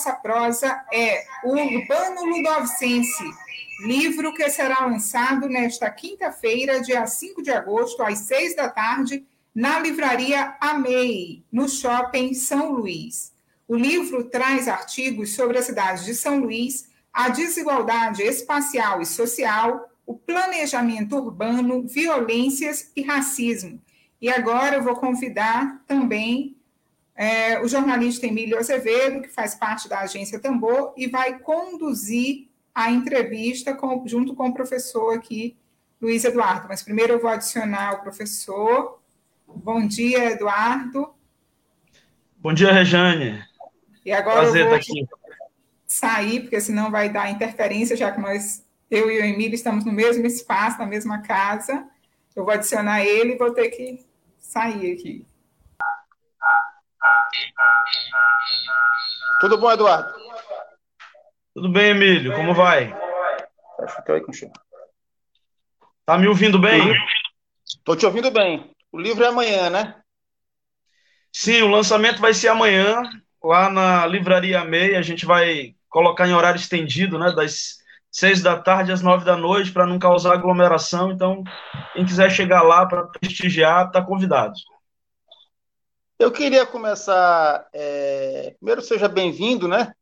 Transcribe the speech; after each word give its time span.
Nossa 0.00 0.12
prosa 0.14 0.82
é 0.90 1.26
o 1.44 1.50
Urbano 1.50 2.24
Ludovicense, 2.24 3.22
livro 3.80 4.32
que 4.32 4.48
será 4.48 4.86
lançado 4.86 5.46
nesta 5.46 5.90
quinta-feira, 5.90 6.80
dia 6.80 7.06
5 7.06 7.42
de 7.42 7.50
agosto, 7.50 8.02
às 8.02 8.20
6 8.20 8.56
da 8.56 8.70
tarde, 8.70 9.26
na 9.54 9.78
livraria 9.78 10.56
Amei, 10.58 11.44
no 11.52 11.68
shopping 11.68 12.32
São 12.32 12.72
Luís. 12.72 13.34
O 13.68 13.76
livro 13.76 14.24
traz 14.24 14.68
artigos 14.68 15.34
sobre 15.34 15.58
a 15.58 15.62
cidade 15.62 16.06
de 16.06 16.14
São 16.14 16.40
Luís, 16.40 16.88
a 17.12 17.28
desigualdade 17.28 18.22
espacial 18.22 19.02
e 19.02 19.06
social, 19.06 19.86
o 20.06 20.14
planejamento 20.14 21.14
urbano, 21.16 21.86
violências 21.86 22.90
e 22.96 23.02
racismo. 23.02 23.78
E 24.18 24.30
agora 24.30 24.76
eu 24.76 24.82
vou 24.82 24.96
convidar 24.96 25.82
também 25.86 26.56
é, 27.20 27.60
o 27.60 27.68
jornalista 27.68 28.26
Emílio 28.26 28.58
Azevedo, 28.58 29.20
que 29.20 29.28
faz 29.28 29.54
parte 29.54 29.86
da 29.86 30.00
agência 30.00 30.40
Tambor, 30.40 30.94
e 30.96 31.06
vai 31.06 31.38
conduzir 31.38 32.48
a 32.74 32.90
entrevista 32.90 33.74
com, 33.74 34.02
junto 34.08 34.34
com 34.34 34.48
o 34.48 34.54
professor 34.54 35.14
aqui, 35.14 35.54
Luiz 36.00 36.24
Eduardo. 36.24 36.66
Mas 36.66 36.82
primeiro 36.82 37.12
eu 37.12 37.20
vou 37.20 37.28
adicionar 37.28 37.96
o 37.96 38.00
professor. 38.00 39.02
Bom 39.46 39.86
dia, 39.86 40.30
Eduardo. 40.30 41.12
Bom 42.38 42.54
dia, 42.54 42.72
Rejane. 42.72 43.44
E 44.02 44.12
agora 44.12 44.40
Prazer 44.40 44.62
eu 44.62 44.68
vou 44.68 44.76
aqui. 44.76 45.06
sair, 45.86 46.40
porque 46.40 46.58
senão 46.58 46.90
vai 46.90 47.10
dar 47.10 47.30
interferência, 47.30 47.98
já 47.98 48.10
que 48.12 48.18
nós, 48.18 48.64
eu 48.90 49.10
e 49.10 49.18
o 49.18 49.24
Emílio, 49.26 49.54
estamos 49.54 49.84
no 49.84 49.92
mesmo 49.92 50.26
espaço, 50.26 50.78
na 50.78 50.86
mesma 50.86 51.20
casa. 51.20 51.86
Eu 52.34 52.46
vou 52.46 52.54
adicionar 52.54 53.04
ele 53.04 53.34
e 53.34 53.36
vou 53.36 53.52
ter 53.52 53.68
que 53.68 54.06
sair 54.38 54.92
aqui. 54.92 55.26
Tudo 59.40 59.58
bom, 59.58 59.70
Eduardo? 59.72 60.12
Tudo 61.54 61.72
bem, 61.72 61.90
Emílio? 61.90 62.34
Como 62.34 62.54
vai? 62.54 62.94
Acho 63.80 64.02
que 64.04 64.12
aí 64.12 64.20
com 64.20 64.32
Tá 66.04 66.18
me 66.18 66.26
ouvindo 66.26 66.58
bem? 66.58 66.94
Tô 67.84 67.96
te 67.96 68.04
ouvindo 68.04 68.30
bem. 68.30 68.70
O 68.92 68.98
livro 68.98 69.24
é 69.24 69.28
amanhã, 69.28 69.70
né? 69.70 69.94
Sim, 71.32 71.62
o 71.62 71.68
lançamento 71.68 72.20
vai 72.20 72.34
ser 72.34 72.48
amanhã, 72.48 73.00
lá 73.42 73.70
na 73.70 74.06
Livraria 74.06 74.64
Meia. 74.64 74.98
A 74.98 75.02
gente 75.02 75.24
vai 75.24 75.74
colocar 75.88 76.26
em 76.28 76.34
horário 76.34 76.58
estendido, 76.58 77.18
né? 77.18 77.32
Das 77.32 77.78
seis 78.10 78.42
da 78.42 78.58
tarde 78.58 78.92
às 78.92 79.02
nove 79.02 79.24
da 79.24 79.36
noite, 79.36 79.72
para 79.72 79.86
não 79.86 79.98
causar 79.98 80.34
aglomeração. 80.34 81.12
Então, 81.12 81.44
quem 81.92 82.04
quiser 82.04 82.30
chegar 82.30 82.62
lá 82.62 82.86
para 82.86 83.06
prestigiar, 83.06 83.86
está 83.86 84.02
convidado. 84.02 84.54
Eu 86.20 86.30
queria 86.30 86.66
começar. 86.66 87.66
É... 87.72 88.54
Primeiro, 88.58 88.82
seja 88.82 89.08
bem-vindo, 89.08 89.66
né? 89.66 89.94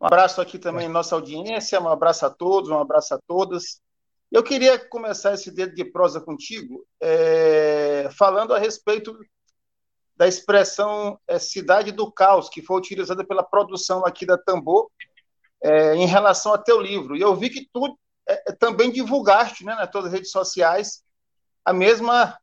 Um 0.00 0.06
abraço 0.06 0.40
aqui 0.40 0.58
também 0.58 0.88
nossa 0.88 1.14
audiência, 1.14 1.80
um 1.80 1.88
abraço 1.88 2.26
a 2.26 2.30
todos, 2.30 2.70
um 2.70 2.78
abraço 2.80 3.14
a 3.14 3.20
todas. 3.24 3.80
Eu 4.32 4.42
queria 4.42 4.80
começar 4.80 5.32
esse 5.32 5.48
dedo 5.48 5.72
de 5.72 5.84
prosa 5.84 6.20
contigo, 6.20 6.84
é... 7.00 8.10
falando 8.18 8.52
a 8.52 8.58
respeito 8.58 9.16
da 10.16 10.26
expressão 10.26 11.16
é, 11.28 11.38
cidade 11.38 11.92
do 11.92 12.10
caos, 12.10 12.48
que 12.48 12.60
foi 12.60 12.76
utilizada 12.76 13.24
pela 13.24 13.44
produção 13.44 14.04
aqui 14.04 14.26
da 14.26 14.36
Tambor, 14.36 14.90
é, 15.62 15.94
em 15.94 16.04
relação 16.04 16.52
a 16.52 16.58
teu 16.58 16.80
livro. 16.80 17.16
E 17.16 17.20
eu 17.20 17.36
vi 17.36 17.48
que 17.48 17.70
tu 17.72 17.96
é, 18.28 18.52
também 18.58 18.90
divulgaste 18.90 19.64
né, 19.64 19.76
nas 19.76 19.88
tuas 19.88 20.10
redes 20.10 20.32
sociais 20.32 21.04
a 21.64 21.72
mesma 21.72 22.36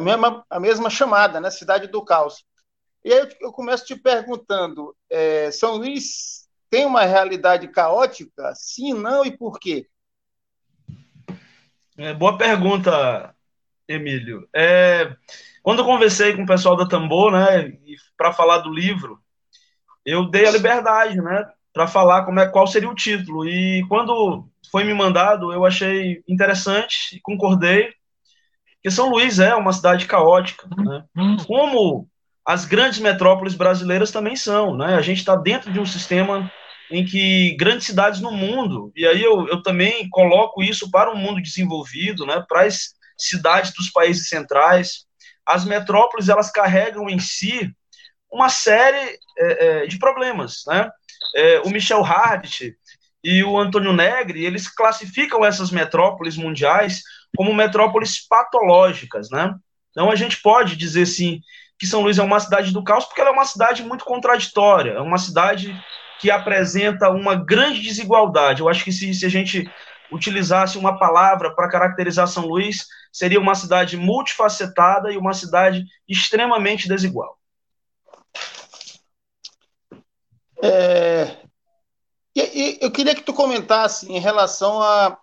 a 0.00 0.02
mesma, 0.02 0.44
a 0.48 0.60
mesma 0.60 0.90
chamada, 0.90 1.40
né? 1.40 1.50
Cidade 1.50 1.86
do 1.86 2.02
Caos. 2.02 2.44
E 3.04 3.12
aí 3.12 3.28
eu, 3.40 3.52
começo 3.52 3.84
te 3.84 3.94
perguntando: 3.94 4.96
é, 5.10 5.50
São 5.50 5.76
Luís 5.76 6.48
tem 6.70 6.86
uma 6.86 7.04
realidade 7.04 7.68
caótica? 7.68 8.52
Sim, 8.54 8.94
não 8.94 9.24
e 9.24 9.36
por 9.36 9.58
quê? 9.58 9.86
É, 11.98 12.14
boa 12.14 12.38
pergunta, 12.38 13.34
Emílio. 13.86 14.48
É, 14.54 15.14
quando 15.62 15.80
eu 15.80 15.84
conversei 15.84 16.34
com 16.34 16.44
o 16.44 16.46
pessoal 16.46 16.76
da 16.76 16.88
Tambor, 16.88 17.32
né, 17.32 17.76
para 18.16 18.32
falar 18.32 18.58
do 18.58 18.72
livro, 18.72 19.20
eu 20.04 20.30
dei 20.30 20.46
a 20.46 20.50
liberdade, 20.50 21.16
né, 21.16 21.46
para 21.72 21.86
falar 21.86 22.24
como 22.24 22.40
é, 22.40 22.48
qual 22.48 22.66
seria 22.66 22.88
o 22.88 22.94
título. 22.94 23.46
E 23.46 23.84
quando 23.88 24.48
foi 24.70 24.84
me 24.84 24.94
mandado, 24.94 25.52
eu 25.52 25.64
achei 25.66 26.22
interessante 26.26 27.20
concordei. 27.22 27.92
Porque 28.82 28.90
São 28.90 29.10
Luís 29.10 29.38
é 29.38 29.54
uma 29.54 29.72
cidade 29.72 30.06
caótica, 30.06 30.66
né? 30.76 31.04
Como 31.46 32.08
as 32.46 32.64
grandes 32.64 32.98
metrópoles 32.98 33.54
brasileiras 33.54 34.10
também 34.10 34.34
são, 34.34 34.76
né? 34.76 34.94
A 34.94 35.02
gente 35.02 35.18
está 35.18 35.36
dentro 35.36 35.70
de 35.70 35.78
um 35.78 35.84
sistema 35.84 36.50
em 36.90 37.04
que 37.04 37.54
grandes 37.56 37.86
cidades 37.86 38.20
no 38.20 38.32
mundo, 38.32 38.90
e 38.96 39.06
aí 39.06 39.22
eu, 39.22 39.46
eu 39.48 39.62
também 39.62 40.08
coloco 40.10 40.62
isso 40.62 40.90
para 40.90 41.10
o 41.10 41.14
um 41.14 41.16
mundo 41.16 41.42
desenvolvido, 41.42 42.24
né? 42.24 42.42
Para 42.48 42.64
as 42.64 42.94
cidades 43.18 43.72
dos 43.74 43.90
países 43.90 44.28
centrais, 44.28 45.04
as 45.46 45.64
metrópoles 45.64 46.28
elas 46.28 46.50
carregam 46.50 47.08
em 47.08 47.18
si 47.18 47.70
uma 48.32 48.48
série 48.48 49.18
é, 49.38 49.82
é, 49.82 49.86
de 49.86 49.98
problemas, 49.98 50.62
né? 50.66 50.90
É, 51.36 51.60
o 51.60 51.68
Michel 51.68 52.02
Hardt 52.02 52.74
e 53.22 53.44
o 53.44 53.58
Antônio 53.58 53.92
Negri 53.92 54.46
eles 54.46 54.68
classificam 54.68 55.44
essas 55.44 55.70
metrópoles 55.70 56.36
mundiais 56.36 57.02
como 57.36 57.54
metrópoles 57.54 58.26
patológicas, 58.26 59.30
né? 59.30 59.54
Então 59.90 60.10
a 60.10 60.16
gente 60.16 60.40
pode 60.40 60.76
dizer 60.76 61.06
sim 61.06 61.40
que 61.78 61.86
São 61.86 62.02
Luís 62.02 62.18
é 62.18 62.22
uma 62.22 62.40
cidade 62.40 62.72
do 62.72 62.84
caos 62.84 63.04
porque 63.04 63.20
ela 63.20 63.30
é 63.30 63.32
uma 63.32 63.44
cidade 63.44 63.82
muito 63.82 64.04
contraditória, 64.04 64.92
é 64.92 65.00
uma 65.00 65.18
cidade 65.18 65.74
que 66.20 66.30
apresenta 66.30 67.08
uma 67.10 67.34
grande 67.34 67.80
desigualdade. 67.80 68.60
Eu 68.60 68.68
acho 68.68 68.84
que 68.84 68.92
se, 68.92 69.14
se 69.14 69.24
a 69.24 69.28
gente 69.28 69.70
utilizasse 70.12 70.76
uma 70.76 70.98
palavra 70.98 71.54
para 71.54 71.68
caracterizar 71.68 72.26
São 72.26 72.44
Luís, 72.44 72.86
seria 73.12 73.40
uma 73.40 73.54
cidade 73.54 73.96
multifacetada 73.96 75.10
e 75.10 75.16
uma 75.16 75.32
cidade 75.32 75.84
extremamente 76.08 76.86
desigual. 76.86 77.38
É, 80.62 81.36
eu 82.34 82.90
queria 82.90 83.14
que 83.14 83.22
tu 83.22 83.32
comentasse 83.32 84.10
em 84.12 84.18
relação 84.18 84.82
a, 84.82 85.16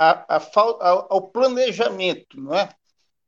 a, 0.00 0.36
a, 0.36 1.06
ao 1.10 1.28
planejamento, 1.28 2.40
não 2.40 2.54
é? 2.54 2.70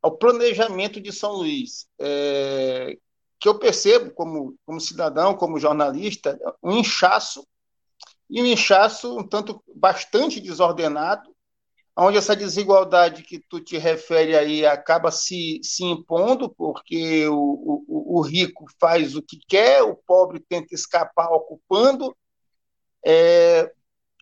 Ao 0.01 0.17
planejamento 0.17 1.03
de 1.03 1.13
São 1.13 1.33
Luís, 1.33 1.87
é, 2.01 2.97
que 3.39 3.47
eu 3.47 3.59
percebo 3.59 4.11
como, 4.13 4.57
como 4.65 4.81
cidadão, 4.81 5.35
como 5.35 5.61
jornalista, 5.61 6.39
um 6.63 6.79
inchaço, 6.79 7.47
e 8.31 8.41
um 8.41 8.47
inchaço 8.47 9.19
um 9.19 9.23
tanto 9.23 9.63
bastante 9.77 10.41
desordenado, 10.41 11.31
onde 11.95 12.17
essa 12.17 12.35
desigualdade 12.35 13.23
que 13.23 13.39
tu 13.39 13.61
te 13.61 13.77
refere 13.77 14.35
aí 14.35 14.65
acaba 14.65 15.11
se, 15.11 15.61
se 15.63 15.85
impondo, 15.85 16.49
porque 16.49 17.29
o, 17.29 17.85
o, 17.87 18.19
o 18.19 18.23
rico 18.23 18.65
faz 18.81 19.15
o 19.15 19.21
que 19.21 19.39
quer, 19.47 19.83
o 19.83 19.95
pobre 19.95 20.41
tenta 20.41 20.75
escapar 20.75 21.31
ocupando. 21.33 22.17
É, 23.05 23.71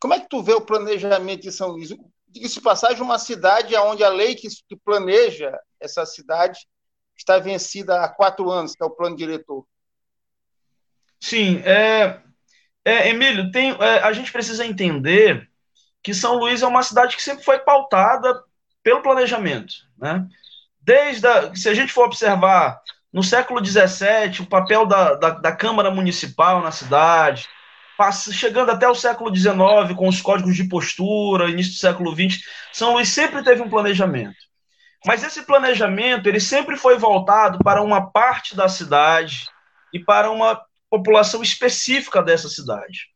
como 0.00 0.14
é 0.14 0.20
que 0.20 0.29
tu 0.29 0.43
vê 0.43 0.53
o 0.53 0.61
planejamento 0.61 1.43
de 1.43 1.53
São 1.53 1.69
Luís? 1.69 1.93
Diga-se 2.31 2.61
passagem, 2.61 3.03
uma 3.03 3.19
cidade 3.19 3.75
onde 3.77 4.03
a 4.05 4.09
lei 4.09 4.35
que, 4.35 4.49
que 4.69 4.77
planeja 4.77 5.59
essa 5.79 6.06
cidade 6.06 6.67
está 7.17 7.38
vencida 7.38 8.03
há 8.03 8.09
quatro 8.09 8.50
anos, 8.50 8.75
que 8.75 8.82
é 8.82 8.87
o 8.87 8.91
plano 8.91 9.17
diretor. 9.17 9.67
Sim, 11.21 11.62
é, 11.65 12.21
é 12.85 13.09
Emílio, 13.09 13.50
tem, 13.50 13.73
é, 13.73 14.00
a 14.00 14.12
gente 14.12 14.32
precisa 14.32 14.65
entender 14.65 15.49
que 16.03 16.15
São 16.15 16.37
Luís 16.37 16.62
é 16.62 16.67
uma 16.67 16.82
cidade 16.82 17.15
que 17.15 17.23
sempre 17.23 17.44
foi 17.44 17.59
pautada 17.59 18.43
pelo 18.82 19.03
planejamento, 19.03 19.75
né? 19.99 20.27
Desde 20.81 21.27
a, 21.27 21.55
se 21.55 21.69
a 21.69 21.75
gente 21.75 21.93
for 21.93 22.06
observar 22.06 22.81
no 23.12 23.23
século 23.23 23.65
XVII 23.65 24.41
o 24.41 24.47
papel 24.47 24.87
da, 24.87 25.15
da, 25.15 25.31
da 25.31 25.53
Câmara 25.53 25.91
Municipal 25.91 26.62
na 26.62 26.71
cidade, 26.71 27.47
chegando 28.32 28.70
até 28.70 28.88
o 28.88 28.94
século 28.94 29.35
XIX, 29.35 29.94
com 29.97 30.08
os 30.08 30.20
códigos 30.20 30.56
de 30.56 30.64
postura, 30.64 31.50
início 31.50 31.73
do 31.73 31.79
século 31.79 32.14
XX, 32.14 32.43
São 32.73 32.94
Luís 32.94 33.08
sempre 33.08 33.43
teve 33.43 33.62
um 33.62 33.69
planejamento. 33.69 34.37
Mas 35.06 35.25
esse 35.25 35.43
planejamento 35.43 36.29
ele 36.29 36.41
sempre 36.41 36.76
foi 36.76 36.99
voltado 36.99 37.58
para 37.64 37.82
uma 37.82 38.11
parte 38.11 38.55
da 38.55 38.69
cidade 38.69 39.49
e 39.93 39.99
para 39.99 40.31
uma 40.31 40.61
população 40.91 41.43
específica 41.43 42.23
dessa 42.23 42.49
cidade. 42.49 43.06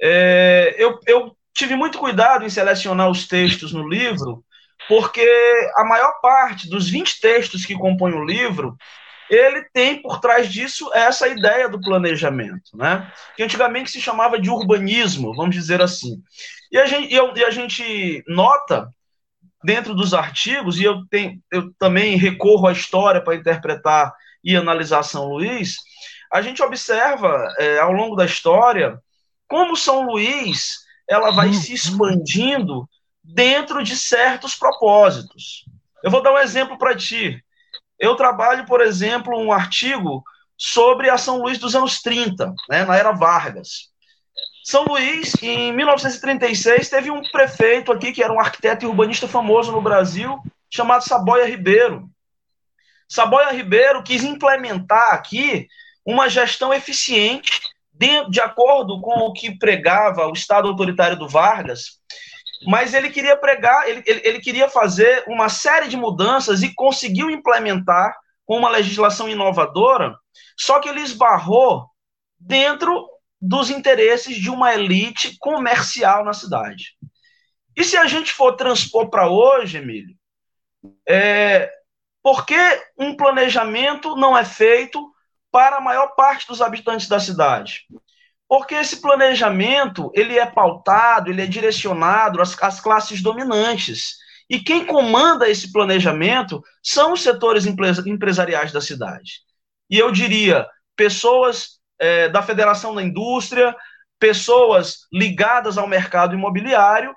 É, 0.00 0.74
eu, 0.78 0.98
eu 1.06 1.36
tive 1.54 1.76
muito 1.76 1.98
cuidado 1.98 2.44
em 2.44 2.50
selecionar 2.50 3.08
os 3.08 3.26
textos 3.26 3.72
no 3.72 3.88
livro, 3.88 4.44
porque 4.88 5.26
a 5.76 5.84
maior 5.84 6.20
parte 6.20 6.68
dos 6.68 6.88
20 6.88 7.20
textos 7.20 7.64
que 7.64 7.74
compõem 7.74 8.14
o 8.14 8.24
livro, 8.24 8.76
ele 9.34 9.64
tem 9.72 10.02
por 10.02 10.20
trás 10.20 10.52
disso 10.52 10.90
essa 10.92 11.26
ideia 11.26 11.68
do 11.68 11.80
planejamento, 11.80 12.76
né? 12.76 13.10
que 13.34 13.42
antigamente 13.42 13.90
se 13.90 14.00
chamava 14.00 14.38
de 14.38 14.50
urbanismo, 14.50 15.34
vamos 15.34 15.54
dizer 15.54 15.80
assim. 15.80 16.22
E 16.70 16.76
a 16.76 16.84
gente, 16.84 17.14
e 17.14 17.44
a 17.44 17.50
gente 17.50 18.22
nota 18.28 18.90
dentro 19.64 19.94
dos 19.94 20.12
artigos, 20.12 20.78
e 20.78 20.84
eu, 20.84 21.06
tenho, 21.06 21.40
eu 21.50 21.72
também 21.78 22.16
recorro 22.16 22.66
à 22.66 22.72
história 22.72 23.22
para 23.22 23.34
interpretar 23.34 24.12
e 24.44 24.54
analisar 24.54 25.02
São 25.02 25.28
Luís, 25.28 25.76
a 26.30 26.42
gente 26.42 26.62
observa 26.62 27.48
é, 27.58 27.78
ao 27.78 27.92
longo 27.92 28.16
da 28.16 28.26
história 28.26 28.98
como 29.48 29.76
São 29.76 30.06
Luís 30.06 30.82
ela 31.08 31.30
vai 31.30 31.52
se 31.52 31.72
expandindo 31.72 32.88
dentro 33.22 33.82
de 33.82 33.96
certos 33.96 34.54
propósitos. 34.54 35.64
Eu 36.02 36.10
vou 36.10 36.22
dar 36.22 36.32
um 36.32 36.38
exemplo 36.38 36.76
para 36.76 36.96
ti. 36.96 37.42
Eu 38.02 38.16
trabalho, 38.16 38.66
por 38.66 38.80
exemplo, 38.80 39.38
um 39.38 39.52
artigo 39.52 40.24
sobre 40.58 41.08
a 41.08 41.16
São 41.16 41.40
Luís 41.40 41.56
dos 41.56 41.76
anos 41.76 42.02
30, 42.02 42.52
né, 42.68 42.84
na 42.84 42.96
era 42.96 43.12
Vargas. 43.12 43.92
São 44.64 44.84
Luís, 44.84 45.32
em 45.40 45.72
1936, 45.72 46.88
teve 46.88 47.12
um 47.12 47.22
prefeito 47.30 47.92
aqui 47.92 48.10
que 48.10 48.20
era 48.20 48.32
um 48.32 48.40
arquiteto 48.40 48.84
e 48.84 48.88
urbanista 48.88 49.28
famoso 49.28 49.70
no 49.70 49.80
Brasil, 49.80 50.36
chamado 50.68 51.04
Saboia 51.04 51.46
Ribeiro. 51.46 52.10
Saboia 53.08 53.52
Ribeiro 53.52 54.02
quis 54.02 54.24
implementar 54.24 55.14
aqui 55.14 55.68
uma 56.04 56.28
gestão 56.28 56.74
eficiente, 56.74 57.60
de, 57.92 58.28
de 58.30 58.40
acordo 58.40 59.00
com 59.00 59.20
o 59.20 59.32
que 59.32 59.56
pregava 59.56 60.26
o 60.26 60.32
Estado 60.32 60.66
autoritário 60.66 61.16
do 61.16 61.28
Vargas, 61.28 62.00
mas 62.66 62.94
ele 62.94 63.10
queria 63.10 63.36
pregar, 63.36 63.88
ele, 63.88 64.02
ele, 64.06 64.20
ele 64.24 64.40
queria 64.40 64.68
fazer 64.68 65.24
uma 65.26 65.48
série 65.48 65.88
de 65.88 65.96
mudanças 65.96 66.62
e 66.62 66.74
conseguiu 66.74 67.30
implementar 67.30 68.14
com 68.44 68.56
uma 68.56 68.68
legislação 68.68 69.28
inovadora, 69.28 70.14
só 70.56 70.80
que 70.80 70.88
ele 70.88 71.00
esbarrou 71.00 71.86
dentro 72.38 73.08
dos 73.40 73.70
interesses 73.70 74.36
de 74.36 74.50
uma 74.50 74.74
elite 74.74 75.36
comercial 75.38 76.24
na 76.24 76.32
cidade. 76.32 76.96
E 77.76 77.84
se 77.84 77.96
a 77.96 78.06
gente 78.06 78.32
for 78.32 78.54
transpor 78.54 79.08
para 79.08 79.28
hoje, 79.28 79.78
Emílio, 79.78 80.14
é, 81.08 81.70
por 82.22 82.44
que 82.44 82.58
um 82.98 83.16
planejamento 83.16 84.14
não 84.14 84.36
é 84.36 84.44
feito 84.44 85.10
para 85.50 85.76
a 85.76 85.80
maior 85.80 86.14
parte 86.14 86.46
dos 86.46 86.62
habitantes 86.62 87.08
da 87.08 87.18
cidade? 87.18 87.86
Porque 88.52 88.74
esse 88.74 89.00
planejamento 89.00 90.12
ele 90.14 90.38
é 90.38 90.44
pautado, 90.44 91.30
ele 91.30 91.40
é 91.40 91.46
direcionado 91.46 92.38
às, 92.38 92.54
às 92.62 92.80
classes 92.80 93.22
dominantes. 93.22 94.18
E 94.46 94.60
quem 94.60 94.84
comanda 94.84 95.48
esse 95.48 95.72
planejamento 95.72 96.62
são 96.82 97.14
os 97.14 97.22
setores 97.22 97.64
empresariais 97.64 98.70
da 98.70 98.78
cidade. 98.82 99.40
E 99.88 99.98
eu 99.98 100.12
diria, 100.12 100.68
pessoas 100.94 101.80
é, 101.98 102.28
da 102.28 102.42
Federação 102.42 102.94
da 102.94 103.02
Indústria, 103.02 103.74
pessoas 104.18 105.06
ligadas 105.10 105.78
ao 105.78 105.88
mercado 105.88 106.34
imobiliário, 106.34 107.16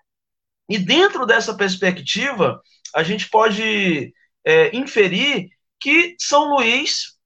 e 0.69 0.77
dentro 0.77 1.25
dessa 1.25 1.53
perspectiva, 1.53 2.61
a 2.95 3.03
gente 3.03 3.29
pode 3.29 4.13
é, 4.45 4.73
inferir 4.73 5.49
que 5.81 6.15
São 6.17 6.45
Luís 6.45 7.17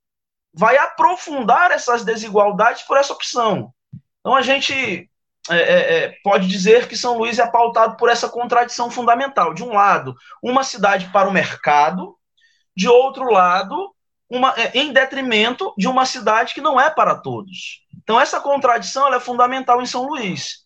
vai 0.52 0.80
aprofundar 0.80 1.70
essas 1.70 2.04
desigualdades 2.04 2.82
por 2.82 2.98
essa 2.98 3.14
opção. 3.14 3.72
Então 4.20 4.36
a 4.36 4.42
gente 4.42 5.10
é, 5.50 5.58
é, 5.58 6.04
é 6.04 6.16
pode 6.24 6.48
dizer 6.48 6.88
que 6.88 6.96
São 6.96 7.18
Luís 7.18 7.40
é 7.40 7.48
pautado 7.48 7.98
por 7.98 8.10
essa 8.10 8.30
contradição 8.30 8.92
fundamental. 8.92 9.54
De 9.54 9.64
um 9.64 9.74
lado, 9.74 10.16
uma 10.44 10.64
cidade 10.64 11.10
para 11.12 11.30
o 11.30 11.34
mercado, 11.34 12.16
de 12.76 12.88
outro 12.88 13.32
lado, 13.32 13.94
uma, 14.30 14.54
é, 14.56 14.72
em 14.78 14.94
detrimento 14.94 15.74
de 15.78 15.88
uma 15.88 16.06
cidade 16.06 16.54
que 16.54 16.62
não 16.62 16.80
é 16.80 16.90
para 16.90 17.16
todos. 17.16 17.84
Então, 18.02 18.20
essa 18.20 18.40
contradição 18.40 19.14
é 19.14 19.20
fundamental 19.20 19.82
em 19.82 19.86
São 19.86 20.06
Luís. 20.06 20.66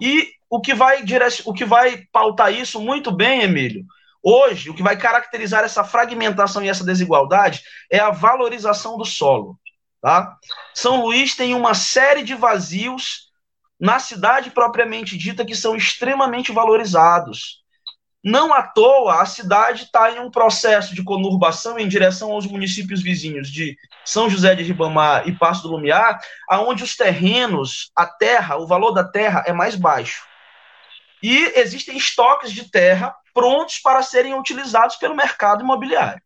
E 0.00 0.30
o 0.48 0.60
que, 0.60 0.74
vai 0.74 1.04
o 1.44 1.52
que 1.52 1.64
vai 1.64 2.04
pautar 2.10 2.52
isso 2.52 2.80
muito 2.80 3.12
bem, 3.12 3.42
Emílio, 3.42 3.84
hoje, 4.22 4.70
o 4.70 4.74
que 4.74 4.82
vai 4.82 4.96
caracterizar 4.96 5.64
essa 5.64 5.84
fragmentação 5.84 6.62
e 6.64 6.68
essa 6.68 6.84
desigualdade 6.84 7.62
é 7.90 7.98
a 7.98 8.10
valorização 8.10 8.96
do 8.96 9.04
solo. 9.04 9.58
Tá? 10.02 10.36
São 10.74 11.00
Luís 11.00 11.36
tem 11.36 11.54
uma 11.54 11.74
série 11.74 12.24
de 12.24 12.34
vazios 12.34 13.30
na 13.78 14.00
cidade 14.00 14.50
propriamente 14.50 15.16
dita 15.16 15.44
que 15.44 15.54
são 15.54 15.76
extremamente 15.76 16.50
valorizados. 16.50 17.62
Não 18.24 18.52
à 18.52 18.62
toa, 18.62 19.22
a 19.22 19.26
cidade 19.26 19.84
está 19.84 20.10
em 20.10 20.18
um 20.18 20.30
processo 20.30 20.92
de 20.94 21.04
conurbação 21.04 21.78
em 21.78 21.86
direção 21.86 22.32
aos 22.32 22.46
municípios 22.46 23.00
vizinhos 23.00 23.48
de 23.48 23.76
São 24.04 24.28
José 24.28 24.56
de 24.56 24.64
Ribamar 24.64 25.26
e 25.28 25.36
Passo 25.36 25.62
do 25.62 25.70
Lumiar, 25.70 26.20
aonde 26.48 26.82
os 26.82 26.96
terrenos, 26.96 27.90
a 27.94 28.04
terra, 28.06 28.56
o 28.56 28.66
valor 28.66 28.92
da 28.92 29.04
terra 29.04 29.44
é 29.46 29.52
mais 29.52 29.76
baixo. 29.76 30.24
E 31.22 31.52
existem 31.56 31.96
estoques 31.96 32.52
de 32.52 32.68
terra 32.68 33.14
prontos 33.32 33.78
para 33.78 34.02
serem 34.02 34.34
utilizados 34.34 34.96
pelo 34.96 35.14
mercado 35.14 35.62
imobiliário. 35.62 36.22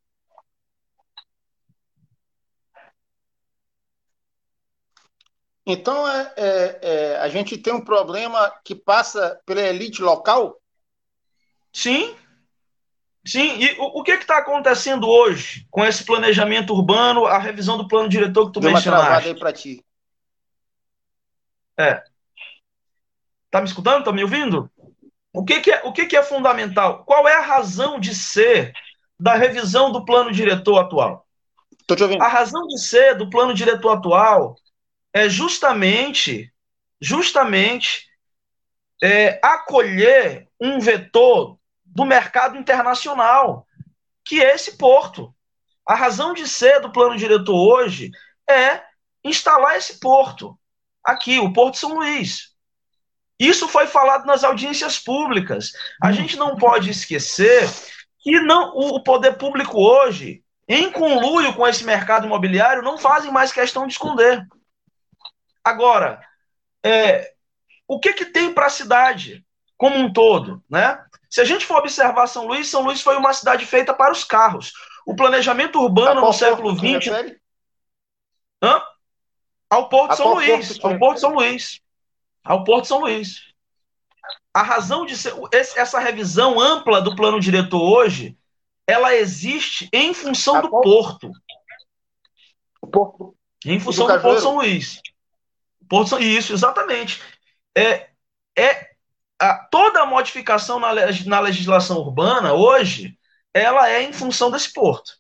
Então, 5.67 6.09
é, 6.09 6.33
é, 6.37 6.79
é, 6.81 7.17
a 7.17 7.29
gente 7.29 7.59
tem 7.59 7.73
um 7.75 7.85
problema 7.85 8.53
que 8.65 8.73
passa 8.73 9.41
pela 9.45 9.61
elite 9.61 10.01
local? 10.01 10.61
Sim. 11.73 12.15
Sim, 13.27 13.59
e 13.59 13.73
o, 13.81 13.99
o 13.99 14.03
que 14.05 14.13
está 14.13 14.39
acontecendo 14.39 15.09
hoje 15.09 15.67
com 15.69 15.85
esse 15.85 16.05
planejamento 16.05 16.73
urbano, 16.73 17.27
a 17.27 17.39
revisão 17.39 17.77
do 17.77 17.89
plano 17.89 18.09
diretor 18.09 18.47
que 18.47 18.53
tu 18.53 18.61
Deu 18.61 18.71
mencionaste? 18.71 18.89
Uma 18.89 19.11
travada 19.11 19.27
aí 19.27 19.35
para 19.37 19.53
ti. 19.53 19.85
É. 21.77 22.01
Tá 23.51 23.61
me 23.61 23.67
escutando? 23.67 24.05
Tá 24.05 24.13
me 24.13 24.23
ouvindo? 24.23 24.71
O 25.33 25.45
que, 25.45 25.61
que, 25.61 25.73
é, 25.73 25.83
o 25.85 25.93
que, 25.93 26.07
que 26.07 26.17
é 26.17 26.23
fundamental? 26.23 27.05
Qual 27.05 27.27
é 27.27 27.35
a 27.35 27.45
razão 27.45 27.99
de 27.99 28.15
ser 28.15 28.73
da 29.19 29.35
revisão 29.35 29.91
do 29.91 30.05
plano 30.05 30.31
diretor 30.31 30.79
atual? 30.79 31.27
Tô 31.89 31.97
te 31.97 32.05
ouvindo. 32.05 32.23
A 32.23 32.29
razão 32.29 32.65
de 32.69 32.81
ser 32.81 33.17
do 33.17 33.29
plano 33.29 33.53
diretor 33.53 33.91
atual 33.91 34.57
é 35.17 35.31
justamente, 35.31 36.53
justamente 37.01 38.07
é, 39.03 39.41
acolher 39.43 40.47
um 40.61 40.79
vetor 40.79 41.59
do 41.87 42.05
mercado 42.05 42.59
internacional, 42.59 43.67
que 44.23 44.45
é 44.45 44.55
esse 44.55 44.77
porto. 44.77 45.35
A 45.89 45.95
razão 45.95 46.35
de 46.35 46.47
ser 46.47 46.81
do 46.81 46.93
plano 46.93 47.17
diretor 47.17 47.57
hoje 47.57 48.11
é 48.47 48.83
instalar 49.25 49.79
esse 49.79 49.99
porto 49.99 50.55
aqui, 51.03 51.39
o 51.39 51.51
Porto 51.51 51.79
São 51.79 51.95
Luís. 51.95 52.51
Isso 53.39 53.67
foi 53.69 53.87
falado 53.87 54.27
nas 54.27 54.45
audiências 54.45 54.99
públicas. 54.99 55.73
A 56.03 56.13
gente 56.13 56.37
não 56.37 56.57
pode 56.57 56.91
esquecer 56.91 57.67
que 58.19 58.39
não, 58.41 58.77
o 58.77 59.03
poder 59.03 59.39
público 59.39 59.81
hoje, 59.81 60.45
em 60.69 60.93
conluio 60.93 61.55
com 61.55 61.67
esse 61.67 61.85
mercado 61.85 62.27
imobiliário, 62.27 62.83
não 62.83 62.99
fazem 62.99 63.33
mais 63.33 63.51
questão 63.51 63.87
de 63.87 63.95
esconder. 63.95 64.47
Agora, 65.67 66.25
é, 66.81 67.33
o 67.89 67.99
que, 67.99 68.13
que 68.13 68.27
tem 68.27 68.55
para 68.55 68.67
a 68.67 68.71
cidade 68.71 69.45
como 69.77 69.97
um 69.97 70.13
todo, 70.13 70.63
né? 70.71 71.05
Se 71.29 71.41
a 71.41 71.45
gente 71.45 71.67
for 71.67 71.79
observar 71.79 72.29
São 72.29 72.47
Luís, 72.47 72.69
São 72.69 72.83
Luís 72.83 73.01
foi 73.03 73.17
uma 73.17 73.35
cidade 73.35 73.67
feita 73.67 73.93
para 73.93 74.13
os 74.13 74.23
carros. 74.23 74.73
O 75.05 75.17
planejamento 75.17 75.81
urbano 75.81 76.21
no 76.21 76.33
século 76.33 76.73
XX. 76.73 77.37
Hã? 78.63 78.81
Ao 79.69 79.89
Porto 79.89 80.13
a 80.13 80.17
São 80.17 80.35
Luís. 80.35 80.79
Porto 80.79 80.87
ao 80.87 80.99
Porto 81.01 81.19
São 81.19 81.35
Luís. 81.35 81.81
Ao 82.45 82.63
Porto 82.63 82.87
São 82.87 83.01
Luís. 83.01 83.53
A 84.55 84.63
razão 84.63 85.05
de 85.05 85.17
ser. 85.17 85.35
Essa 85.53 85.99
revisão 85.99 86.61
ampla 86.61 87.03
do 87.03 87.17
plano 87.17 87.41
diretor 87.41 87.83
hoje, 87.83 88.39
ela 88.87 89.17
existe 89.17 89.89
em 89.93 90.15
função 90.15 90.63
do 90.63 90.71
Porto. 90.71 91.33
Porto. 92.81 93.37
Em 93.65 93.81
função 93.81 94.07
do, 94.07 94.13
do 94.13 94.23
Porto 94.23 94.41
São 94.41 94.55
Luís. 94.55 95.03
Porto. 95.89 96.19
Isso, 96.19 96.53
exatamente. 96.53 97.23
É, 97.77 98.11
é 98.59 98.91
a, 99.39 99.55
toda 99.71 100.03
a 100.03 100.07
modificação 100.07 100.79
na, 100.79 100.93
na 101.27 101.41
legislação 101.41 101.99
urbana 101.99 102.53
hoje, 102.55 103.19
ela 103.53 103.89
é 103.91 104.03
em 104.03 104.13
função 104.13 104.51
desse 104.51 104.73
porto. 104.73 105.13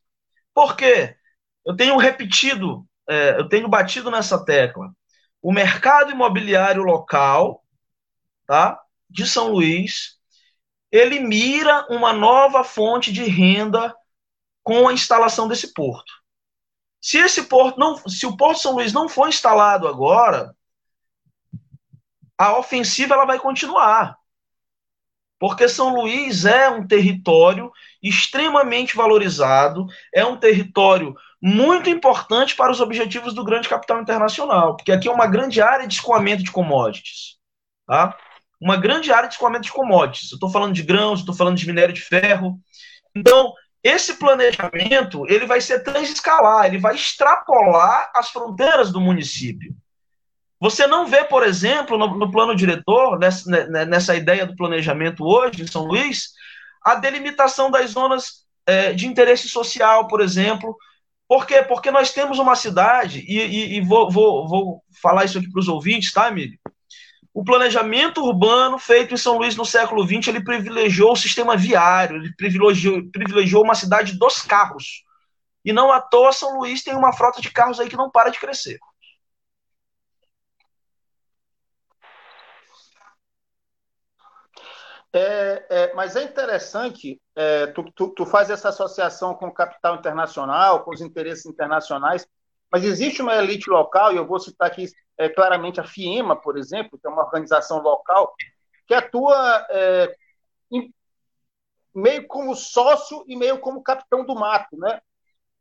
Por 0.54 0.76
quê? 0.76 1.16
Eu 1.64 1.76
tenho 1.76 1.96
repetido, 1.96 2.86
é, 3.08 3.38
eu 3.38 3.48
tenho 3.48 3.68
batido 3.68 4.10
nessa 4.10 4.44
tecla. 4.44 4.90
O 5.42 5.52
mercado 5.52 6.10
imobiliário 6.10 6.82
local, 6.82 7.64
tá, 8.46 8.80
de 9.08 9.26
São 9.26 9.52
Luís, 9.52 10.16
ele 10.90 11.20
mira 11.20 11.86
uma 11.90 12.12
nova 12.12 12.64
fonte 12.64 13.12
de 13.12 13.24
renda 13.24 13.94
com 14.62 14.88
a 14.88 14.92
instalação 14.92 15.46
desse 15.46 15.72
porto. 15.74 16.12
Se 17.00 17.18
esse 17.18 17.44
porto 17.44 17.78
não, 17.78 17.96
se 18.08 18.26
o 18.26 18.36
Porto 18.36 18.58
São 18.58 18.72
Luís 18.72 18.92
não 18.92 19.08
for 19.08 19.28
instalado 19.28 19.86
agora, 19.86 20.55
a 22.38 22.58
ofensiva 22.58 23.14
ela 23.14 23.24
vai 23.24 23.38
continuar. 23.38 24.16
Porque 25.38 25.68
São 25.68 25.94
Luís 25.94 26.44
é 26.44 26.68
um 26.68 26.86
território 26.86 27.70
extremamente 28.02 28.96
valorizado, 28.96 29.86
é 30.14 30.24
um 30.24 30.38
território 30.38 31.14
muito 31.40 31.90
importante 31.90 32.56
para 32.56 32.72
os 32.72 32.80
objetivos 32.80 33.34
do 33.34 33.44
grande 33.44 33.68
capital 33.68 34.00
internacional, 34.00 34.76
porque 34.76 34.92
aqui 34.92 35.08
é 35.08 35.12
uma 35.12 35.26
grande 35.26 35.60
área 35.60 35.86
de 35.86 35.94
escoamento 35.94 36.42
de 36.42 36.50
commodities. 36.50 37.36
Tá? 37.86 38.16
Uma 38.60 38.76
grande 38.76 39.12
área 39.12 39.28
de 39.28 39.34
escoamento 39.34 39.64
de 39.64 39.72
commodities. 39.72 40.32
Eu 40.32 40.36
estou 40.36 40.50
falando 40.50 40.72
de 40.72 40.82
grãos, 40.82 41.20
estou 41.20 41.34
falando 41.34 41.58
de 41.58 41.66
minério 41.66 41.94
de 41.94 42.00
ferro. 42.00 42.58
Então, 43.14 43.52
esse 43.82 44.14
planejamento 44.14 45.26
ele 45.28 45.46
vai 45.46 45.60
ser 45.60 45.80
transescalar, 45.80 46.66
ele 46.66 46.78
vai 46.78 46.94
extrapolar 46.94 48.10
as 48.14 48.30
fronteiras 48.30 48.90
do 48.90 49.00
município. 49.00 49.76
Você 50.58 50.86
não 50.86 51.06
vê, 51.06 51.22
por 51.24 51.42
exemplo, 51.42 51.98
no, 51.98 52.16
no 52.16 52.30
plano 52.30 52.56
diretor, 52.56 53.18
nessa, 53.18 53.50
né, 53.50 53.66
né, 53.66 53.84
nessa, 53.84 54.14
ideia 54.16 54.46
do 54.46 54.56
planejamento 54.56 55.24
hoje 55.24 55.62
em 55.62 55.66
São 55.66 55.84
Luís, 55.84 56.30
a 56.82 56.94
delimitação 56.94 57.70
das 57.70 57.90
zonas 57.90 58.46
é, 58.66 58.92
de 58.92 59.06
interesse 59.06 59.48
social, 59.48 60.08
por 60.08 60.20
exemplo. 60.20 60.74
Por 61.28 61.46
quê? 61.46 61.62
Porque 61.62 61.90
nós 61.90 62.12
temos 62.12 62.38
uma 62.38 62.54
cidade, 62.54 63.24
e, 63.28 63.38
e, 63.38 63.76
e 63.76 63.80
vou, 63.80 64.10
vou, 64.10 64.48
vou, 64.48 64.82
falar 65.02 65.24
isso 65.24 65.38
aqui 65.38 65.50
para 65.50 65.60
os 65.60 65.68
ouvintes, 65.68 66.12
tá, 66.12 66.28
Emílio? 66.28 66.58
O 67.34 67.44
planejamento 67.44 68.24
urbano 68.24 68.78
feito 68.78 69.12
em 69.12 69.18
São 69.18 69.36
Luís 69.36 69.56
no 69.56 69.64
século 69.64 70.06
XX, 70.06 70.28
ele 70.28 70.42
privilegiou 70.42 71.12
o 71.12 71.16
sistema 71.16 71.54
viário, 71.54 72.16
ele 72.16 72.32
privilegiou, 72.34 73.02
privilegiou 73.12 73.62
uma 73.62 73.74
cidade 73.74 74.18
dos 74.18 74.40
carros. 74.40 75.04
E 75.62 75.70
não 75.70 75.92
à 75.92 76.00
toa 76.00 76.32
São 76.32 76.58
Luís 76.58 76.82
tem 76.82 76.94
uma 76.94 77.12
frota 77.12 77.42
de 77.42 77.50
carros 77.50 77.78
aí 77.78 77.90
que 77.90 77.96
não 77.96 78.10
para 78.10 78.30
de 78.30 78.38
crescer. 78.38 78.78
É, 85.18 85.66
é, 85.70 85.94
mas 85.94 86.14
é 86.14 86.24
interessante, 86.24 87.18
é, 87.34 87.68
tu, 87.68 87.90
tu, 87.92 88.08
tu, 88.08 88.26
faz 88.26 88.50
essa 88.50 88.68
associação 88.68 89.34
com 89.34 89.46
o 89.46 89.54
capital 89.54 89.96
internacional, 89.96 90.84
com 90.84 90.90
os 90.90 91.00
interesses 91.00 91.46
internacionais, 91.46 92.28
mas 92.70 92.84
existe 92.84 93.22
uma 93.22 93.34
elite 93.34 93.70
local, 93.70 94.12
e 94.12 94.16
eu 94.16 94.26
vou 94.26 94.38
citar 94.38 94.68
aqui 94.68 94.84
é, 95.16 95.30
claramente 95.30 95.80
a 95.80 95.84
FIEMA, 95.84 96.36
por 96.36 96.58
exemplo, 96.58 96.98
que 96.98 97.06
é 97.06 97.10
uma 97.10 97.24
organização 97.24 97.80
local, 97.80 98.34
que 98.86 98.92
atua 98.92 99.66
é, 99.70 100.14
em, 100.70 100.92
meio 101.94 102.26
como 102.26 102.54
sócio 102.54 103.24
e 103.26 103.34
meio 103.36 103.58
como 103.58 103.82
capitão 103.82 104.22
do 104.22 104.34
mato. 104.34 104.76
Né? 104.76 105.00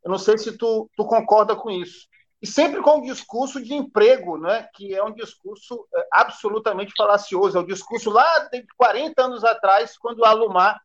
Eu 0.04 0.10
não 0.10 0.18
sei 0.18 0.36
se 0.36 0.58
tu, 0.58 0.90
tu 0.94 1.06
concorda 1.06 1.56
com 1.56 1.70
isso 1.70 2.06
e 2.40 2.46
sempre 2.46 2.82
com 2.82 2.98
um 2.98 3.02
discurso 3.02 3.62
de 3.62 3.74
emprego, 3.74 4.38
né, 4.38 4.68
que 4.74 4.94
é 4.94 5.02
um 5.02 5.12
discurso 5.12 5.86
é, 5.94 6.06
absolutamente 6.12 6.92
falacioso. 6.96 7.56
É 7.56 7.60
o 7.60 7.66
discurso 7.66 8.10
lá 8.10 8.40
de 8.50 8.64
40 8.76 9.22
anos 9.22 9.44
atrás, 9.44 9.96
quando 9.96 10.24
a 10.24 10.30
Alumar 10.30 10.78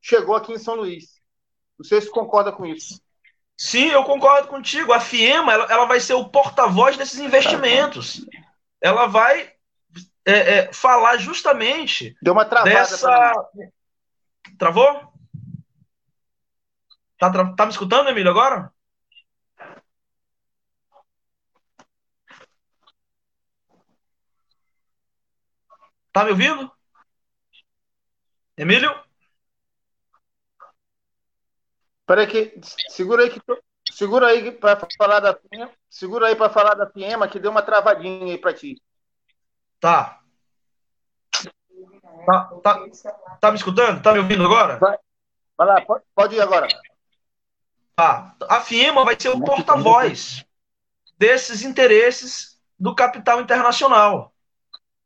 chegou 0.00 0.34
aqui 0.34 0.52
em 0.52 0.58
São 0.58 0.76
Luís. 0.76 1.20
Não 1.78 1.84
sei 1.84 2.00
se 2.00 2.10
concorda 2.10 2.50
com 2.50 2.64
isso. 2.64 3.00
Sim, 3.56 3.88
eu 3.88 4.04
concordo 4.04 4.48
contigo. 4.48 4.92
A 4.92 5.00
FIEMA 5.00 5.52
ela, 5.52 5.66
ela 5.70 5.84
vai 5.84 6.00
ser 6.00 6.14
o 6.14 6.28
porta-voz 6.30 6.96
desses 6.96 7.18
investimentos. 7.18 8.24
Ela 8.80 9.06
vai 9.06 9.52
é, 10.24 10.32
é, 10.32 10.72
falar 10.72 11.18
justamente. 11.18 12.16
Deu 12.22 12.32
uma 12.32 12.46
travada. 12.46 12.74
Dessa... 12.74 13.34
Travou? 14.58 15.12
Tá, 17.18 17.30
tá 17.54 17.66
me 17.66 17.72
escutando, 17.72 18.08
Emílio, 18.08 18.30
agora? 18.30 18.72
Tá 26.12 26.24
me 26.24 26.30
ouvindo? 26.30 26.70
Emílio? 28.56 28.92
Espera 32.00 32.26
que 32.26 32.60
segura 32.88 33.22
aí 33.22 33.30
que 33.30 33.40
segura 33.92 34.26
aí 34.26 34.50
para 34.50 34.86
falar 34.98 35.20
da 35.20 35.38
segura 35.88 36.26
aí 36.26 36.34
para 36.34 36.50
falar 36.50 36.74
da 36.74 36.86
Piema 36.86 37.28
que 37.28 37.38
deu 37.38 37.50
uma 37.50 37.62
travadinha 37.62 38.32
aí 38.32 38.38
para 38.38 38.52
ti. 38.52 38.82
Tá. 39.78 40.20
Tá, 42.26 42.44
tá. 42.62 42.86
tá 43.40 43.50
me 43.50 43.56
escutando? 43.56 44.02
Tá 44.02 44.12
me 44.12 44.18
ouvindo 44.18 44.44
agora? 44.44 44.78
Vai, 44.78 44.98
vai 45.56 45.66
lá, 45.66 45.80
pode, 45.82 46.04
pode 46.14 46.34
ir 46.34 46.40
agora. 46.40 46.68
Tá. 47.94 48.34
A 48.48 48.60
FIEMA 48.60 49.04
vai 49.04 49.16
ser 49.18 49.28
o 49.28 49.40
porta-voz 49.40 50.44
desses 51.16 51.62
interesses 51.62 52.60
do 52.78 52.94
capital 52.94 53.40
internacional. 53.40 54.34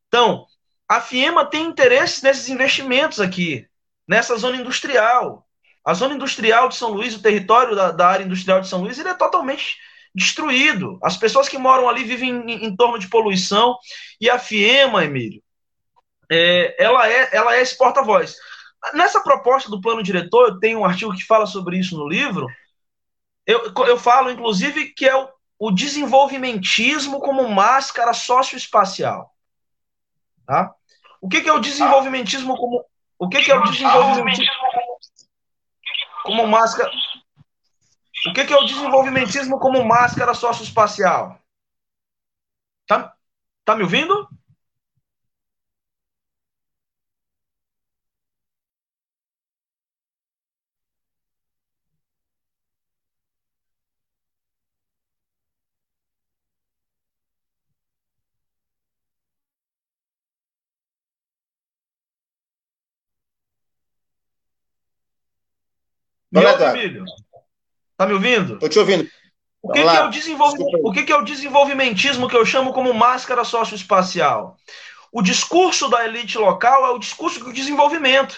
Então, 0.09 0.47
a 0.89 1.01
FIEMA 1.01 1.47
tem 1.47 1.67
interesse 1.67 2.23
nesses 2.23 2.49
investimentos 2.49 3.21
aqui, 3.21 3.67
nessa 4.07 4.37
zona 4.37 4.57
industrial. 4.57 5.47
A 5.85 5.95
zona 5.95 6.15
industrial 6.15 6.69
de 6.69 6.77
São 6.77 6.91
Luís, 6.91 7.15
o 7.15 7.23
território 7.23 7.77
da, 7.77 7.91
da 7.91 8.09
área 8.09 8.25
industrial 8.25 8.61
de 8.61 8.69
São 8.69 8.81
Luís, 8.81 8.99
ele 8.99 9.09
é 9.09 9.15
totalmente 9.15 9.77
destruído. 10.15 10.99
As 11.03 11.17
pessoas 11.17 11.49
que 11.49 11.59
moram 11.59 11.89
ali 11.89 12.05
vivem 12.05 12.31
em, 12.31 12.67
em 12.67 12.77
torno 12.77 12.99
de 12.99 13.09
poluição. 13.09 13.77
E 14.21 14.31
a 14.31 14.39
FIEMA, 14.39 15.05
Emílio, 15.05 15.43
é, 16.31 16.83
ela, 16.83 17.09
é, 17.09 17.29
ela 17.33 17.57
é 17.57 17.63
esse 17.63 17.77
porta-voz. 17.77 18.37
Nessa 18.93 19.23
proposta 19.23 19.71
do 19.71 19.81
plano 19.81 20.03
diretor, 20.03 20.49
eu 20.49 20.59
tenho 20.59 20.81
um 20.81 20.85
artigo 20.85 21.15
que 21.15 21.25
fala 21.25 21.47
sobre 21.47 21.79
isso 21.79 21.97
no 21.97 22.09
livro. 22.09 22.47
Eu, 23.47 23.73
eu 23.87 23.99
falo, 23.99 24.31
inclusive, 24.31 24.91
que 24.91 25.07
é 25.07 25.17
o, 25.17 25.29
o 25.59 25.71
desenvolvimentismo 25.71 27.21
como 27.21 27.49
máscara 27.49 28.13
socioespacial. 28.13 29.34
Tá? 30.47 30.75
O 31.21 31.29
que, 31.29 31.41
que 31.41 31.49
é 31.49 31.53
o 31.53 31.59
desenvolvimentismo 31.59 32.57
como. 32.57 32.85
O 33.19 33.29
que, 33.29 33.43
que 33.43 33.51
é 33.51 33.55
o 33.55 33.63
desenvolvimentismo 33.63 34.53
como 36.25 36.47
máscara. 36.47 36.91
O 38.27 38.33
que, 38.33 38.45
que 38.45 38.53
é 38.53 38.57
o 38.57 38.65
desenvolvimentismo 38.65 39.59
como 39.59 39.85
máscara 39.85 40.35
socioespacial? 40.35 41.39
Tá, 42.87 43.15
tá 43.65 43.77
me 43.77 43.83
ouvindo? 43.83 44.24
Me 66.35 66.45
ouve, 66.45 66.65
Emílio? 66.65 67.05
Tá 67.97 68.07
me 68.07 68.15
ouvindo? 68.15 68.59
Tô 68.59 68.69
te 68.69 68.79
ouvindo. 68.79 69.09
O 69.63 69.73
que, 69.73 69.83
que, 69.83 69.97
é 69.97 70.05
o 70.05 70.11
desenvolvimento, 70.11 70.81
o 70.83 70.93
que, 70.93 71.03
que 71.05 71.13
é 71.13 71.17
o 71.17 71.25
desenvolvimentismo 71.25 72.29
que 72.29 72.37
eu 72.37 72.45
chamo 72.45 72.73
como 72.73 72.93
máscara 72.93 73.45
socioespacial? 73.45 74.57
O 75.13 75.23
discurso 75.23 75.89
da 75.89 76.05
elite 76.05 76.37
local 76.37 76.85
é 76.85 76.91
o 76.91 76.99
discurso 76.99 77.39
do 77.39 77.53
desenvolvimento. 77.53 78.37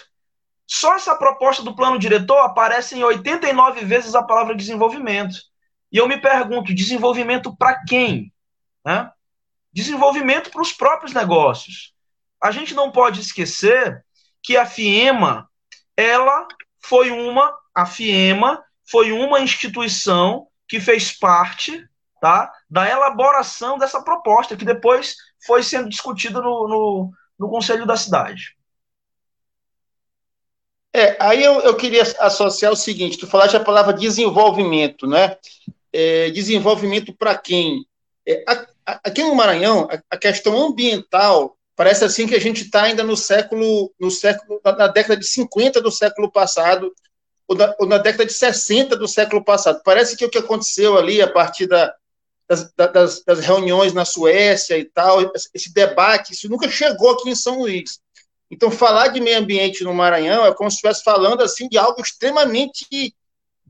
Só 0.66 0.94
essa 0.94 1.16
proposta 1.16 1.62
do 1.62 1.74
plano 1.74 1.98
diretor 1.98 2.38
aparece 2.40 2.96
em 2.96 3.02
89 3.02 3.84
vezes 3.86 4.14
a 4.14 4.22
palavra 4.22 4.54
desenvolvimento. 4.54 5.36
E 5.90 5.96
eu 5.96 6.06
me 6.06 6.20
pergunto, 6.20 6.74
desenvolvimento 6.74 7.56
para 7.56 7.82
quem? 7.84 8.30
Né? 8.84 9.10
Desenvolvimento 9.72 10.50
para 10.50 10.62
os 10.62 10.72
próprios 10.72 11.14
negócios. 11.14 11.94
A 12.42 12.50
gente 12.50 12.74
não 12.74 12.92
pode 12.92 13.20
esquecer 13.20 14.04
que 14.42 14.56
a 14.56 14.66
FIEMA, 14.66 15.48
ela 15.96 16.46
foi 16.78 17.10
uma 17.10 17.56
a 17.76 17.84
FIEMA 17.84 18.64
foi 18.90 19.12
uma 19.12 19.38
instituição 19.38 20.48
que 20.66 20.80
fez 20.80 21.12
parte 21.12 21.86
tá, 22.18 22.50
da 22.70 22.88
elaboração 22.88 23.76
dessa 23.76 24.02
proposta, 24.02 24.56
que 24.56 24.64
depois 24.64 25.16
foi 25.44 25.62
sendo 25.62 25.90
discutida 25.90 26.40
no, 26.40 26.66
no, 26.66 27.10
no 27.38 27.50
Conselho 27.50 27.84
da 27.84 27.94
Cidade. 27.94 28.56
É, 30.94 31.14
aí 31.20 31.44
eu, 31.44 31.60
eu 31.60 31.76
queria 31.76 32.02
associar 32.20 32.72
o 32.72 32.76
seguinte: 32.76 33.18
tu 33.18 33.26
falaste 33.26 33.54
a 33.54 33.62
palavra 33.62 33.92
desenvolvimento, 33.92 35.06
né? 35.06 35.36
É, 35.92 36.30
desenvolvimento 36.30 37.12
para 37.14 37.36
quem? 37.36 37.86
É, 38.26 38.42
aqui 38.86 39.22
no 39.22 39.34
Maranhão, 39.34 39.86
a, 39.90 40.02
a, 40.10 40.16
questão 40.16 40.56
ambiental 40.68 41.58
parece 41.76 42.04
assim 42.04 42.26
que 42.26 42.34
a 42.34 42.40
gente 42.40 42.62
está 42.62 42.84
ainda 42.84 43.04
no 43.04 43.16
século, 43.16 43.92
no 44.00 44.10
século, 44.10 44.58
na 44.64 44.88
década 44.88 45.18
de 45.18 45.26
50 45.26 45.82
do 45.82 45.90
século 45.90 46.32
passado, 46.32 46.90
ou 47.48 47.56
na, 47.56 47.74
ou 47.78 47.86
na, 47.86 47.98
década 47.98 48.26
de 48.26 48.32
60 48.32 48.96
do 48.96 49.06
século 49.06 49.44
passado. 49.44 49.80
Parece 49.84 50.16
que 50.16 50.24
o 50.24 50.30
que 50.30 50.38
aconteceu 50.38 50.96
ali 50.96 51.22
a 51.22 51.30
partir 51.30 51.66
da, 51.66 51.94
das, 52.48 52.72
das, 52.72 53.24
das, 53.24 53.40
reuniões 53.40 53.92
na 53.92 54.04
Suécia 54.04 54.76
e 54.78 54.84
tal, 54.84 55.32
esse 55.54 55.72
debate, 55.72 56.32
isso 56.32 56.48
nunca 56.48 56.68
chegou 56.68 57.10
aqui 57.10 57.30
em 57.30 57.34
São 57.34 57.60
Luís. 57.60 58.00
Então, 58.50 58.70
falar 58.70 59.08
de 59.08 59.20
meio 59.20 59.38
ambiente 59.38 59.82
no 59.82 59.92
Maranhão 59.92 60.46
é 60.46 60.54
como 60.54 60.70
se 60.70 60.76
estivesse 60.76 61.02
falando 61.02 61.42
assim 61.42 61.68
de 61.68 61.76
algo 61.76 62.00
extremamente 62.00 63.14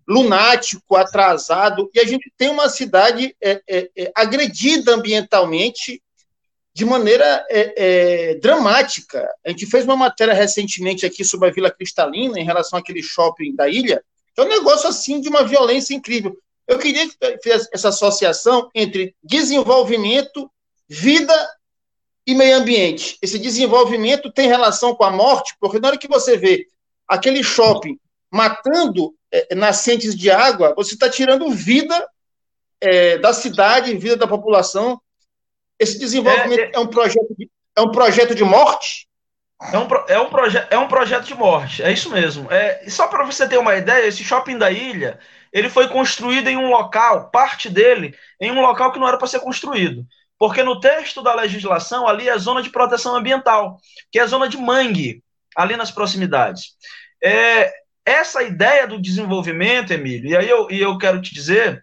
lunático, 0.06 0.94
atrasado, 0.94 1.90
e 1.92 1.98
a 1.98 2.04
gente 2.04 2.32
tem 2.36 2.48
uma 2.48 2.68
cidade 2.68 3.34
é, 3.42 3.60
é, 3.68 3.90
é 3.96 4.12
agredida 4.14 4.94
ambientalmente 4.94 6.00
de 6.76 6.84
maneira 6.84 7.24
é, 7.48 7.72
é, 7.76 8.34
dramática. 8.34 9.26
A 9.42 9.48
gente 9.48 9.64
fez 9.64 9.86
uma 9.86 9.96
matéria 9.96 10.34
recentemente 10.34 11.06
aqui 11.06 11.24
sobre 11.24 11.48
a 11.48 11.50
Vila 11.50 11.70
Cristalina, 11.70 12.38
em 12.38 12.44
relação 12.44 12.78
àquele 12.78 13.02
shopping 13.02 13.56
da 13.56 13.66
ilha, 13.66 14.04
é 14.36 14.42
um 14.42 14.48
negócio 14.48 14.86
assim 14.86 15.18
de 15.18 15.26
uma 15.30 15.42
violência 15.42 15.94
incrível. 15.94 16.36
Eu 16.68 16.78
queria 16.78 17.08
que 17.08 17.16
fizesse 17.42 17.70
essa 17.72 17.88
associação 17.88 18.68
entre 18.74 19.16
desenvolvimento, 19.24 20.50
vida 20.86 21.34
e 22.26 22.34
meio 22.34 22.58
ambiente. 22.58 23.16
Esse 23.22 23.38
desenvolvimento 23.38 24.30
tem 24.30 24.46
relação 24.46 24.94
com 24.94 25.04
a 25.04 25.10
morte, 25.10 25.56
porque 25.58 25.80
na 25.80 25.88
hora 25.88 25.96
que 25.96 26.06
você 26.06 26.36
vê 26.36 26.66
aquele 27.08 27.42
shopping 27.42 27.98
matando 28.30 29.14
é, 29.32 29.54
nascentes 29.54 30.14
de 30.14 30.30
água, 30.30 30.74
você 30.76 30.92
está 30.92 31.08
tirando 31.08 31.50
vida 31.50 32.06
é, 32.82 33.16
da 33.16 33.32
cidade, 33.32 33.96
vida 33.96 34.18
da 34.18 34.28
população. 34.28 35.00
Esse 35.78 35.98
desenvolvimento 35.98 36.60
é, 36.60 36.64
é, 36.64 36.70
é 36.74 36.78
um, 36.78 36.86
projeto 36.86 37.34
de, 37.36 37.50
é 37.76 37.80
um 37.80 37.90
projeto 37.90 38.34
de 38.34 38.44
morte? 38.44 39.06
É 39.72 39.78
um, 39.78 39.88
é, 40.08 40.20
um 40.20 40.28
proje 40.28 40.66
é 40.70 40.78
um 40.78 40.86
projeto 40.88 41.24
de 41.24 41.34
morte, 41.34 41.82
é 41.82 41.90
isso 41.90 42.10
mesmo. 42.10 42.50
É, 42.52 42.84
só 42.88 43.08
para 43.08 43.24
você 43.24 43.48
ter 43.48 43.56
uma 43.56 43.74
ideia, 43.74 44.06
esse 44.06 44.22
shopping 44.22 44.58
da 44.58 44.70
ilha, 44.70 45.18
ele 45.50 45.70
foi 45.70 45.88
construído 45.88 46.48
em 46.48 46.56
um 46.56 46.68
local, 46.68 47.30
parte 47.30 47.70
dele, 47.70 48.14
em 48.38 48.50
um 48.50 48.60
local 48.60 48.92
que 48.92 48.98
não 48.98 49.08
era 49.08 49.16
para 49.16 49.26
ser 49.26 49.40
construído. 49.40 50.06
Porque 50.38 50.62
no 50.62 50.78
texto 50.78 51.22
da 51.22 51.34
legislação, 51.34 52.06
ali 52.06 52.28
é 52.28 52.36
zona 52.36 52.62
de 52.62 52.68
proteção 52.68 53.16
ambiental, 53.16 53.80
que 54.12 54.18
é 54.18 54.26
zona 54.26 54.46
de 54.48 54.58
mangue, 54.58 55.22
ali 55.56 55.74
nas 55.76 55.90
proximidades. 55.90 56.74
É, 57.24 57.72
essa 58.04 58.42
ideia 58.42 58.86
do 58.86 59.00
desenvolvimento, 59.00 59.92
Emílio, 59.92 60.30
e 60.30 60.36
aí 60.36 60.48
eu, 60.48 60.70
e 60.70 60.80
eu 60.80 60.98
quero 60.98 61.22
te 61.22 61.32
dizer, 61.32 61.82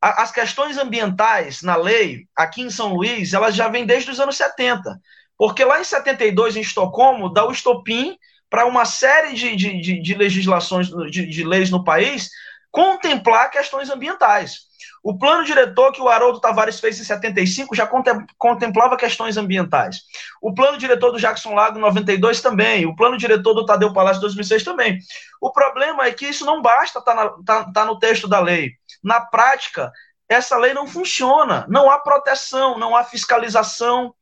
as 0.00 0.30
questões 0.30 0.78
ambientais 0.78 1.62
na 1.62 1.76
lei, 1.76 2.26
aqui 2.36 2.62
em 2.62 2.70
São 2.70 2.94
Luís, 2.94 3.32
elas 3.34 3.54
já 3.54 3.68
vêm 3.68 3.84
desde 3.84 4.10
os 4.10 4.20
anos 4.20 4.36
70. 4.36 4.98
Porque 5.36 5.64
lá 5.64 5.80
em 5.80 5.84
72, 5.84 6.56
em 6.56 6.60
Estocolmo, 6.60 7.32
dá 7.32 7.46
o 7.46 7.52
estopim 7.52 8.16
para 8.50 8.66
uma 8.66 8.84
série 8.84 9.34
de, 9.34 9.54
de, 9.56 10.00
de, 10.00 10.14
legislações, 10.14 10.88
de, 11.10 11.26
de 11.26 11.44
leis 11.44 11.70
no 11.70 11.84
país, 11.84 12.30
contemplar 12.70 13.50
questões 13.50 13.90
ambientais. 13.90 14.68
O 15.02 15.16
plano 15.16 15.44
diretor 15.44 15.92
que 15.92 16.00
o 16.00 16.08
Haroldo 16.08 16.40
Tavares 16.40 16.80
fez 16.80 17.00
em 17.00 17.04
75 17.04 17.74
já 17.74 17.88
contemplava 18.36 18.96
questões 18.96 19.36
ambientais. 19.36 20.02
O 20.42 20.52
plano 20.52 20.76
diretor 20.76 21.12
do 21.12 21.20
Jackson 21.20 21.54
Lago 21.54 21.78
em 21.78 21.80
92 21.80 22.40
também. 22.40 22.84
O 22.84 22.96
plano 22.96 23.16
diretor 23.16 23.54
do 23.54 23.64
Tadeu 23.64 23.92
Palácio 23.92 24.18
em 24.18 24.22
2006 24.22 24.64
também. 24.64 24.98
O 25.40 25.52
problema 25.52 26.06
é 26.06 26.12
que 26.12 26.26
isso 26.26 26.44
não 26.44 26.60
basta 26.60 26.98
estar 26.98 27.14
tá, 27.14 27.34
tá, 27.44 27.72
tá 27.72 27.84
no 27.84 27.98
texto 27.98 28.26
da 28.26 28.40
lei. 28.40 28.72
Na 29.02 29.20
prática, 29.20 29.92
essa 30.28 30.56
lei 30.56 30.74
não 30.74 30.86
funciona. 30.86 31.66
Não 31.68 31.90
há 31.90 31.98
proteção, 31.98 32.78
não 32.78 32.94
há 32.94 33.04
fiscalização. 33.04 34.14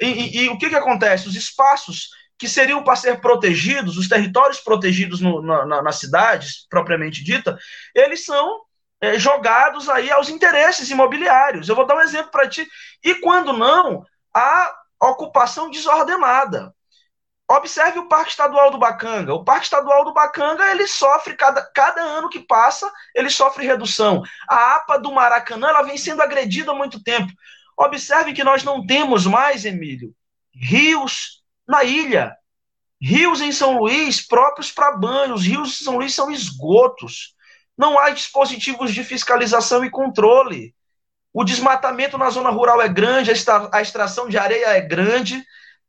E, 0.00 0.06
e, 0.06 0.44
e 0.44 0.48
o 0.48 0.58
que, 0.58 0.68
que 0.68 0.76
acontece? 0.76 1.28
Os 1.28 1.36
espaços 1.36 2.08
que 2.38 2.48
seriam 2.48 2.82
para 2.82 2.96
ser 2.96 3.20
protegidos, 3.20 3.96
os 3.96 4.08
territórios 4.08 4.58
protegidos 4.58 5.20
no, 5.20 5.40
na, 5.40 5.80
nas 5.80 5.96
cidades, 5.96 6.66
propriamente 6.68 7.22
dita, 7.22 7.56
eles 7.94 8.24
são 8.24 8.62
é, 9.00 9.18
jogados 9.18 9.88
aí 9.88 10.10
aos 10.10 10.28
interesses 10.28 10.90
imobiliários. 10.90 11.68
Eu 11.68 11.76
vou 11.76 11.86
dar 11.86 11.96
um 11.96 12.00
exemplo 12.00 12.30
para 12.32 12.48
ti. 12.48 12.66
E 13.04 13.14
quando 13.16 13.52
não, 13.52 14.04
a 14.34 14.74
ocupação 15.00 15.70
desordenada. 15.70 16.74
Observe 17.52 17.98
o 17.98 18.08
Parque 18.08 18.30
Estadual 18.30 18.70
do 18.70 18.78
Bacanga. 18.78 19.34
O 19.34 19.44
Parque 19.44 19.64
Estadual 19.64 20.06
do 20.06 20.14
Bacanga, 20.14 20.70
ele 20.70 20.86
sofre, 20.86 21.34
cada, 21.34 21.62
cada 21.74 22.00
ano 22.00 22.30
que 22.30 22.40
passa, 22.40 22.90
ele 23.14 23.28
sofre 23.28 23.66
redução. 23.66 24.22
A 24.48 24.76
APA 24.76 24.98
do 24.98 25.12
Maracanã, 25.12 25.68
ela 25.68 25.82
vem 25.82 25.98
sendo 25.98 26.22
agredida 26.22 26.72
há 26.72 26.74
muito 26.74 27.02
tempo. 27.02 27.30
Observe 27.76 28.32
que 28.32 28.42
nós 28.42 28.64
não 28.64 28.86
temos 28.86 29.26
mais, 29.26 29.66
Emílio, 29.66 30.14
rios 30.54 31.42
na 31.68 31.84
ilha. 31.84 32.34
Rios 32.98 33.42
em 33.42 33.52
São 33.52 33.78
Luís 33.78 34.26
próprios 34.26 34.72
para 34.72 34.96
banho. 34.96 35.34
Os 35.34 35.44
rios 35.44 35.78
em 35.78 35.84
São 35.84 35.96
Luís 35.96 36.14
são 36.14 36.30
esgotos. 36.30 37.34
Não 37.76 37.98
há 37.98 38.08
dispositivos 38.10 38.94
de 38.94 39.04
fiscalização 39.04 39.84
e 39.84 39.90
controle. 39.90 40.74
O 41.34 41.44
desmatamento 41.44 42.16
na 42.16 42.30
zona 42.30 42.48
rural 42.48 42.80
é 42.80 42.88
grande, 42.88 43.30
a 43.30 43.82
extração 43.82 44.26
de 44.26 44.38
areia 44.38 44.68
é 44.68 44.80
grande. 44.80 45.44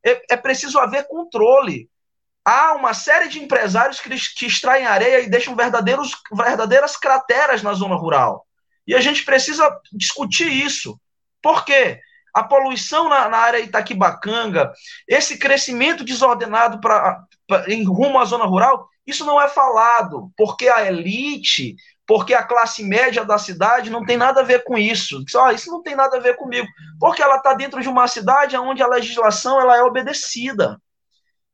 É, 0.06 0.34
é 0.34 0.38
preciso 0.38 0.80
haver 0.80 1.08
controle. 1.08 1.90
Há 2.46 2.74
uma 2.74 2.94
série 2.94 3.30
de 3.30 3.42
empresários 3.42 4.00
que, 4.00 4.10
que 4.36 4.46
extraem 4.46 4.86
areia 4.86 5.22
e 5.22 5.30
deixam 5.30 5.56
verdadeiros, 5.56 6.12
verdadeiras 6.32 6.98
crateras 6.98 7.64
na 7.64 7.74
zona 7.74 7.96
rural. 7.96 8.46
E 8.86 8.94
a 8.94 9.00
gente 9.00 9.24
precisa 9.24 9.70
discutir 9.94 10.52
isso. 10.52 11.00
Por 11.42 11.64
quê? 11.64 12.00
A 12.34 12.44
poluição 12.44 13.08
na, 13.08 13.30
na 13.30 13.38
área 13.38 13.60
Itaquibacanga, 13.60 14.74
esse 15.08 15.38
crescimento 15.38 16.04
desordenado 16.04 16.82
pra, 16.82 17.24
pra, 17.48 17.72
em 17.72 17.84
rumo 17.84 18.20
à 18.20 18.26
zona 18.26 18.46
rural, 18.46 18.90
isso 19.06 19.26
não 19.26 19.42
é 19.42 19.48
falado, 19.48 20.32
porque 20.36 20.68
a 20.68 20.86
elite, 20.86 21.76
porque 22.06 22.34
a 22.34 22.44
classe 22.44 22.84
média 22.84 23.24
da 23.24 23.38
cidade 23.38 23.90
não 23.90 24.06
tem 24.06 24.18
nada 24.18 24.42
a 24.42 24.44
ver 24.44 24.64
com 24.64 24.78
isso. 24.78 25.24
Oh, 25.36 25.50
isso 25.52 25.72
não 25.72 25.82
tem 25.82 25.96
nada 25.96 26.18
a 26.18 26.20
ver 26.20 26.36
comigo, 26.36 26.68
porque 27.00 27.22
ela 27.22 27.38
está 27.38 27.54
dentro 27.54 27.82
de 27.82 27.88
uma 27.88 28.08
cidade 28.08 28.58
onde 28.58 28.84
a 28.84 28.88
legislação 28.88 29.60
ela 29.60 29.78
é 29.78 29.84
obedecida. 29.84 30.80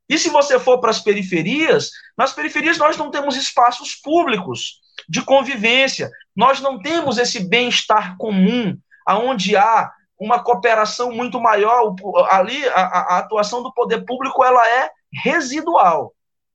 E 0.07 0.17
se 0.17 0.29
você 0.29 0.59
for 0.59 0.79
para 0.79 0.89
as 0.89 0.99
periferias, 0.99 1.91
nas 2.17 2.33
periferias 2.33 2.77
nós 2.77 2.97
não 2.97 3.12
temos 3.12 3.35
espaços 3.35 3.95
públicos 3.95 4.79
de 5.07 5.21
convivência, 5.21 6.09
nós 6.35 6.59
não 6.59 6.81
temos 6.81 7.17
esse 7.19 7.47
bem-estar 7.47 8.17
comum, 8.17 8.75
aonde 9.05 9.55
há 9.55 9.91
uma 10.19 10.43
cooperação 10.43 11.12
muito 11.12 11.39
maior. 11.39 11.95
Ali 12.29 12.67
a, 12.69 12.81
a 12.81 13.17
atuação 13.19 13.62
do 13.62 13.73
poder 13.73 14.03
público 14.03 14.43
ela 14.43 14.67
é 14.67 14.89
residual. 15.13 16.13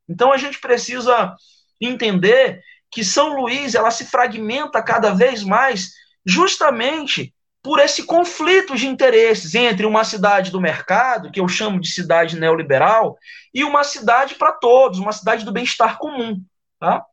Então 0.08 0.32
a 0.32 0.36
gente 0.36 0.58
precisa 0.60 1.34
entender 1.80 2.60
que 2.94 3.04
São 3.04 3.34
Luís 3.34 3.74
ela 3.74 3.90
se 3.90 4.06
fragmenta 4.06 4.80
cada 4.80 5.12
vez 5.12 5.42
mais 5.42 5.90
justamente 6.24 7.34
por 7.60 7.80
esse 7.80 8.04
conflito 8.04 8.76
de 8.76 8.86
interesses 8.86 9.54
entre 9.54 9.84
uma 9.84 10.04
cidade 10.04 10.52
do 10.52 10.60
mercado, 10.60 11.30
que 11.32 11.40
eu 11.40 11.48
chamo 11.48 11.80
de 11.80 11.90
cidade 11.90 12.38
neoliberal, 12.38 13.18
e 13.52 13.64
uma 13.64 13.82
cidade 13.82 14.36
para 14.36 14.52
todos, 14.52 15.00
uma 15.00 15.12
cidade 15.12 15.44
do 15.44 15.50
bem-estar 15.50 15.98
comum. 15.98 16.40
Tá? 16.78 17.04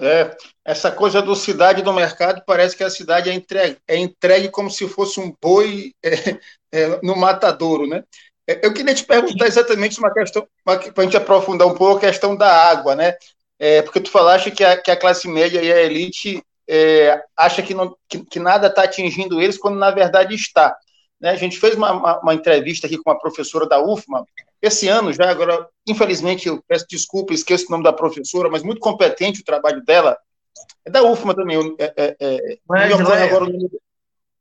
É, 0.00 0.34
essa 0.64 0.90
coisa 0.90 1.20
do 1.20 1.36
cidade 1.36 1.82
do 1.82 1.92
mercado 1.92 2.42
parece 2.46 2.74
que 2.74 2.84
a 2.84 2.88
cidade 2.88 3.28
é 3.28 3.34
entregue, 3.34 3.76
é 3.86 3.98
entregue 3.98 4.48
como 4.48 4.70
se 4.70 4.88
fosse 4.88 5.20
um 5.20 5.36
boi 5.42 5.92
é, 6.02 6.38
é, 6.72 7.00
no 7.02 7.14
matadouro, 7.14 7.86
né? 7.86 8.04
É, 8.48 8.66
eu 8.66 8.72
queria 8.72 8.94
te 8.94 9.04
perguntar 9.04 9.46
exatamente 9.46 9.98
uma 9.98 10.12
questão, 10.12 10.48
para 10.64 10.80
a 10.96 11.02
gente 11.02 11.16
aprofundar 11.16 11.68
um 11.68 11.74
pouco 11.74 11.98
a 11.98 12.00
questão 12.00 12.34
da 12.34 12.50
água, 12.70 12.96
né? 12.96 13.14
É, 13.60 13.82
porque 13.82 14.00
tu 14.00 14.10
falaste 14.10 14.50
que 14.50 14.64
a, 14.64 14.74
que 14.80 14.90
a 14.90 14.96
classe 14.96 15.28
média 15.28 15.60
e 15.60 15.70
a 15.70 15.82
elite 15.82 16.42
é, 16.66 17.22
acha 17.36 17.62
que, 17.62 17.74
não, 17.74 17.94
que, 18.08 18.24
que 18.24 18.40
nada 18.40 18.68
está 18.68 18.84
atingindo 18.84 19.40
eles, 19.40 19.58
quando 19.58 19.78
na 19.78 19.90
verdade 19.90 20.34
está. 20.34 20.74
Né? 21.20 21.30
A 21.30 21.36
gente 21.36 21.58
fez 21.58 21.74
uma, 21.74 21.92
uma, 21.92 22.20
uma, 22.20 22.34
entrevista 22.34 22.86
aqui 22.86 22.96
com 22.96 23.10
uma 23.10 23.18
professora 23.18 23.68
da 23.68 23.78
UFMA, 23.78 24.24
esse 24.62 24.88
ano 24.88 25.12
já, 25.12 25.30
agora, 25.30 25.68
infelizmente, 25.86 26.48
eu 26.48 26.62
peço 26.66 26.86
desculpa, 26.88 27.34
esqueço 27.34 27.66
o 27.68 27.70
nome 27.70 27.84
da 27.84 27.92
professora, 27.92 28.48
mas 28.48 28.62
muito 28.62 28.80
competente 28.80 29.42
o 29.42 29.44
trabalho 29.44 29.84
dela, 29.84 30.16
é 30.84 30.90
da 30.90 31.02
UFMA 31.02 31.34
também, 31.34 31.76
é, 31.78 31.92
é, 31.96 32.16
é, 32.18 32.52
é 32.54 33.24
agora, 33.24 33.46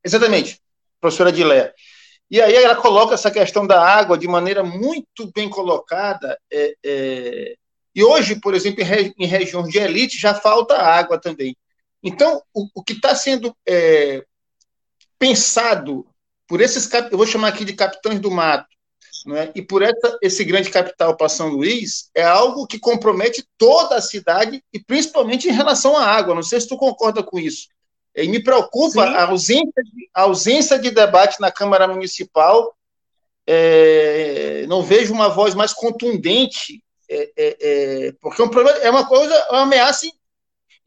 exatamente, 0.03 0.61
professora 1.01 1.31
Dileia. 1.31 1.73
E 2.31 2.39
aí 2.41 2.55
ela 2.55 2.75
coloca 2.75 3.15
essa 3.15 3.31
questão 3.31 3.65
da 3.65 3.81
água 3.83 4.17
de 4.17 4.27
maneira 4.27 4.63
muito 4.63 5.31
bem 5.33 5.49
colocada. 5.49 6.37
É, 6.51 6.75
é, 6.85 7.55
e 7.95 8.03
hoje, 8.03 8.39
por 8.39 8.53
exemplo, 8.53 8.81
em, 8.81 8.85
regi 8.85 9.13
em, 9.17 9.25
regiões 9.25 9.69
de 9.69 9.77
elite 9.77 10.17
já 10.17 10.33
falta 10.33 10.77
água 10.77 11.19
também. 11.19 11.55
Então, 12.03 12.41
o, 12.53 12.67
o 12.75 12.83
que 12.83 12.93
está 12.93 13.15
sendo 13.15 13.55
é, 13.67 14.23
pensado 15.17 16.05
por 16.47 16.61
esses, 16.61 16.89
eu 17.11 17.17
vou 17.17 17.27
chamar 17.27 17.49
aqui 17.49 17.65
de 17.65 17.73
capitães 17.73 18.19
do 18.19 18.31
mato, 18.31 18.67
né, 19.25 19.51
e 19.53 19.61
por 19.61 19.81
essa, 19.81 20.17
esse 20.21 20.43
grande 20.43 20.69
capital 20.69 21.15
para 21.15 21.29
São 21.29 21.49
Luís, 21.49 22.09
é 22.15 22.23
algo 22.23 22.65
que 22.65 22.79
compromete 22.79 23.45
toda 23.57 23.95
a 23.95 24.01
cidade 24.01 24.63
e 24.73 24.79
principalmente 24.79 25.47
em 25.47 25.51
relação 25.51 25.95
à 25.95 26.05
água. 26.05 26.33
Não 26.33 26.41
sei 26.41 26.59
se 26.59 26.67
tu 26.67 26.77
concorda 26.77 27.21
com 27.21 27.37
isso. 27.37 27.67
E 28.15 28.27
me 28.27 28.41
preocupa 28.41 29.03
a 29.03 29.25
ausência, 29.25 29.83
de, 29.83 30.09
a 30.13 30.21
ausência 30.23 30.79
de 30.79 30.89
debate 30.89 31.39
na 31.39 31.51
Câmara 31.51 31.87
Municipal. 31.87 32.75
É, 33.45 34.65
não 34.67 34.81
vejo 34.81 35.13
uma 35.13 35.29
voz 35.29 35.53
mais 35.53 35.73
contundente, 35.73 36.81
é, 37.09 37.31
é, 37.37 38.07
é 38.07 38.11
porque 38.21 38.41
é, 38.41 38.45
um 38.45 38.49
problema, 38.49 38.77
é 38.79 38.89
uma 38.89 39.07
coisa, 39.07 39.33
é 39.33 39.51
uma 39.51 39.61
ameaça 39.61 40.05
em, 40.05 40.13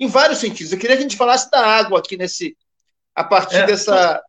em, 0.01 0.07
vários 0.07 0.39
sentidos. 0.39 0.73
Eu 0.73 0.79
queria 0.79 0.97
que 0.97 1.01
a 1.01 1.09
gente 1.09 1.17
falasse 1.17 1.51
da 1.51 1.65
água 1.65 1.99
aqui 1.99 2.17
nesse, 2.17 2.57
a 3.15 3.25
partir 3.25 3.57
é, 3.57 3.67
dessa, 3.67 4.23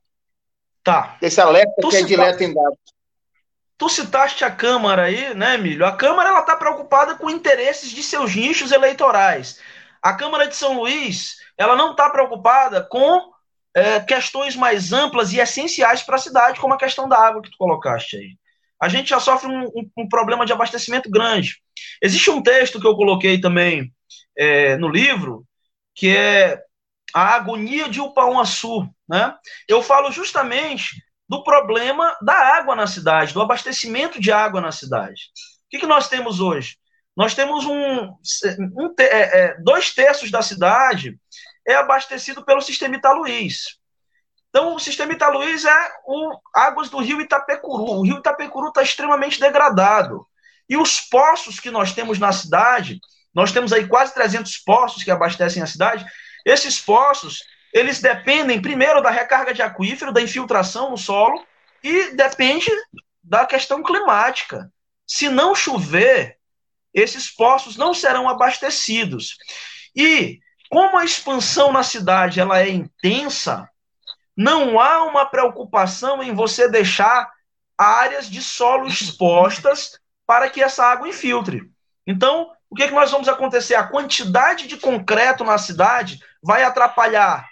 tá. 0.83 1.17
desse 1.21 1.39
alerta 1.39 1.73
tu 1.81 1.89
que 1.89 1.97
é 1.97 2.03
direto 2.03 2.41
em 2.41 2.53
dados. 2.53 2.79
Tu 3.77 3.89
citaste 3.89 4.45
a 4.45 4.51
Câmara 4.51 5.03
aí, 5.03 5.33
né, 5.33 5.55
Emílio? 5.55 5.85
A 5.85 5.95
Câmara 5.95 6.29
ela 6.29 6.39
está 6.39 6.55
preocupada 6.55 7.15
com 7.15 7.29
interesses 7.29 7.89
de 7.89 8.01
seus 8.01 8.35
nichos 8.35 8.71
eleitorais. 8.71 9.59
A 10.01 10.13
Câmara 10.13 10.47
de 10.47 10.55
São 10.55 10.79
Luís, 10.79 11.37
ela 11.57 11.75
não 11.75 11.91
está 11.91 12.09
preocupada 12.09 12.81
com 12.83 13.33
é, 13.75 13.99
questões 13.99 14.55
mais 14.55 14.93
amplas 14.93 15.33
e 15.33 15.39
essenciais 15.39 16.03
para 16.03 16.15
a 16.15 16.19
cidade, 16.19 16.59
como 16.59 16.73
a 16.73 16.77
questão 16.77 17.09
da 17.09 17.17
água 17.17 17.41
que 17.41 17.49
tu 17.49 17.57
colocaste 17.57 18.17
aí. 18.17 18.37
A 18.83 18.89
gente 18.89 19.11
já 19.11 19.19
sofre 19.19 19.47
um, 19.49 19.63
um, 19.67 19.89
um 19.99 20.09
problema 20.09 20.45
de 20.45 20.51
abastecimento 20.51 21.09
grande. 21.09 21.61
Existe 22.01 22.29
um 22.29 22.43
texto 22.43 22.81
que 22.81 22.85
eu 22.85 22.97
coloquei 22.97 23.39
também 23.39 23.93
é, 24.37 24.75
no 24.75 24.89
livro, 24.89 25.45
que 25.95 26.09
é 26.09 26.61
a 27.15 27.35
agonia 27.35 27.87
de 27.87 28.01
Upauaçu. 28.01 28.89
Né? 29.07 29.33
Eu 29.69 29.81
falo 29.81 30.11
justamente 30.11 31.01
do 31.29 31.45
problema 31.45 32.13
da 32.21 32.33
água 32.33 32.75
na 32.75 32.85
cidade, 32.85 33.33
do 33.33 33.41
abastecimento 33.41 34.19
de 34.19 34.33
água 34.33 34.59
na 34.59 34.73
cidade. 34.73 35.29
O 35.65 35.69
que, 35.69 35.79
que 35.79 35.87
nós 35.87 36.09
temos 36.09 36.41
hoje? 36.41 36.75
Nós 37.15 37.33
temos 37.33 37.63
um, 37.65 38.01
um 38.03 38.93
é, 38.99 39.43
é, 39.43 39.57
dois 39.61 39.93
terços 39.93 40.29
da 40.29 40.41
cidade 40.41 41.17
é 41.65 41.75
abastecido 41.75 42.43
pelo 42.43 42.59
sistema 42.59 42.97
Italuís. 42.97 43.77
Então, 44.53 44.75
o 44.75 44.79
sistema 44.79 45.13
Italuís 45.13 45.65
é 45.65 45.91
o 46.05 46.37
águas 46.53 46.87
do 46.87 46.99
rio 46.99 47.19
Itapecuru. 47.19 47.85
O 47.85 48.03
rio 48.03 48.19
Itapecuru 48.19 48.67
está 48.67 48.83
extremamente 48.83 49.39
degradado. 49.39 50.27
E 50.69 50.77
os 50.77 51.01
poços 51.01 51.59
que 51.59 51.71
nós 51.71 51.91
temos 51.93 52.19
na 52.19 52.31
cidade, 52.31 53.01
nós 53.33 53.51
temos 53.51 53.73
aí 53.73 53.87
quase 53.87 54.13
300 54.13 54.59
poços 54.59 55.03
que 55.03 55.09
abastecem 55.09 55.63
a 55.63 55.65
cidade. 55.65 56.05
Esses 56.45 56.79
poços, 56.79 57.43
eles 57.73 57.99
dependem 57.99 58.61
primeiro 58.61 59.01
da 59.01 59.09
recarga 59.09 59.55
de 59.55 59.63
aquífero, 59.63 60.13
da 60.13 60.21
infiltração 60.21 60.91
no 60.91 60.99
solo 60.99 61.43
e 61.83 62.11
depende 62.15 62.69
da 63.23 63.47
questão 63.47 63.81
climática. 63.81 64.71
Se 65.07 65.29
não 65.29 65.55
chover, 65.55 66.37
esses 66.93 67.27
poços 67.27 67.75
não 67.75 67.91
serão 67.91 68.29
abastecidos. 68.29 69.35
E 69.95 70.39
como 70.69 70.95
a 70.95 71.05
expansão 71.05 71.71
na 71.71 71.81
cidade 71.81 72.39
ela 72.39 72.59
é 72.59 72.69
intensa, 72.69 73.67
não 74.35 74.79
há 74.79 75.03
uma 75.03 75.25
preocupação 75.25 76.23
em 76.23 76.33
você 76.33 76.67
deixar 76.67 77.29
áreas 77.77 78.29
de 78.29 78.41
solo 78.41 78.87
expostas 78.87 79.99
para 80.25 80.49
que 80.49 80.61
essa 80.61 80.85
água 80.85 81.07
infiltre. 81.07 81.61
Então, 82.05 82.51
o 82.69 82.75
que, 82.75 82.83
é 82.83 82.87
que 82.87 82.93
nós 82.93 83.11
vamos 83.11 83.27
acontecer? 83.27 83.75
A 83.75 83.87
quantidade 83.87 84.67
de 84.67 84.77
concreto 84.77 85.43
na 85.43 85.57
cidade 85.57 86.19
vai 86.41 86.63
atrapalhar, 86.63 87.47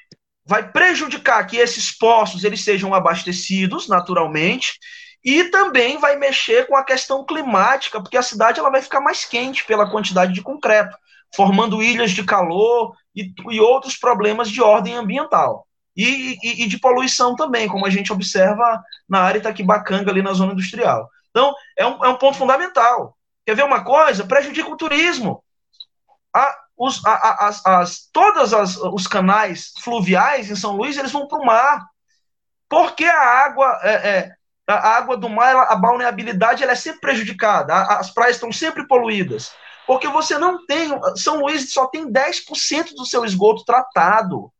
vai 0.46 0.72
prejudicar 0.72 1.46
que 1.46 1.58
esses 1.58 1.96
poços 1.96 2.44
eles 2.44 2.64
sejam 2.64 2.94
abastecidos 2.94 3.88
naturalmente 3.88 4.80
e 5.24 5.44
também 5.46 6.00
vai 6.00 6.16
mexer 6.16 6.66
com 6.68 6.76
a 6.76 6.84
questão 6.84 7.24
climática, 7.24 8.02
porque 8.02 8.18
a 8.18 8.24
cidade 8.24 8.60
ela 8.60 8.72
vai 8.72 8.82
ficar 8.82 9.00
mais 9.00 9.24
quente 9.24 9.64
pela 9.66 9.90
quantidade 9.90 10.34
de 10.34 10.42
concreto, 10.42 10.98
formando 11.36 11.84
ilhas 11.84 12.12
de 12.12 12.24
calor 12.24 12.96
e, 13.16 13.32
e 13.52 13.60
outros 13.60 13.96
problemas 13.96 14.50
de 14.50 14.62
ordem 14.62 14.96
ambiental. 14.96 15.68
E, 15.96 16.38
e, 16.42 16.64
e, 16.64 16.68
de 16.68 16.80
poluição 16.80 17.36
também, 17.36 17.68
como 17.68 17.86
a 17.86 17.90
gente 17.90 18.14
observa 18.14 18.82
na 19.10 19.20
área 19.20 19.40
Itaquibacanga, 19.40 20.10
ali 20.10 20.22
na 20.22 20.34
zona 20.34 20.54
industrial. 20.54 21.10
Então, 21.30 21.54
é 21.78 21.86
um, 21.86 22.06
é 22.06 22.10
um 22.10 22.18
ponto 22.18 22.38
fundamental. 22.38 23.18
Quer 23.46 23.56
ver 23.56 23.66
uma 23.66 23.84
coisa? 23.84 24.26
Prejudica 24.26 24.70
o 24.70 24.78
turismo. 24.78 25.44
A, 26.34 26.56
os, 26.78 27.04
a, 27.06 27.12
a, 27.12 27.48
as, 27.48 27.66
as, 27.66 28.10
todas 28.12 28.54
as, 28.54 28.78
os 28.78 29.06
canais 29.06 29.74
fluviais 29.82 30.50
em 30.50 30.56
São 30.56 30.76
Luís, 30.76 30.98
eles 30.98 31.12
vão 31.12 31.28
para 31.28 31.40
o 31.40 31.46
mar. 31.46 31.86
Porque 32.70 33.04
a 33.04 33.22
água, 33.22 33.80
é, 33.84 33.92
é, 33.92 34.32
a 34.68 34.96
água 34.96 35.18
do 35.18 35.30
mar, 35.30 35.68
a 35.70 35.76
balneabilidade, 35.76 36.64
ela 36.64 36.72
é 36.72 36.76
sempre 36.76 37.02
prejudicada. 37.02 37.76
As 37.76 38.12
praias 38.12 38.38
estão 38.38 38.52
sempre 38.52 38.88
poluídas. 38.88 39.52
Porque 39.86 40.08
você 40.08 40.38
não 40.38 40.66
tem. 40.66 40.90
São 41.18 41.42
Luís 41.42 41.72
só 41.74 41.88
tem 41.88 42.10
10% 42.10 42.94
do 42.96 43.06
seu 43.06 43.26
esgoto 43.26 43.66
tratado. 43.66 44.52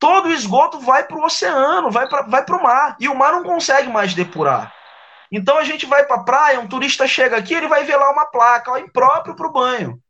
Todo 0.00 0.28
o 0.28 0.32
esgoto 0.32 0.80
vai 0.80 1.04
para 1.04 1.16
o 1.16 1.24
oceano, 1.24 1.90
vai 1.90 2.08
para 2.08 2.22
vai 2.22 2.44
o 2.48 2.62
mar. 2.62 2.96
E 2.98 3.08
o 3.08 3.14
mar 3.14 3.32
não 3.32 3.44
consegue 3.44 3.88
mais 3.88 4.14
depurar. 4.14 4.74
Então 5.30 5.58
a 5.58 5.62
gente 5.62 5.86
vai 5.86 6.04
para 6.04 6.16
a 6.16 6.24
praia, 6.24 6.58
um 6.58 6.66
turista 6.66 7.06
chega 7.06 7.36
aqui, 7.36 7.54
ele 7.54 7.68
vai 7.68 7.84
ver 7.84 7.96
lá 7.96 8.10
uma 8.10 8.26
placa, 8.26 8.72
ó, 8.72 8.78
impróprio 8.78 9.36
para 9.36 9.46
o 9.46 9.52
banho. 9.52 10.02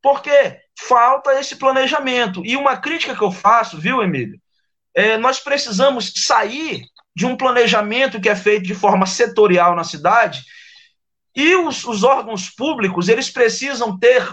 Porque 0.00 0.60
falta 0.78 1.40
esse 1.40 1.56
planejamento. 1.56 2.44
E 2.44 2.56
uma 2.56 2.76
crítica 2.76 3.16
que 3.16 3.22
eu 3.22 3.32
faço, 3.32 3.80
viu, 3.80 4.02
Emílio? 4.02 4.38
É, 4.94 5.16
nós 5.16 5.40
precisamos 5.40 6.12
sair 6.14 6.82
de 7.16 7.26
um 7.26 7.36
planejamento 7.36 8.20
que 8.20 8.28
é 8.28 8.36
feito 8.36 8.64
de 8.66 8.74
forma 8.74 9.06
setorial 9.06 9.74
na 9.74 9.84
cidade 9.84 10.44
e 11.34 11.54
os, 11.56 11.84
os 11.84 12.02
órgãos 12.02 12.50
públicos, 12.50 13.08
eles 13.08 13.30
precisam 13.30 13.98
ter, 13.98 14.26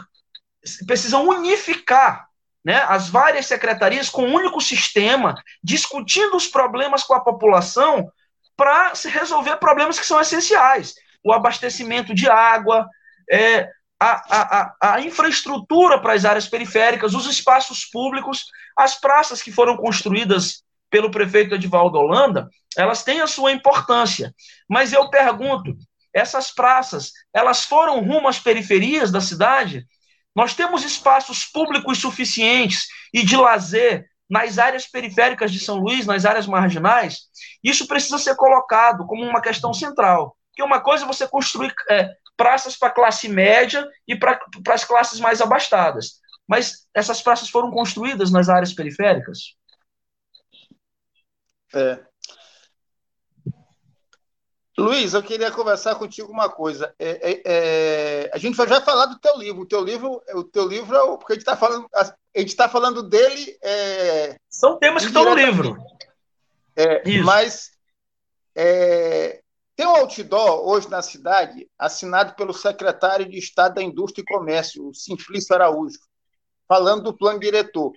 precisam 0.85 1.27
unificar 1.27 2.26
né, 2.67 2.83
as 2.89 3.07
várias 3.07 3.45
secretarias 3.45 4.09
com 4.09 4.23
um 4.23 4.33
único 4.33 4.59
sistema, 4.59 5.41
discutindo 5.63 6.35
os 6.35 6.47
problemas 6.47 7.01
com 7.01 7.13
a 7.13 7.21
população 7.21 8.11
para 8.57 8.91
resolver 9.05 9.55
problemas 9.55 9.97
que 9.97 10.05
são 10.05 10.19
essenciais. 10.19 10.93
O 11.23 11.31
abastecimento 11.31 12.13
de 12.13 12.29
água, 12.29 12.85
é, 13.31 13.69
a, 13.97 14.71
a, 14.81 14.95
a 14.95 14.99
infraestrutura 14.99 16.01
para 16.01 16.11
as 16.11 16.25
áreas 16.25 16.49
periféricas, 16.49 17.13
os 17.13 17.25
espaços 17.25 17.85
públicos, 17.85 18.43
as 18.75 18.99
praças 18.99 19.41
que 19.41 19.49
foram 19.49 19.77
construídas 19.77 20.61
pelo 20.89 21.09
prefeito 21.09 21.55
Edvaldo 21.55 21.97
Holanda, 21.97 22.49
elas 22.77 23.01
têm 23.01 23.21
a 23.21 23.27
sua 23.27 23.53
importância. 23.53 24.35
Mas 24.67 24.91
eu 24.91 25.09
pergunto, 25.09 25.73
essas 26.13 26.51
praças, 26.51 27.13
elas 27.33 27.63
foram 27.63 28.03
rumo 28.03 28.27
às 28.27 28.39
periferias 28.39 29.09
da 29.09 29.21
cidade? 29.21 29.87
Nós 30.37 30.53
temos 30.53 30.83
espaços 30.83 31.45
públicos 31.45 31.97
suficientes 31.97 32.85
e 33.11 33.25
de 33.25 33.35
lazer 33.35 34.07
nas 34.29 34.59
áreas 34.59 34.85
periféricas 34.85 35.51
de 35.51 35.59
São 35.59 35.77
Luís, 35.77 36.05
nas 36.05 36.25
áreas 36.25 36.45
marginais? 36.45 37.21
Isso 37.63 37.87
precisa 37.87 38.19
ser 38.19 38.35
colocado 38.35 39.03
como 39.07 39.23
uma 39.23 39.41
questão 39.41 39.73
central. 39.73 40.37
Que 40.53 40.61
uma 40.61 40.79
coisa 40.79 41.05
é 41.05 41.07
você 41.07 41.27
construir 41.27 41.73
é, 41.89 42.11
praças 42.37 42.77
para 42.77 42.91
classe 42.91 43.27
média 43.27 43.83
e 44.07 44.15
para 44.15 44.39
as 44.69 44.83
classes 44.83 45.19
mais 45.19 45.41
abastadas. 45.41 46.19
Mas 46.47 46.87
essas 46.93 47.19
praças 47.19 47.49
foram 47.49 47.71
construídas 47.71 48.31
nas 48.31 48.47
áreas 48.47 48.71
periféricas? 48.71 49.55
É, 51.73 51.99
Luiz, 54.79 55.15
eu 55.15 55.23
queria 55.23 55.51
conversar 55.51 55.95
contigo 55.95 56.31
uma 56.31 56.49
coisa. 56.49 56.93
É, 56.99 57.31
é, 57.31 57.41
é, 57.45 58.31
a 58.31 58.37
gente 58.37 58.55
vai 58.55 58.67
já 58.67 58.79
falar 58.79 59.07
do 59.07 59.17
teu 59.17 59.35
livro. 59.37 59.61
O 59.61 59.65
teu 59.65 59.83
livro, 59.83 60.21
o 60.35 60.43
teu 60.43 60.67
livro, 60.67 60.95
é 60.95 61.17
porque 61.17 61.33
a 61.33 61.35
gente 61.35 61.41
está 61.41 61.57
falando, 61.57 61.87
a 61.95 62.03
gente 62.39 62.49
está 62.49 62.69
falando 62.69 63.01
dele. 63.01 63.57
É, 63.63 64.37
São 64.47 64.77
temas 64.77 65.01
que 65.01 65.07
estão 65.07 65.25
no 65.25 65.33
livro. 65.33 65.75
É, 66.75 67.01
mas 67.23 67.71
é, 68.55 69.41
tem 69.75 69.87
um 69.87 69.95
outdoor 69.95 70.67
hoje 70.67 70.87
na 70.89 71.01
cidade, 71.01 71.67
assinado 71.77 72.35
pelo 72.35 72.53
secretário 72.53 73.27
de 73.27 73.39
Estado 73.39 73.75
da 73.75 73.81
Indústria 73.81 74.21
e 74.21 74.25
Comércio, 74.25 74.87
o 74.87 74.93
Simplício 74.93 75.55
Araújo, 75.55 75.97
falando 76.67 77.03
do 77.03 77.17
plano 77.17 77.39
diretor. 77.39 77.93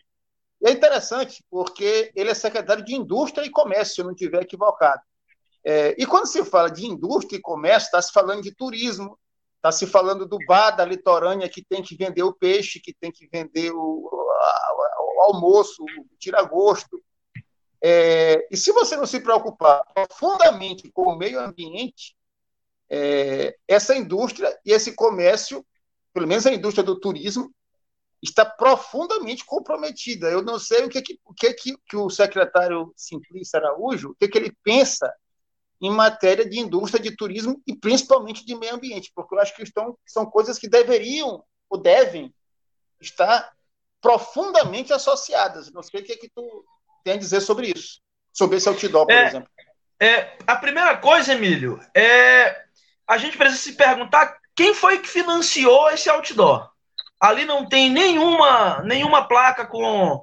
E 0.62 0.69
é 0.69 0.73
interessante, 0.73 1.45
porque 1.51 2.11
ele 2.14 2.31
é 2.31 2.35
secretário 2.35 2.83
de 2.83 2.95
Indústria 2.95 3.45
e 3.45 3.51
Comércio, 3.51 3.95
se 3.95 4.01
eu 4.01 4.07
não 4.07 4.12
estiver 4.12 4.43
equivocado. 4.43 5.03
É, 5.64 5.94
e 5.99 6.07
quando 6.07 6.27
se 6.27 6.44
fala 6.44 6.70
de 6.70 6.87
indústria 6.87 7.37
e 7.37 7.42
comércio, 7.42 7.87
está 7.87 8.01
se 8.01 8.12
falando 8.12 8.42
de 8.42 8.55
turismo, 8.55 9.18
está 9.57 9.70
se 9.70 9.87
falando 9.87 10.27
do 10.27 10.38
bar 10.46 10.70
da 10.70 10.85
litorânea 10.85 11.49
que 11.49 11.62
tem 11.62 11.83
que 11.83 11.94
vender 11.94 12.23
o 12.23 12.33
peixe, 12.33 12.81
que 12.81 12.94
tem 12.94 13.12
que 13.12 13.29
vender 13.31 13.70
o, 13.73 13.79
o 13.79 15.23
almoço, 15.23 15.83
o 15.83 16.16
tira-gosto. 16.18 17.03
É, 17.83 18.46
e 18.51 18.57
se 18.57 18.73
você 18.73 18.96
não 18.96 19.07
se 19.07 19.20
preocupar 19.20 19.85
profundamente 19.94 20.90
com 20.92 21.03
o 21.03 21.16
meio 21.16 21.40
ambiente, 21.40 22.16
é, 22.88 23.57
essa 23.68 23.94
indústria 23.94 24.59
e 24.64 24.73
esse 24.73 24.92
comércio, 24.94 25.64
pelo 26.12 26.27
menos 26.27 26.46
a 26.46 26.53
indústria 26.53 26.85
do 26.85 26.99
turismo, 26.99 27.55
está 28.23 28.44
profundamente 28.44 29.44
comprometida. 29.44 30.29
Eu 30.29 30.42
não 30.42 30.59
sei 30.59 30.85
o 30.85 30.88
que, 30.88 31.03
o 31.25 31.35
que, 31.35 31.55
que 31.55 31.96
o 31.96 32.11
secretário 32.11 32.92
Simplício 32.96 33.59
Araújo, 33.59 34.11
o 34.11 34.14
que, 34.14 34.29
que 34.29 34.38
ele 34.38 34.55
pensa 34.62 35.11
em 35.81 35.90
matéria 35.90 36.49
de 36.49 36.59
indústria, 36.59 37.03
de 37.03 37.16
turismo 37.16 37.61
e 37.66 37.75
principalmente 37.75 38.45
de 38.45 38.55
meio 38.55 38.75
ambiente, 38.75 39.11
porque 39.14 39.35
eu 39.35 39.40
acho 39.40 39.55
que 39.55 39.62
estão, 39.62 39.97
são 40.07 40.27
coisas 40.27 40.59
que 40.59 40.69
deveriam 40.69 41.43
ou 41.69 41.79
devem 41.79 42.35
estar 43.01 43.51
profundamente 44.01 44.93
associadas. 44.93 45.73
Não 45.73 45.83
sei 45.83 46.01
o 46.01 46.05
que, 46.05 46.12
é 46.12 46.16
que 46.16 46.31
tu 46.35 46.64
tem 47.03 47.14
a 47.14 47.19
dizer 47.19 47.40
sobre 47.40 47.73
isso, 47.75 48.01
sobre 48.33 48.59
esse 48.59 48.69
outdoor, 48.69 49.07
por 49.07 49.14
é, 49.14 49.27
exemplo. 49.27 49.51
É, 49.99 50.37
a 50.47 50.57
primeira 50.57 50.97
coisa, 50.97 51.33
Emílio, 51.33 51.81
é 51.95 52.64
a 53.07 53.19
gente 53.19 53.37
precisa 53.37 53.61
se 53.61 53.73
perguntar 53.73 54.38
quem 54.55 54.73
foi 54.73 54.99
que 55.01 55.09
financiou 55.09 55.90
esse 55.90 56.09
outdoor. 56.09 56.71
Ali 57.19 57.45
não 57.45 57.69
tem 57.69 57.90
nenhuma, 57.90 58.83
nenhuma 58.83 59.27
placa 59.27 59.66
com 59.66 60.23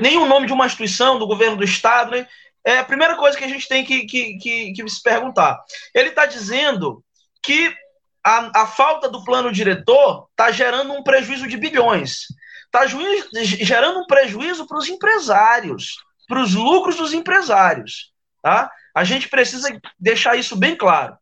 nenhum 0.00 0.26
nome 0.26 0.46
de 0.46 0.52
uma 0.54 0.64
instituição 0.64 1.18
do 1.18 1.26
governo 1.26 1.58
do 1.58 1.64
estado, 1.64 2.12
né? 2.12 2.26
É 2.64 2.78
a 2.78 2.84
primeira 2.84 3.16
coisa 3.16 3.36
que 3.36 3.44
a 3.44 3.48
gente 3.48 3.68
tem 3.68 3.84
que, 3.84 4.04
que, 4.06 4.38
que, 4.38 4.72
que 4.72 4.88
se 4.88 5.02
perguntar. 5.02 5.58
Ele 5.94 6.10
está 6.10 6.26
dizendo 6.26 7.02
que 7.42 7.74
a, 8.24 8.62
a, 8.62 8.66
falta 8.66 9.08
do 9.08 9.24
plano 9.24 9.52
diretor 9.52 10.28
está 10.30 10.50
gerando 10.50 10.92
um 10.92 11.02
prejuízo 11.02 11.46
de 11.46 11.56
bilhões. 11.56 12.26
Está 12.66 12.86
gerando 13.42 14.00
um 14.00 14.06
prejuízo 14.06 14.66
para 14.66 14.78
os 14.78 14.88
empresários, 14.88 15.96
para 16.28 16.40
os 16.40 16.54
lucros 16.54 16.96
dos 16.96 17.14
empresários. 17.14 18.12
Tá? 18.42 18.70
A 18.94 19.04
gente 19.04 19.28
precisa 19.28 19.68
deixar 19.98 20.36
isso 20.36 20.56
bem 20.56 20.76
claro. 20.76 21.16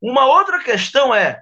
Uma 0.00 0.26
outra 0.26 0.62
questão 0.62 1.14
é, 1.14 1.40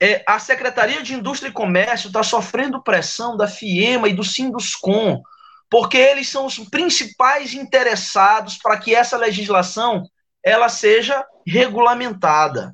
é 0.00 0.24
a 0.26 0.38
Secretaria 0.38 1.02
de 1.02 1.12
Indústria 1.12 1.50
e 1.50 1.52
Comércio 1.52 2.06
está 2.06 2.22
sofrendo 2.22 2.82
pressão 2.82 3.36
da 3.36 3.48
FIEMA 3.48 4.08
e 4.08 4.14
do 4.14 4.24
Sinduscom, 4.24 5.22
porque 5.70 5.96
eles 5.96 6.28
são 6.28 6.46
os 6.46 6.58
principais 6.58 7.54
interessados 7.54 8.58
para 8.58 8.78
que 8.78 8.94
essa 8.94 9.16
legislação 9.16 10.04
ela 10.44 10.68
seja 10.68 11.24
regulamentada, 11.46 12.72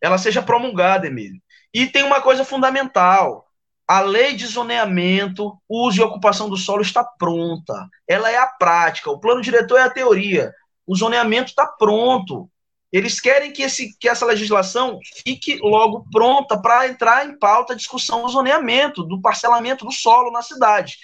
ela 0.00 0.16
seja 0.16 0.42
promulgada, 0.42 1.06
Emílio. 1.06 1.40
E 1.72 1.86
tem 1.86 2.02
uma 2.02 2.20
coisa 2.20 2.44
fundamental: 2.44 3.46
a 3.86 4.00
lei 4.00 4.34
de 4.34 4.46
zoneamento, 4.46 5.58
uso 5.68 6.00
e 6.00 6.04
ocupação 6.04 6.48
do 6.48 6.56
solo 6.56 6.82
está 6.82 7.04
pronta. 7.04 7.88
Ela 8.08 8.30
é 8.30 8.36
a 8.36 8.46
prática. 8.46 9.10
O 9.10 9.18
plano 9.18 9.42
diretor 9.42 9.78
é 9.78 9.82
a 9.82 9.90
teoria. 9.90 10.52
O 10.86 10.96
zoneamento 10.96 11.50
está 11.50 11.66
pronto. 11.66 12.50
Eles 12.92 13.20
querem 13.20 13.52
que, 13.52 13.62
esse, 13.62 13.96
que 13.98 14.08
essa 14.08 14.26
legislação 14.26 14.98
fique 15.24 15.58
logo 15.62 16.06
pronta 16.10 16.60
para 16.60 16.88
entrar 16.88 17.24
em 17.24 17.38
pauta 17.38 17.72
a 17.72 17.76
discussão 17.76 18.22
do 18.22 18.28
zoneamento, 18.28 19.04
do 19.04 19.20
parcelamento 19.20 19.84
do 19.84 19.92
solo 19.92 20.32
na 20.32 20.42
cidade. 20.42 20.96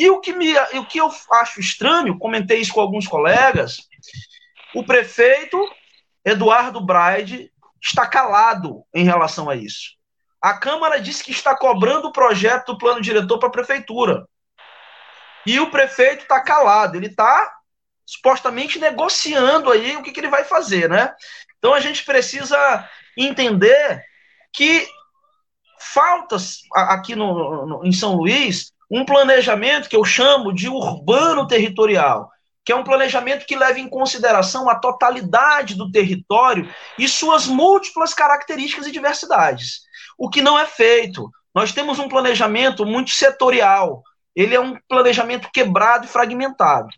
E 0.00 0.08
o 0.08 0.18
que, 0.18 0.32
me, 0.32 0.58
o 0.78 0.86
que 0.86 0.96
eu 0.96 1.10
acho 1.30 1.60
estranho, 1.60 2.18
comentei 2.18 2.58
isso 2.58 2.72
com 2.72 2.80
alguns 2.80 3.06
colegas, 3.06 3.86
o 4.74 4.82
prefeito 4.82 5.62
Eduardo 6.24 6.80
Braide 6.80 7.52
está 7.82 8.06
calado 8.06 8.82
em 8.94 9.04
relação 9.04 9.50
a 9.50 9.54
isso. 9.54 9.90
A 10.40 10.54
Câmara 10.54 10.98
disse 10.98 11.22
que 11.22 11.32
está 11.32 11.54
cobrando 11.54 12.08
o 12.08 12.12
projeto 12.12 12.68
do 12.72 12.78
plano 12.78 13.02
diretor 13.02 13.38
para 13.38 13.50
a 13.50 13.52
prefeitura. 13.52 14.26
E 15.46 15.60
o 15.60 15.70
prefeito 15.70 16.22
está 16.22 16.40
calado, 16.40 16.96
ele 16.96 17.08
está 17.08 17.52
supostamente 18.06 18.78
negociando 18.78 19.70
aí 19.70 19.98
o 19.98 20.02
que, 20.02 20.12
que 20.12 20.20
ele 20.20 20.30
vai 20.30 20.44
fazer, 20.44 20.88
né? 20.88 21.14
Então 21.58 21.74
a 21.74 21.80
gente 21.80 22.06
precisa 22.06 22.88
entender 23.18 24.02
que 24.50 24.88
falta 25.78 26.36
aqui 26.72 27.14
no, 27.14 27.66
no, 27.66 27.84
em 27.84 27.92
São 27.92 28.14
Luís 28.16 28.72
um 28.90 29.04
planejamento 29.04 29.88
que 29.88 29.96
eu 29.96 30.04
chamo 30.04 30.52
de 30.52 30.68
urbano 30.68 31.46
territorial, 31.46 32.30
que 32.64 32.72
é 32.72 32.76
um 32.76 32.84
planejamento 32.84 33.46
que 33.46 33.56
leva 33.56 33.78
em 33.78 33.88
consideração 33.88 34.68
a 34.68 34.74
totalidade 34.74 35.74
do 35.74 35.90
território 35.90 36.68
e 36.98 37.08
suas 37.08 37.46
múltiplas 37.46 38.12
características 38.12 38.86
e 38.86 38.92
diversidades. 38.92 39.82
O 40.18 40.28
que 40.28 40.42
não 40.42 40.58
é 40.58 40.66
feito. 40.66 41.30
Nós 41.54 41.72
temos 41.72 41.98
um 41.98 42.08
planejamento 42.08 42.84
muito 42.84 43.10
setorial. 43.10 44.02
Ele 44.34 44.54
é 44.54 44.60
um 44.60 44.76
planejamento 44.88 45.50
quebrado 45.52 46.04
e 46.04 46.08
fragmentado 46.08 46.90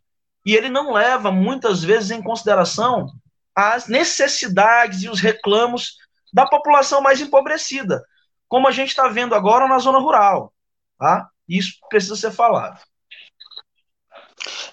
e 0.45 0.55
ele 0.55 0.69
não 0.69 0.93
leva 0.93 1.31
muitas 1.31 1.83
vezes 1.83 2.11
em 2.11 2.23
consideração 2.23 3.07
as 3.55 3.87
necessidades 3.87 5.03
e 5.03 5.09
os 5.09 5.21
reclamos 5.21 5.97
da 6.33 6.47
população 6.47 7.01
mais 7.01 7.21
empobrecida, 7.21 8.03
como 8.49 8.67
a 8.67 8.71
gente 8.71 8.89
está 8.89 9.09
vendo 9.09 9.35
agora 9.35 9.69
na 9.69 9.79
zona 9.79 9.99
rural. 9.99 10.53
Tá? 10.99 11.29
Isso 11.49 11.79
precisa 11.89 12.17
ser 12.17 12.31
falado. 12.31 12.81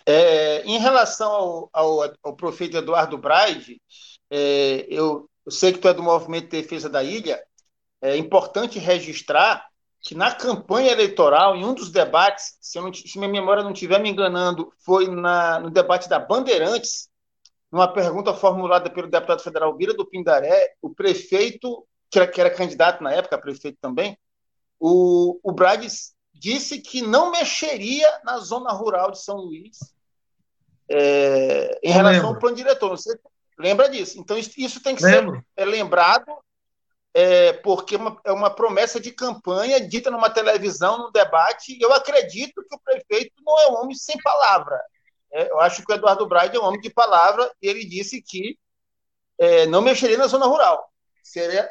É, 0.06 0.62
em 0.64 0.80
relação 0.80 1.32
ao, 1.32 1.70
ao, 1.72 2.14
ao 2.24 2.36
prefeito 2.36 2.78
Eduardo 2.78 3.18
Braide, 3.18 3.82
é, 4.30 4.86
eu, 4.90 5.30
eu, 5.46 5.52
sei 5.52 5.72
que 5.72 5.80
tu 5.80 5.88
é 5.88 5.94
do 5.94 6.04
Movimento 6.04 6.50
de 6.50 6.62
Defesa 6.62 6.90
da 6.90 7.04
Ilha, 7.04 7.44
é 8.02 8.18
importante 8.18 8.80
registrar 8.80 9.68
que 10.02 10.16
na 10.16 10.34
campanha 10.34 10.92
eleitoral, 10.92 11.56
em 11.56 11.66
um 11.66 11.74
dos 11.74 11.92
debates, 11.92 12.58
se, 12.62 12.80
não, 12.80 12.94
se 12.94 13.18
minha 13.18 13.30
memória 13.30 13.64
não 13.64 13.74
estiver 13.74 14.00
me 14.00 14.10
enganando, 14.10 14.72
foi 14.80 15.08
na, 15.08 15.60
no 15.60 15.70
debate 15.70 16.08
da 16.08 16.18
Bandeirantes, 16.18 17.10
numa 17.72 17.92
pergunta 17.92 18.34
formulada 18.34 18.90
pelo 18.90 19.10
deputado 19.10 19.44
federal 19.44 19.76
Vira 19.76 19.94
do 19.94 20.06
Pindaré, 20.06 20.74
o 20.82 20.90
prefeito, 20.90 21.86
que 22.10 22.18
era, 22.18 22.28
que 22.28 22.42
era 22.42 22.50
candidato 22.50 23.04
na 23.04 23.14
época, 23.14 23.38
prefeito 23.38 23.78
também, 23.82 24.18
o, 24.80 25.40
o 25.44 25.54
disse 26.40 26.80
que 26.80 27.02
não 27.02 27.32
mexeria 27.32 28.08
na 28.24 28.38
zona 28.38 28.72
rural 28.72 29.12
de 29.12 29.22
São 29.22 29.36
Luís 29.36 29.78
é, 30.90 31.78
em 31.84 31.92
relação 31.92 32.14
lembro. 32.14 32.28
ao 32.30 32.40
plano 32.40 32.56
diretor. 32.56 32.90
Você 32.90 33.20
lembra 33.58 33.90
disso? 33.90 34.18
Então, 34.18 34.38
isso, 34.38 34.82
tem 34.82 34.96
que 34.96 35.04
lembro. 35.04 35.36
ser 35.36 35.44
é, 35.58 35.66
lembrado 35.66 36.32
é, 37.14 37.54
porque 37.54 37.96
é 37.96 37.98
uma, 37.98 38.22
é 38.24 38.32
uma 38.32 38.50
promessa 38.50 39.00
de 39.00 39.12
campanha 39.12 39.86
dita 39.86 40.10
numa 40.10 40.30
televisão, 40.30 40.98
num 40.98 41.12
debate. 41.12 41.78
Eu 41.80 41.92
acredito 41.92 42.64
que 42.64 42.76
o 42.76 42.80
prefeito 42.80 43.34
não 43.46 43.60
é 43.60 43.68
um 43.68 43.76
homem 43.82 43.96
sem 43.96 44.18
palavra. 44.22 44.82
É, 45.34 45.52
eu 45.52 45.60
acho 45.60 45.86
que 45.86 45.92
o 45.92 45.96
Eduardo 45.96 46.26
Braide 46.26 46.56
é 46.56 46.60
um 46.60 46.64
homem 46.64 46.80
de 46.80 46.90
palavra 46.90 47.52
e 47.62 47.68
ele 47.68 47.84
disse 47.84 48.22
que 48.22 48.58
é, 49.38 49.66
não 49.66 49.82
mexeria 49.82 50.18
na 50.18 50.28
zona 50.28 50.46
rural. 50.46 50.90
Seria, 51.22 51.68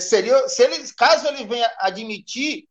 seria, 0.00 0.48
se 0.48 0.62
ele, 0.64 0.92
caso 0.94 1.28
ele 1.28 1.44
venha 1.44 1.70
admitir 1.78 2.66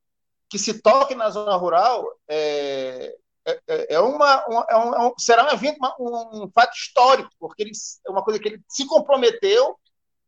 que 0.49 0.59
se 0.59 0.81
toque 0.81 1.15
na 1.15 1.29
zona 1.29 1.55
rural, 1.55 2.05
é, 2.27 3.15
é, 3.45 3.95
é 3.95 3.99
uma, 3.99 4.45
uma, 4.47 4.65
é 4.69 4.77
um, 4.77 5.13
será 5.17 5.45
um 5.45 5.51
evento, 5.51 5.79
um, 5.99 6.43
um 6.43 6.51
fato 6.53 6.75
histórico, 6.75 7.29
porque 7.39 7.63
ele, 7.63 7.71
é 8.07 8.11
uma 8.11 8.23
coisa 8.23 8.39
que 8.39 8.47
ele 8.47 8.61
se 8.67 8.85
comprometeu 8.85 9.77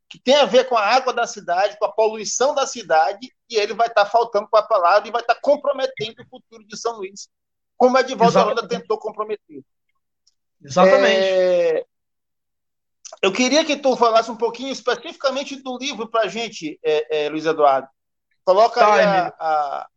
que 0.10 0.19
tem 0.19 0.36
a 0.36 0.45
ver 0.45 0.69
com 0.69 0.77
a 0.77 0.86
água 0.86 1.13
da 1.13 1.27
cidade, 1.27 1.77
com 1.77 1.86
a 1.86 1.91
poluição 1.91 2.56
da 2.56 2.65
cidade, 2.65 3.30
e 3.49 3.56
ele 3.56 3.73
vai 3.73 3.88
estar 3.88 4.06
faltando 4.06 4.47
com 4.49 4.58
a 4.58 4.63
palavra 4.63 5.08
e 5.08 5.12
vai 5.12 5.21
estar 5.21 5.36
comprometendo 5.36 6.21
o 6.21 6.30
futuro 6.30 6.65
de 6.65 6.77
São 6.77 6.97
Luís, 6.97 7.27
como 7.75 7.97
a 7.97 8.01
Edivaldo 8.01 8.39
Holanda 8.39 8.67
tentou 8.67 8.97
comprometer. 8.97 9.62
Exatamente. 10.63 11.19
É... 11.19 11.86
Eu 13.21 13.32
queria 13.34 13.65
que 13.65 13.75
tu 13.75 13.95
falasse 13.95 14.30
um 14.30 14.38
pouquinho 14.38 14.71
especificamente 14.71 15.56
do 15.58 15.77
livro 15.77 16.08
para 16.08 16.21
a 16.21 16.27
gente, 16.27 16.80
é, 16.84 17.25
é, 17.25 17.30
Luiz 17.30 17.45
Eduardo. 17.45 17.88
Coloca 18.45 18.80
tá, 18.80 18.93
aí 18.93 19.03
a, 19.03 19.34
a... 19.39 19.88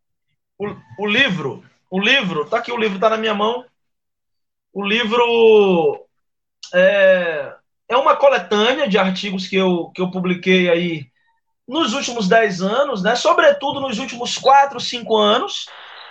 O, 0.61 1.05
o, 1.05 1.07
livro, 1.07 1.65
o 1.91 1.99
livro, 1.99 2.45
tá 2.45 2.59
aqui 2.59 2.71
o 2.71 2.77
livro, 2.77 2.99
tá 2.99 3.09
na 3.09 3.17
minha 3.17 3.33
mão. 3.33 3.65
O 4.75 4.85
livro 4.85 6.07
é, 6.75 7.55
é 7.89 7.97
uma 7.97 8.15
coletânea 8.15 8.87
de 8.87 8.99
artigos 8.99 9.49
que 9.49 9.57
eu, 9.57 9.91
que 9.95 10.03
eu 10.03 10.11
publiquei 10.11 10.69
aí 10.69 11.07
nos 11.67 11.95
últimos 11.95 12.29
10 12.29 12.61
anos, 12.61 13.03
né? 13.03 13.17
sobretudo 13.17 13.81
nos 13.81 13.99
últimos 13.99 14.37
4, 14.37 14.79
5 14.79 15.17
anos. 15.17 15.65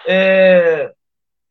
É, 0.07 0.91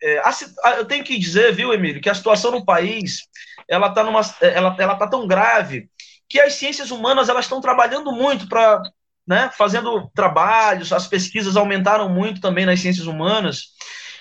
é, 0.02 0.18
a, 0.18 0.32
eu 0.78 0.84
tenho 0.84 1.04
que 1.04 1.16
dizer, 1.16 1.54
viu, 1.54 1.72
Emílio, 1.72 2.00
que 2.00 2.11
a 2.11 2.14
situação 2.14 2.50
no 2.50 2.64
país 2.64 3.28
ela 3.68 3.87
está 3.88 4.00
ela, 4.40 4.76
ela 4.76 4.96
tá 4.96 5.06
tão 5.06 5.24
grave 5.24 5.88
que 6.28 6.40
as 6.40 6.54
ciências 6.54 6.90
humanas 6.90 7.28
elas 7.28 7.44
estão 7.44 7.61
trabalhando 7.61 8.11
muito 8.11 8.48
para 8.48 8.82
né, 9.28 9.50
fazendo 9.56 10.10
trabalhos, 10.14 10.90
as 10.90 11.06
pesquisas 11.06 11.54
aumentaram 11.54 12.08
muito 12.08 12.40
também 12.40 12.64
nas 12.64 12.80
ciências 12.80 13.06
humanas. 13.06 13.74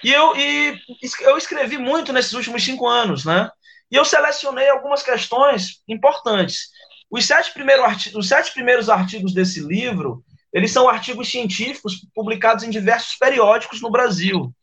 E 0.03 0.11
eu, 0.11 0.35
e 0.35 0.77
eu 1.21 1.37
escrevi 1.37 1.77
muito 1.77 2.11
nesses 2.11 2.33
últimos 2.33 2.61
cinco 2.63 2.85
anos, 2.85 3.23
né? 3.23 3.49
E 3.89 3.95
eu 3.95 4.03
selecionei 4.03 4.69
algumas 4.69 5.01
questões 5.01 5.81
importantes. 5.87 6.67
Os 7.09 7.25
sete, 7.25 7.53
primeiros 7.53 8.13
os 8.13 8.27
sete 8.27 8.51
primeiros 8.51 8.89
artigos 8.89 9.33
desse 9.33 9.61
livro, 9.61 10.25
eles 10.51 10.71
são 10.71 10.89
artigos 10.89 11.29
científicos 11.29 12.01
publicados 12.13 12.65
em 12.65 12.69
diversos 12.69 13.15
periódicos 13.15 13.81
no 13.81 13.89
Brasil. 13.89 14.53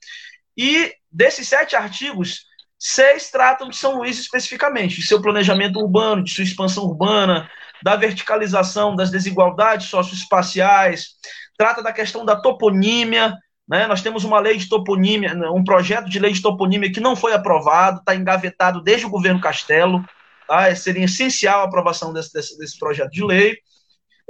E 0.54 0.92
desses 1.10 1.48
sete 1.48 1.74
artigos, 1.74 2.44
seis 2.78 3.30
tratam 3.30 3.70
de 3.70 3.76
São 3.76 3.96
Luís 3.96 4.18
especificamente, 4.18 4.96
de 4.96 5.06
seu 5.06 5.22
planejamento 5.22 5.78
urbano, 5.78 6.22
de 6.22 6.30
sua 6.30 6.44
expansão 6.44 6.84
urbana, 6.84 7.50
da 7.84 7.96
verticalização 7.96 8.96
das 8.96 9.10
desigualdades 9.10 9.88
socioespaciais, 9.90 11.08
trata 11.54 11.82
da 11.82 11.92
questão 11.92 12.24
da 12.24 12.34
toponímia, 12.34 13.36
né? 13.68 13.86
Nós 13.86 14.00
temos 14.00 14.24
uma 14.24 14.40
lei 14.40 14.56
de 14.56 14.70
toponímia, 14.70 15.34
um 15.52 15.62
projeto 15.62 16.08
de 16.08 16.18
lei 16.18 16.32
de 16.32 16.40
toponímia 16.40 16.90
que 16.90 16.98
não 16.98 17.14
foi 17.14 17.34
aprovado, 17.34 17.98
está 17.98 18.16
engavetado 18.16 18.80
desde 18.80 19.04
o 19.04 19.10
governo 19.10 19.38
Castelo. 19.38 20.02
Tá? 20.48 20.74
Seria 20.74 21.04
essencial 21.04 21.60
a 21.60 21.64
aprovação 21.64 22.10
desse, 22.10 22.32
desse, 22.32 22.56
desse 22.56 22.78
projeto 22.78 23.10
de 23.10 23.22
lei. 23.22 23.58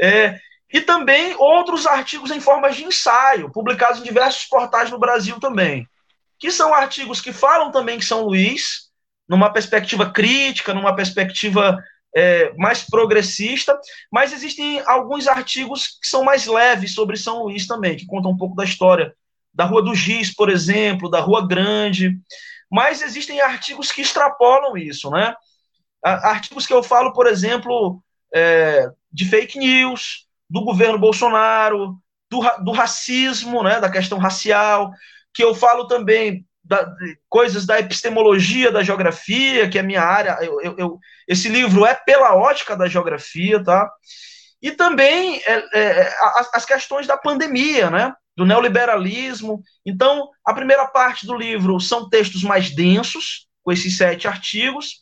É, 0.00 0.36
e 0.72 0.80
também 0.80 1.36
outros 1.38 1.86
artigos 1.86 2.32
em 2.32 2.40
forma 2.40 2.72
de 2.72 2.82
ensaio, 2.82 3.52
publicados 3.52 4.00
em 4.00 4.04
diversos 4.04 4.46
portais 4.46 4.90
no 4.90 4.98
Brasil 4.98 5.38
também, 5.38 5.88
que 6.40 6.50
são 6.50 6.74
artigos 6.74 7.20
que 7.20 7.32
falam 7.32 7.70
também 7.70 8.00
que 8.00 8.04
São 8.04 8.22
Luís, 8.22 8.90
numa 9.28 9.52
perspectiva 9.52 10.10
crítica, 10.10 10.74
numa 10.74 10.94
perspectiva 10.94 11.80
é, 12.14 12.52
mais 12.56 12.82
progressista, 12.82 13.78
mas 14.10 14.32
existem 14.32 14.80
alguns 14.86 15.26
artigos 15.26 15.98
que 16.00 16.06
são 16.06 16.22
mais 16.22 16.46
leves 16.46 16.94
sobre 16.94 17.16
São 17.16 17.42
Luís 17.42 17.66
também, 17.66 17.96
que 17.96 18.06
contam 18.06 18.30
um 18.30 18.36
pouco 18.36 18.54
da 18.54 18.64
história 18.64 19.14
da 19.52 19.64
Rua 19.64 19.82
do 19.82 19.94
Giz, 19.94 20.34
por 20.34 20.50
exemplo, 20.50 21.08
da 21.08 21.20
Rua 21.20 21.46
Grande, 21.46 22.18
mas 22.70 23.02
existem 23.02 23.40
artigos 23.40 23.92
que 23.92 24.02
extrapolam 24.02 24.76
isso, 24.76 25.10
né? 25.10 25.34
Artigos 26.02 26.66
que 26.66 26.72
eu 26.72 26.82
falo, 26.82 27.12
por 27.12 27.26
exemplo, 27.26 28.02
é, 28.34 28.88
de 29.12 29.24
fake 29.24 29.58
news, 29.58 30.26
do 30.50 30.62
governo 30.62 30.98
Bolsonaro, 30.98 31.96
do, 32.30 32.40
do 32.62 32.72
racismo, 32.72 33.62
né, 33.62 33.80
da 33.80 33.90
questão 33.90 34.18
racial, 34.18 34.92
que 35.32 35.42
eu 35.42 35.54
falo 35.54 35.86
também 35.86 36.44
da, 36.64 36.90
coisas 37.28 37.66
da 37.66 37.78
epistemologia 37.78 38.72
da 38.72 38.82
geografia, 38.82 39.68
que 39.68 39.76
é 39.76 39.82
a 39.82 39.84
minha 39.84 40.02
área. 40.02 40.38
Eu, 40.40 40.60
eu, 40.62 40.74
eu, 40.78 40.98
esse 41.28 41.48
livro 41.48 41.84
é 41.84 41.94
pela 41.94 42.34
ótica 42.34 42.76
da 42.76 42.88
geografia, 42.88 43.62
tá? 43.62 43.90
E 44.62 44.72
também 44.72 45.42
é, 45.44 45.78
é, 45.78 46.16
as, 46.38 46.54
as 46.54 46.64
questões 46.64 47.06
da 47.06 47.16
pandemia, 47.16 47.90
né? 47.90 48.14
Do 48.34 48.46
neoliberalismo. 48.46 49.62
Então, 49.84 50.30
a 50.44 50.54
primeira 50.54 50.86
parte 50.86 51.26
do 51.26 51.36
livro 51.36 51.78
são 51.78 52.08
textos 52.08 52.42
mais 52.42 52.70
densos, 52.70 53.46
com 53.62 53.70
esses 53.70 53.96
sete 53.96 54.26
artigos, 54.26 55.00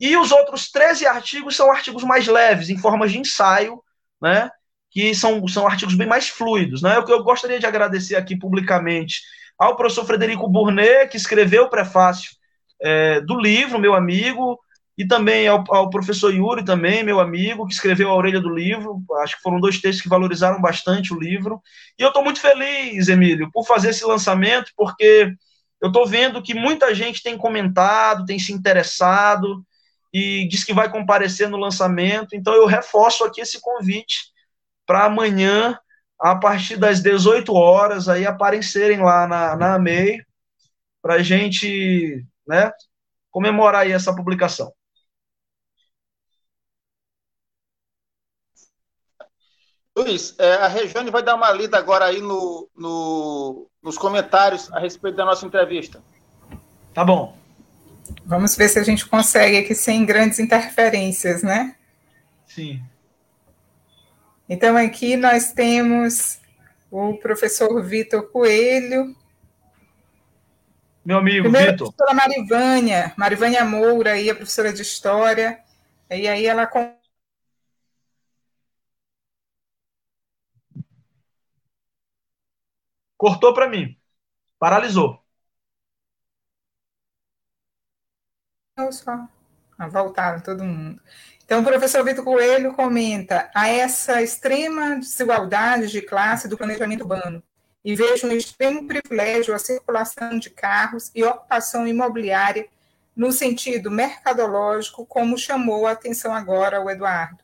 e 0.00 0.16
os 0.16 0.30
outros 0.30 0.70
13 0.70 1.06
artigos 1.06 1.56
são 1.56 1.70
artigos 1.70 2.04
mais 2.04 2.26
leves, 2.26 2.70
em 2.70 2.78
formas 2.78 3.10
de 3.10 3.18
ensaio, 3.18 3.82
né? 4.20 4.50
Que 4.90 5.14
são, 5.14 5.46
são 5.48 5.66
artigos 5.66 5.94
bem 5.94 6.06
mais 6.06 6.28
fluidos, 6.28 6.82
né? 6.82 6.96
Eu, 6.96 7.06
eu 7.08 7.24
gostaria 7.24 7.58
de 7.58 7.66
agradecer 7.66 8.14
aqui 8.14 8.38
publicamente 8.38 9.22
ao 9.58 9.76
professor 9.76 10.04
Frederico 10.04 10.48
Burnet, 10.48 11.10
que 11.10 11.16
escreveu 11.16 11.64
o 11.64 11.70
prefácio 11.70 12.30
é, 12.80 13.20
do 13.20 13.38
livro, 13.38 13.78
meu 13.78 13.94
amigo, 13.94 14.58
e 14.96 15.06
também 15.06 15.46
ao, 15.46 15.64
ao, 15.68 15.90
professor 15.90 16.34
Yuri, 16.34 16.64
também, 16.64 17.04
meu 17.04 17.20
amigo, 17.20 17.66
que 17.66 17.74
escreveu 17.74 18.10
a 18.10 18.14
orelha 18.14 18.40
do 18.40 18.48
livro. 18.48 19.02
Acho 19.22 19.36
que 19.36 19.42
foram 19.42 19.60
dois 19.60 19.80
textos 19.80 20.02
que 20.02 20.08
valorizaram 20.08 20.60
bastante 20.60 21.14
o 21.14 21.18
livro. 21.18 21.62
E 21.98 22.02
eu 22.02 22.08
estou 22.08 22.22
muito 22.22 22.40
feliz, 22.40 23.08
Emílio, 23.08 23.50
por 23.52 23.64
fazer 23.64 23.90
esse 23.90 24.04
lançamento, 24.04 24.72
porque 24.76 25.32
eu 25.80 25.88
estou 25.88 26.04
vendo 26.04 26.42
que 26.42 26.52
muita 26.52 26.92
gente 26.94 27.22
tem 27.22 27.38
comentado, 27.38 28.24
tem 28.24 28.38
se 28.38 28.52
interessado 28.52 29.64
e 30.12 30.48
diz 30.48 30.64
que 30.64 30.74
vai 30.74 30.90
comparecer 30.90 31.48
no 31.48 31.56
lançamento. 31.56 32.34
Então 32.34 32.52
eu 32.54 32.66
reforço 32.66 33.22
aqui 33.24 33.40
esse 33.40 33.60
convite 33.60 34.32
para 34.84 35.04
amanhã 35.04 35.78
a 36.20 36.34
partir 36.36 36.76
das 36.76 37.00
18 37.00 37.52
horas, 37.54 38.08
aí 38.08 38.26
aparecerem 38.26 39.00
lá 39.00 39.26
na, 39.26 39.56
na 39.56 39.74
AMEI, 39.74 40.22
para 41.00 41.14
a 41.14 41.22
gente 41.22 42.24
né, 42.46 42.72
comemorar 43.30 43.82
aí 43.82 43.92
essa 43.92 44.14
publicação. 44.14 44.72
Luiz, 49.96 50.34
é, 50.38 50.54
a 50.54 50.68
Regiane 50.68 51.10
vai 51.10 51.22
dar 51.22 51.34
uma 51.34 51.50
lida 51.50 51.76
agora 51.76 52.04
aí 52.04 52.20
no, 52.20 52.68
no, 52.76 53.68
nos 53.82 53.98
comentários 53.98 54.72
a 54.72 54.78
respeito 54.78 55.16
da 55.16 55.24
nossa 55.24 55.44
entrevista. 55.44 56.00
Tá 56.94 57.04
bom. 57.04 57.36
Vamos 58.24 58.56
ver 58.56 58.68
se 58.68 58.78
a 58.78 58.84
gente 58.84 59.06
consegue 59.06 59.56
aqui 59.56 59.74
sem 59.74 60.06
grandes 60.06 60.38
interferências, 60.38 61.42
né? 61.42 61.74
Sim. 62.46 62.80
Então, 64.48 64.76
aqui 64.76 65.16
nós 65.16 65.52
temos 65.52 66.40
o 66.90 67.14
professor 67.18 67.82
Vitor 67.82 68.30
Coelho. 68.30 69.14
Meu 71.04 71.18
amigo, 71.18 71.42
Primeiro, 71.42 71.72
Vitor. 71.72 71.88
A 71.88 71.92
professora 71.92 72.14
Marivânia, 72.14 73.12
Marivânia 73.16 73.64
Moura, 73.64 74.12
aí, 74.12 74.30
a 74.30 74.34
professora 74.34 74.72
de 74.72 74.82
História. 74.82 75.62
E 76.10 76.26
aí 76.26 76.46
ela 76.46 76.66
Cortou 83.18 83.52
para 83.52 83.68
mim. 83.68 83.98
Paralisou. 84.58 85.22
Só. 88.92 89.37
Voltaram 89.86 90.40
todo 90.40 90.64
mundo. 90.64 91.00
Então, 91.44 91.60
o 91.60 91.64
professor 91.64 92.04
Vitor 92.04 92.24
Coelho 92.24 92.74
comenta 92.74 93.50
a 93.54 93.68
essa 93.68 94.20
extrema 94.20 94.96
desigualdade 94.96 95.88
de 95.88 96.02
classe 96.02 96.48
do 96.48 96.58
planejamento 96.58 97.02
urbano 97.02 97.42
e 97.84 97.94
vejo 97.94 98.26
um 98.26 98.32
extremo 98.32 98.86
privilégio 98.86 99.54
a 99.54 99.58
circulação 99.58 100.38
de 100.38 100.50
carros 100.50 101.10
e 101.14 101.24
ocupação 101.24 101.86
imobiliária 101.86 102.68
no 103.16 103.32
sentido 103.32 103.90
mercadológico, 103.90 105.06
como 105.06 105.38
chamou 105.38 105.86
a 105.86 105.92
atenção 105.92 106.34
agora 106.34 106.80
o 106.80 106.90
Eduardo. 106.90 107.38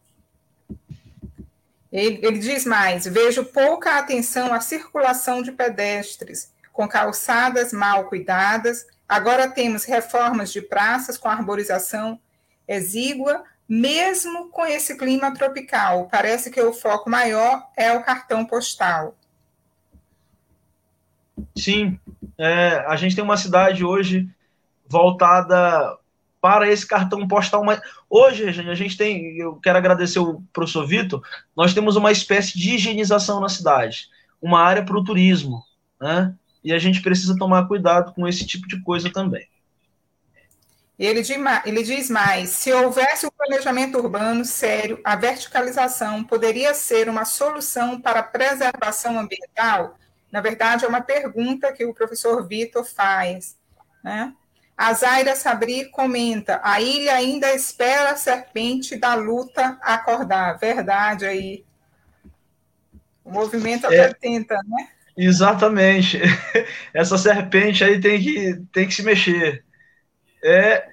Ele, 1.91 2.21
ele 2.23 2.39
diz 2.39 2.65
mais: 2.67 3.07
vejo 3.07 3.45
pouca 3.45 3.97
atenção 3.97 4.53
à 4.53 4.61
circulação 4.61 5.41
de 5.41 5.53
pedestres, 5.53 6.53
com 6.73 6.87
calçadas 6.87 7.73
mal 7.73 8.05
cuidadas. 8.09 8.87
Agora 9.09 9.49
temos 9.49 9.85
reformas 9.85 10.53
de 10.53 10.61
praças 10.61 11.17
com 11.17 11.29
arborização 11.29 12.21
exígua, 12.67 13.45
mesmo 13.69 14.51
com 14.51 14.65
esse 14.67 14.97
clima 14.97 15.33
tropical, 15.35 16.09
parece 16.11 16.51
que 16.51 16.61
o 16.61 16.73
foco 16.73 17.09
maior 17.09 17.67
é 17.77 17.93
o 17.93 18.03
cartão 18.03 18.45
postal. 18.45 19.17
Sim, 21.57 21.99
é, 22.39 22.85
a 22.87 22.97
gente 22.97 23.15
tem 23.15 23.25
uma 23.25 23.37
cidade 23.37 23.85
hoje 23.85 24.29
voltada 24.87 25.99
para 26.45 26.71
esse 26.71 26.87
cartão 26.87 27.27
postal. 27.27 27.65
Mas 27.65 27.81
hoje, 28.09 28.47
a 28.47 28.75
gente 28.75 28.99
tem, 28.99 29.39
eu 29.39 29.55
quero 29.57 29.79
agradecer 29.79 30.19
o 30.19 30.43
professor 30.53 30.87
Vitor, 30.87 31.23
nós 31.57 31.73
temos 31.73 31.97
uma 31.97 32.13
espécie 32.13 32.59
de 32.59 32.75
higienização 32.75 33.41
na 33.41 33.49
cidade, 33.49 34.11
uma 34.43 34.61
área 34.61 34.85
para 34.85 34.99
o 34.99 35.03
turismo, 35.03 35.65
né? 35.99 36.35
E 36.63 36.71
a 36.73 36.79
gente 36.79 37.01
precisa 37.01 37.35
tomar 37.39 37.67
cuidado 37.67 38.13
com 38.13 38.29
esse 38.29 38.47
tipo 38.47 38.69
de 38.69 38.79
coisa 38.83 39.11
também. 39.11 39.47
Ele, 40.99 41.23
ele 41.65 41.83
diz 41.83 42.09
mais: 42.09 42.51
se 42.51 42.73
houvesse 42.73 43.27
um 43.27 43.31
planejamento 43.31 43.99
urbano 43.99 44.45
sério, 44.45 45.01
a 45.05 45.17
verticalização 45.17 46.23
poderia 46.23 46.73
ser 46.73 47.09
uma 47.09 47.25
solução 47.25 48.01
para 48.01 48.21
a 48.21 48.25
preservação 48.25 49.19
ambiental? 49.19 49.99
Na 50.31 50.41
verdade, 50.41 50.85
é 50.85 50.89
uma 50.89 51.01
pergunta 51.01 51.73
que 51.73 51.85
o 51.85 51.95
professor 51.95 52.47
Vitor 52.47 52.85
faz. 52.85 53.57
Né? 54.03 54.33
A 54.77 54.93
Zaira 54.93 55.35
Sabri 55.35 55.91
comenta: 55.91 56.61
a 56.63 56.81
ilha 56.81 57.15
ainda 57.15 57.53
espera 57.53 58.11
a 58.11 58.17
serpente 58.17 58.97
da 58.97 59.15
luta 59.15 59.79
acordar. 59.81 60.59
Verdade 60.59 61.25
aí. 61.25 61.65
O 63.25 63.33
movimento 63.33 63.87
até 63.87 64.07
é, 64.07 64.15
tenta, 64.15 64.55
né? 64.67 64.89
Exatamente. 65.17 66.21
Essa 66.93 67.17
serpente 67.17 67.83
aí 67.83 68.01
tem 68.01 68.21
que, 68.21 68.63
tem 68.73 68.87
que 68.87 68.95
se 68.95 69.03
mexer. 69.03 69.64
É, 70.45 70.89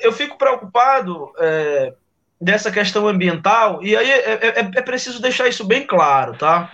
eu 0.00 0.10
fico 0.12 0.38
preocupado 0.38 1.30
é, 1.38 1.92
dessa 2.40 2.70
questão 2.72 3.06
ambiental, 3.06 3.82
e 3.82 3.94
aí 3.94 4.10
é, 4.10 4.32
é, 4.32 4.58
é, 4.60 4.82
preciso 4.82 5.20
deixar 5.20 5.46
isso 5.46 5.64
bem 5.64 5.86
claro, 5.86 6.36
tá? 6.38 6.72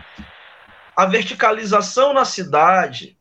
A 0.94 1.04
verticalização 1.06 2.12
na 2.14 2.24
cidade, 2.24 3.16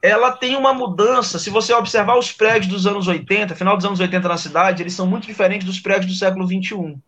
ela 0.00 0.30
tem 0.30 0.54
uma 0.54 0.72
mudança. 0.72 1.40
Se 1.40 1.50
você 1.50 1.72
observar 1.72 2.16
os 2.16 2.30
prédios 2.30 2.68
dos 2.68 2.86
anos 2.86 3.08
80, 3.08 3.56
final 3.56 3.76
dos 3.76 3.84
anos 3.84 3.98
80 3.98 4.28
na 4.28 4.36
cidade, 4.36 4.82
eles 4.82 4.94
são 4.94 5.06
muito 5.06 5.26
diferentes 5.26 5.66
dos 5.66 5.80
prédios 5.80 6.12
do 6.12 6.16
século 6.16 6.46
21. 6.46 7.00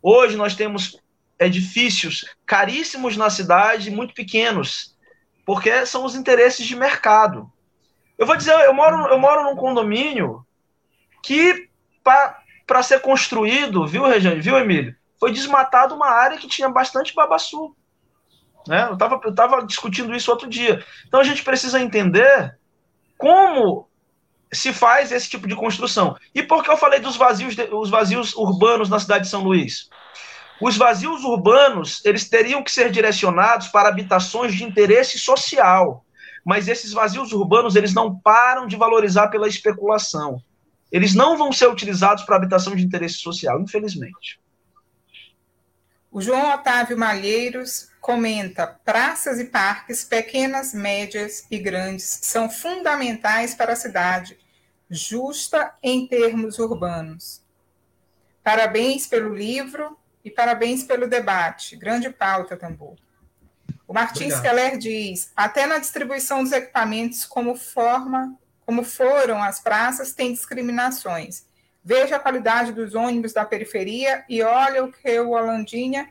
Hoje 0.00 0.36
nós 0.36 0.54
temos 0.54 1.00
edifícios 1.40 2.24
caríssimos 2.46 3.16
na 3.16 3.28
cidade, 3.28 3.90
muito 3.90 4.14
pequenos, 4.14 4.94
porque 5.44 5.84
são 5.86 6.04
os 6.04 6.14
interesses 6.14 6.64
de 6.64 6.76
mercado. 6.76 7.50
Eu 8.18 8.26
vou 8.26 8.36
dizer, 8.36 8.52
eu 8.52 8.72
moro, 8.72 9.08
eu 9.08 9.18
moro 9.18 9.44
num 9.44 9.56
condomínio 9.56 10.46
que 11.22 11.68
para 12.02 12.82
ser 12.82 13.00
construído, 13.00 13.86
viu, 13.86 14.04
Regiane, 14.04 14.40
viu, 14.40 14.56
Emílio? 14.56 14.94
Foi 15.18 15.32
desmatado 15.32 15.94
uma 15.94 16.08
área 16.08 16.38
que 16.38 16.48
tinha 16.48 16.68
bastante 16.68 17.14
babaçu. 17.14 17.74
Né? 18.66 18.86
Eu 18.88 18.94
estava 18.94 19.20
eu 19.24 19.34
tava 19.34 19.64
discutindo 19.64 20.14
isso 20.14 20.30
outro 20.30 20.48
dia. 20.48 20.84
Então 21.06 21.20
a 21.20 21.24
gente 21.24 21.42
precisa 21.42 21.80
entender 21.80 22.58
como 23.16 23.88
se 24.52 24.72
faz 24.72 25.12
esse 25.12 25.28
tipo 25.28 25.46
de 25.46 25.56
construção. 25.56 26.16
E 26.34 26.42
por 26.42 26.62
que 26.62 26.70
eu 26.70 26.76
falei 26.76 27.00
dos 27.00 27.16
vazios, 27.16 27.54
os 27.72 27.90
vazios 27.90 28.34
urbanos 28.34 28.88
na 28.88 28.98
cidade 28.98 29.24
de 29.24 29.30
São 29.30 29.42
Luís? 29.42 29.88
Os 30.60 30.76
vazios 30.76 31.22
urbanos, 31.22 32.02
eles 32.04 32.28
teriam 32.28 32.62
que 32.62 32.72
ser 32.72 32.90
direcionados 32.90 33.68
para 33.68 33.88
habitações 33.88 34.54
de 34.54 34.64
interesse 34.64 35.18
social. 35.18 36.05
Mas 36.46 36.68
esses 36.68 36.92
vazios 36.92 37.32
urbanos, 37.32 37.74
eles 37.74 37.92
não 37.92 38.16
param 38.20 38.68
de 38.68 38.76
valorizar 38.76 39.26
pela 39.30 39.48
especulação. 39.48 40.40
Eles 40.92 41.12
não 41.12 41.36
vão 41.36 41.52
ser 41.52 41.66
utilizados 41.66 42.22
para 42.22 42.36
habitação 42.36 42.76
de 42.76 42.84
interesse 42.84 43.16
social, 43.16 43.60
infelizmente. 43.60 44.38
O 46.08 46.22
João 46.22 46.54
Otávio 46.54 46.96
Malheiros 46.96 47.88
comenta: 48.00 48.64
praças 48.84 49.40
e 49.40 49.46
parques, 49.46 50.04
pequenas, 50.04 50.72
médias 50.72 51.44
e 51.50 51.58
grandes, 51.58 52.20
são 52.22 52.48
fundamentais 52.48 53.52
para 53.52 53.72
a 53.72 53.76
cidade, 53.76 54.38
justa 54.88 55.74
em 55.82 56.06
termos 56.06 56.60
urbanos. 56.60 57.42
Parabéns 58.44 59.08
pelo 59.08 59.34
livro 59.34 59.98
e 60.24 60.30
parabéns 60.30 60.84
pelo 60.84 61.08
debate. 61.08 61.74
Grande 61.74 62.08
pauta, 62.08 62.56
Tambor. 62.56 62.94
O 63.86 63.94
Martins 63.94 64.34
Obrigado. 64.34 64.56
Keller 64.56 64.78
diz: 64.78 65.30
até 65.36 65.66
na 65.66 65.78
distribuição 65.78 66.42
dos 66.42 66.52
equipamentos 66.52 67.24
como 67.24 67.54
forma 67.54 68.36
como 68.66 68.82
foram 68.82 69.40
as 69.40 69.60
praças, 69.60 70.12
tem 70.12 70.32
discriminações. 70.32 71.46
Veja 71.84 72.16
a 72.16 72.18
qualidade 72.18 72.72
dos 72.72 72.96
ônibus 72.96 73.32
da 73.32 73.44
periferia 73.44 74.24
e 74.28 74.42
olha 74.42 74.84
o 74.84 74.92
que 74.92 75.20
o 75.20 75.30
Holandinha. 75.30 76.10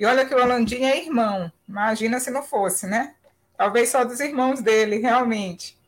E 0.00 0.04
olha 0.04 0.26
que 0.26 0.34
o 0.34 0.42
Holandinha 0.42 0.90
é 0.90 1.04
irmão. 1.04 1.50
Imagina 1.68 2.18
se 2.18 2.28
não 2.28 2.42
fosse, 2.42 2.88
né? 2.88 3.14
Talvez 3.56 3.90
só 3.90 4.04
dos 4.04 4.18
irmãos 4.18 4.60
dele, 4.60 4.98
realmente. 4.98 5.78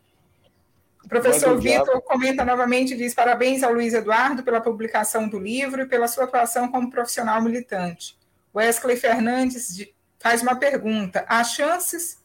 O 1.04 1.08
professor 1.08 1.60
Vitor 1.60 2.00
comenta 2.02 2.44
novamente 2.44 2.94
e 2.94 2.96
diz: 2.96 3.12
parabéns 3.12 3.64
ao 3.64 3.72
Luiz 3.72 3.92
Eduardo 3.92 4.44
pela 4.44 4.60
publicação 4.60 5.28
do 5.28 5.40
livro 5.40 5.82
e 5.82 5.86
pela 5.86 6.06
sua 6.06 6.24
atuação 6.24 6.68
como 6.68 6.90
profissional 6.90 7.42
militante. 7.42 8.16
Wesley 8.54 8.96
Fernandes 8.96 9.74
faz 10.24 10.40
uma 10.40 10.56
pergunta: 10.56 11.22
há 11.28 11.44
chances, 11.44 12.18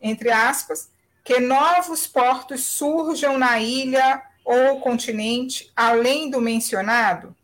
entre 0.00 0.30
aspas, 0.30 0.88
que 1.24 1.40
novos 1.40 2.06
portos 2.06 2.64
surjam 2.64 3.36
na 3.36 3.58
ilha 3.58 4.22
ou 4.44 4.80
continente, 4.80 5.72
além 5.74 6.30
do 6.30 6.40
mencionado? 6.40 7.34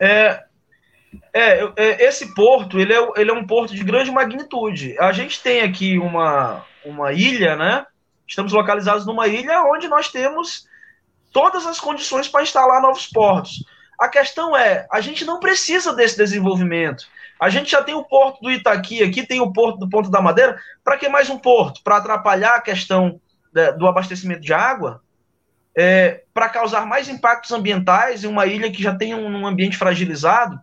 É, 0.00 0.44
é, 1.32 1.72
é, 1.76 2.04
esse 2.04 2.34
porto 2.34 2.80
ele 2.80 2.92
é, 2.92 3.08
ele 3.16 3.30
é 3.30 3.32
um 3.34 3.46
porto 3.46 3.72
de 3.72 3.84
grande 3.84 4.10
magnitude. 4.10 4.98
A 4.98 5.12
gente 5.12 5.40
tem 5.40 5.62
aqui 5.62 5.96
uma, 5.96 6.66
uma 6.84 7.12
ilha, 7.12 7.54
né? 7.54 7.86
Estamos 8.26 8.52
localizados 8.52 9.06
numa 9.06 9.28
ilha 9.28 9.62
onde 9.62 9.86
nós 9.86 10.08
temos 10.08 10.66
todas 11.32 11.64
as 11.66 11.78
condições 11.78 12.26
para 12.26 12.42
instalar 12.42 12.82
novos 12.82 13.06
portos. 13.06 13.64
A 14.00 14.08
questão 14.08 14.56
é, 14.56 14.86
a 14.90 15.00
gente 15.00 15.24
não 15.24 15.38
precisa 15.38 15.94
desse 15.94 16.16
desenvolvimento. 16.16 17.06
A 17.38 17.48
gente 17.48 17.70
já 17.70 17.82
tem 17.82 17.94
o 17.94 18.04
porto 18.04 18.40
do 18.40 18.50
Itaqui 18.50 19.02
aqui, 19.02 19.26
tem 19.26 19.40
o 19.40 19.52
porto 19.52 19.78
do 19.78 19.88
Ponto 19.88 20.10
da 20.10 20.20
Madeira. 20.20 20.58
Para 20.82 20.96
que 20.96 21.08
mais 21.08 21.28
um 21.28 21.38
porto? 21.38 21.82
Para 21.82 21.96
atrapalhar 21.96 22.56
a 22.56 22.60
questão 22.60 23.20
né, 23.54 23.72
do 23.72 23.86
abastecimento 23.86 24.40
de 24.40 24.54
água? 24.54 25.02
É, 25.78 26.22
para 26.32 26.48
causar 26.48 26.86
mais 26.86 27.08
impactos 27.08 27.52
ambientais 27.52 28.24
em 28.24 28.26
uma 28.26 28.46
ilha 28.46 28.72
que 28.72 28.82
já 28.82 28.94
tem 28.94 29.14
um, 29.14 29.42
um 29.42 29.46
ambiente 29.46 29.76
fragilizado? 29.76 30.58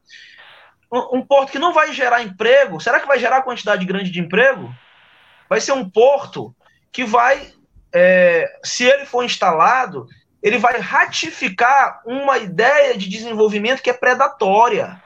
Um, 0.92 1.18
um, 1.18 1.22
porto 1.22 1.52
que 1.52 1.60
não 1.60 1.74
vai 1.74 1.94
gerar 1.94 2.24
emprego? 2.24 2.80
Será 2.80 3.00
que 3.00 3.08
vai 3.08 3.20
gerar 3.20 3.44
quantidade 3.44 3.86
grande 3.86 4.10
de 4.10 4.20
emprego? 4.20 4.74
Vai 5.48 5.62
ser 5.62 5.74
um 5.74 5.88
porto 5.88 6.56
que 6.92 7.04
vai, 7.04 7.52
é, 7.94 8.60
se 8.64 8.84
ele 8.84 9.06
for 9.06 9.24
instalado, 9.24 10.08
ele 10.42 10.58
vai 10.58 10.80
ratificar 10.80 12.02
uma 12.06 12.38
ideia 12.38 12.98
de 12.98 13.08
desenvolvimento 13.08 13.82
que 13.82 13.90
é 13.90 13.94
predatória, 13.94 15.02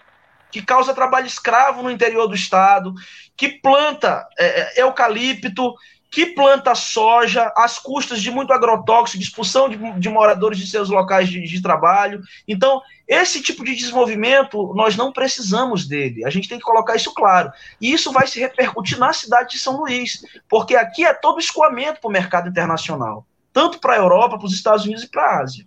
que 0.52 0.62
causa 0.62 0.94
trabalho 0.94 1.28
escravo 1.28 1.84
no 1.84 1.92
interior 1.92 2.28
do 2.28 2.36
estado, 2.36 2.94
que 3.36 3.50
planta 3.50 4.28
é, 4.38 4.80
é 4.80 4.84
eucalipto, 4.84 5.76
que 6.10 6.26
planta 6.28 6.74
soja 6.74 7.52
às 7.56 7.78
custas 7.78 8.22
de 8.22 8.32
muito 8.32 8.54
agrotóxico, 8.54 9.22
expulsão 9.22 9.68
de, 9.68 9.78
de 10.00 10.10
moradores 10.10 10.58
de 10.58 10.68
seus 10.68 10.90
locais 10.90 11.30
de, 11.30 11.42
de, 11.42 11.62
trabalho. 11.62 12.22
Então, 12.48 12.82
esse 13.08 13.42
tipo 13.42 13.64
de 13.64 13.76
desenvolvimento, 13.76 14.74
nós 14.74 14.96
não 14.96 15.12
precisamos 15.12 15.86
dele. 15.86 16.26
A 16.26 16.30
gente 16.30 16.48
tem 16.48 16.58
que 16.58 16.64
colocar 16.64 16.96
isso 16.96 17.14
claro. 17.14 17.52
E 17.80 17.92
isso 17.92 18.12
vai 18.12 18.26
se 18.26 18.40
repercutir 18.40 18.98
na 18.98 19.12
cidade 19.12 19.52
de 19.52 19.60
São 19.60 19.78
Luís, 19.78 20.24
porque 20.50 20.76
aqui 20.76 21.06
é 21.06 21.14
todo 21.14 21.40
escoamento 21.40 22.00
para 22.00 22.08
o 22.08 22.12
mercado 22.12 22.50
internacional, 22.50 23.26
tanto 23.52 23.80
para 23.80 23.94
a 23.94 23.98
Europa, 23.98 24.38
para 24.38 24.48
os 24.48 24.54
Estados 24.54 24.86
Unidos 24.86 25.04
e 25.04 25.10
para 25.10 25.24
a 25.24 25.42
Ásia. 25.42 25.66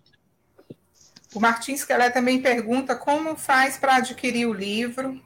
O 1.34 1.40
Martins 1.40 1.84
Kelé 1.84 2.10
também 2.10 2.42
pergunta 2.42 2.96
como 2.96 3.36
faz 3.36 3.78
para 3.78 3.96
adquirir 3.96 4.46
o 4.46 4.52
livro. 4.52 5.20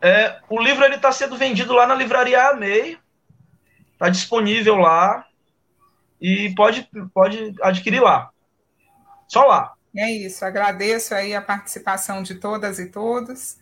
É, 0.00 0.40
o 0.48 0.60
livro 0.60 0.84
ele 0.84 0.96
está 0.96 1.12
sendo 1.12 1.36
vendido 1.36 1.72
lá 1.72 1.86
na 1.86 1.94
livraria 1.94 2.48
Amei, 2.48 2.98
está 3.92 4.08
disponível 4.08 4.76
lá 4.76 5.26
e 6.20 6.54
pode, 6.54 6.88
pode 7.12 7.54
adquirir 7.62 8.00
lá. 8.00 8.30
Só 9.28 9.44
lá. 9.44 9.74
É 9.94 10.10
isso. 10.10 10.44
Agradeço 10.44 11.14
aí 11.14 11.34
a 11.34 11.42
participação 11.42 12.22
de 12.22 12.36
todas 12.36 12.78
e 12.78 12.86
todos. 12.86 13.58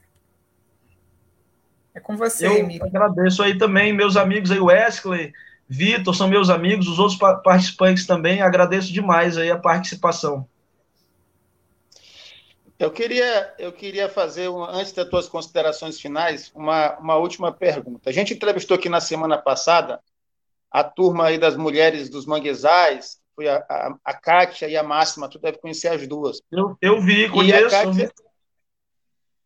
É 1.95 2.01
com 2.01 2.17
você, 2.17 2.47
Eu 2.47 2.59
Emílio. 2.59 2.85
Agradeço 2.85 3.43
aí 3.43 3.57
também 3.59 3.93
meus 3.93 4.17
amigos 4.17 4.51
aí, 4.51 4.61
Wesley, 4.61 5.33
Vitor, 5.69 6.15
são 6.15 6.29
meus 6.29 6.49
amigos, 6.49 6.89
os 6.89 6.99
outros 6.99 7.19
participantes 7.19 8.07
também. 8.07 8.41
Agradeço 8.41 8.93
demais 8.93 9.37
aí 9.37 9.51
a 9.51 9.59
participação. 9.59 10.49
Eu 12.79 12.91
queria, 12.91 13.55
eu 13.59 13.73
queria 13.73 14.09
fazer, 14.09 14.49
antes 14.71 14.93
das 14.93 15.09
tuas 15.09 15.29
considerações 15.29 16.01
finais, 16.01 16.51
uma, 16.55 16.97
uma 16.99 17.17
última 17.17 17.53
pergunta. 17.53 18.09
A 18.09 18.13
gente 18.13 18.33
entrevistou 18.33 18.77
aqui 18.77 18.89
na 18.89 19.01
semana 19.01 19.37
passada 19.37 20.01
a 20.71 20.85
turma 20.85 21.27
aí 21.27 21.39
das 21.39 21.57
mulheres 21.57 22.09
dos 22.09 22.25
manguezais, 22.25 23.19
foi 23.35 23.49
a, 23.49 23.57
a, 23.69 23.95
a 24.05 24.15
Kátia 24.15 24.69
e 24.69 24.77
a 24.77 24.83
Máxima, 24.83 25.29
tu 25.29 25.39
deve 25.39 25.59
conhecer 25.59 25.89
as 25.89 26.07
duas. 26.07 26.41
Eu, 26.51 26.77
eu 26.81 27.01
vi, 27.01 27.29
conheço. 27.29 27.61
E 27.61 27.65
a 27.65 27.71
Kátia, 27.71 28.13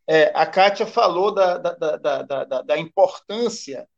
é, 0.06 0.32
a 0.34 0.46
Kátia 0.46 0.86
falou 0.86 1.32
da, 1.32 1.58
da, 1.58 1.96
da, 1.96 2.22
da, 2.22 2.62
da 2.62 2.78
importância 2.78 3.88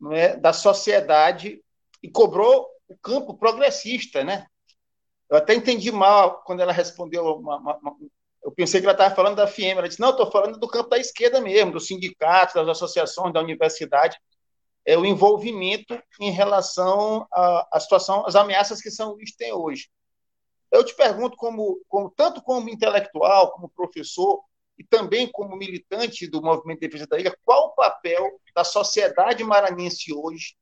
não 0.00 0.12
é, 0.12 0.36
da 0.36 0.52
sociedade 0.52 1.60
e 2.02 2.10
cobrou 2.10 2.66
o 2.88 2.96
campo 2.96 3.34
progressista, 3.34 4.24
né? 4.24 4.46
Eu 5.28 5.36
até 5.36 5.54
entendi 5.54 5.92
mal 5.92 6.42
quando 6.44 6.60
ela 6.60 6.72
respondeu 6.72 7.24
uma, 7.36 7.56
uma, 7.56 7.76
uma 7.78 7.96
eu 8.42 8.50
pensei 8.50 8.80
que 8.80 8.86
ela 8.86 8.94
estava 8.94 9.14
falando 9.14 9.36
da 9.36 9.46
FIEM. 9.46 9.72
Ela 9.72 9.88
disse: 9.88 10.00
não, 10.00 10.10
estou 10.10 10.30
falando 10.30 10.58
do 10.58 10.68
campo 10.68 10.88
da 10.88 10.98
esquerda 10.98 11.40
mesmo, 11.40 11.72
dos 11.72 11.86
sindicatos, 11.86 12.54
das 12.54 12.68
associações, 12.68 13.32
da 13.32 13.40
universidade. 13.40 14.18
É 14.84 14.96
o 14.96 15.04
envolvimento 15.04 16.02
em 16.18 16.30
relação 16.30 17.26
à, 17.30 17.68
à 17.72 17.80
situação, 17.80 18.26
às 18.26 18.34
ameaças 18.34 18.80
que 18.80 18.90
São 18.90 19.12
Luís 19.12 19.36
tem 19.36 19.52
hoje. 19.52 19.90
Eu 20.72 20.84
te 20.84 20.94
pergunto, 20.94 21.36
como, 21.36 21.80
como, 21.86 22.10
tanto 22.10 22.42
como 22.42 22.70
intelectual, 22.70 23.52
como 23.52 23.68
professor, 23.68 24.42
e 24.78 24.84
também 24.84 25.30
como 25.30 25.56
militante 25.56 26.26
do 26.26 26.40
movimento 26.40 26.80
de 26.80 26.88
defesa 26.88 27.06
da 27.06 27.20
ilha, 27.20 27.36
qual 27.44 27.66
o 27.66 27.74
papel 27.74 28.40
da 28.54 28.64
sociedade 28.64 29.44
maranhense 29.44 30.10
hoje, 30.14 30.56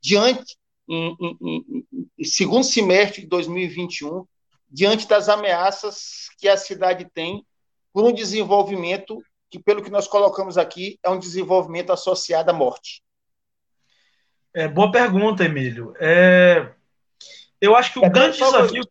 diante, 0.00 0.56
em, 0.88 1.16
em, 1.20 1.86
em 2.18 2.24
segundo 2.24 2.64
semestre 2.64 3.22
de 3.22 3.28
2021, 3.28 4.26
diante 4.70 5.06
das 5.06 5.28
ameaças 5.28 6.28
que 6.38 6.48
a 6.48 6.56
cidade 6.56 7.06
tem 7.12 7.44
por 7.92 8.04
um 8.04 8.12
desenvolvimento 8.12 9.22
que, 9.50 9.58
pelo 9.58 9.82
que 9.82 9.90
nós 9.90 10.06
colocamos 10.06 10.58
aqui, 10.58 10.98
é 11.02 11.08
um 11.08 11.18
desenvolvimento 11.18 11.92
associado 11.92 12.50
à 12.50 12.54
morte? 12.54 13.02
É, 14.54 14.68
boa 14.68 14.90
pergunta, 14.90 15.44
Emílio. 15.44 15.94
É, 15.98 16.72
eu 17.60 17.74
acho 17.74 17.92
que 17.92 17.98
o 17.98 18.04
é, 18.04 18.10
grande 18.10 18.36
só, 18.36 18.50
desafio. 18.50 18.84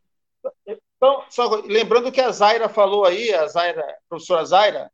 Então, 0.66 1.24
só, 1.30 1.62
lembrando 1.66 2.12
que 2.12 2.22
a 2.22 2.32
Zaira 2.32 2.68
falou 2.68 3.06
aí, 3.06 3.34
a 3.34 3.48
Zaira, 3.48 3.82
a 3.82 3.98
professora 4.10 4.46
Zaira, 4.46 4.92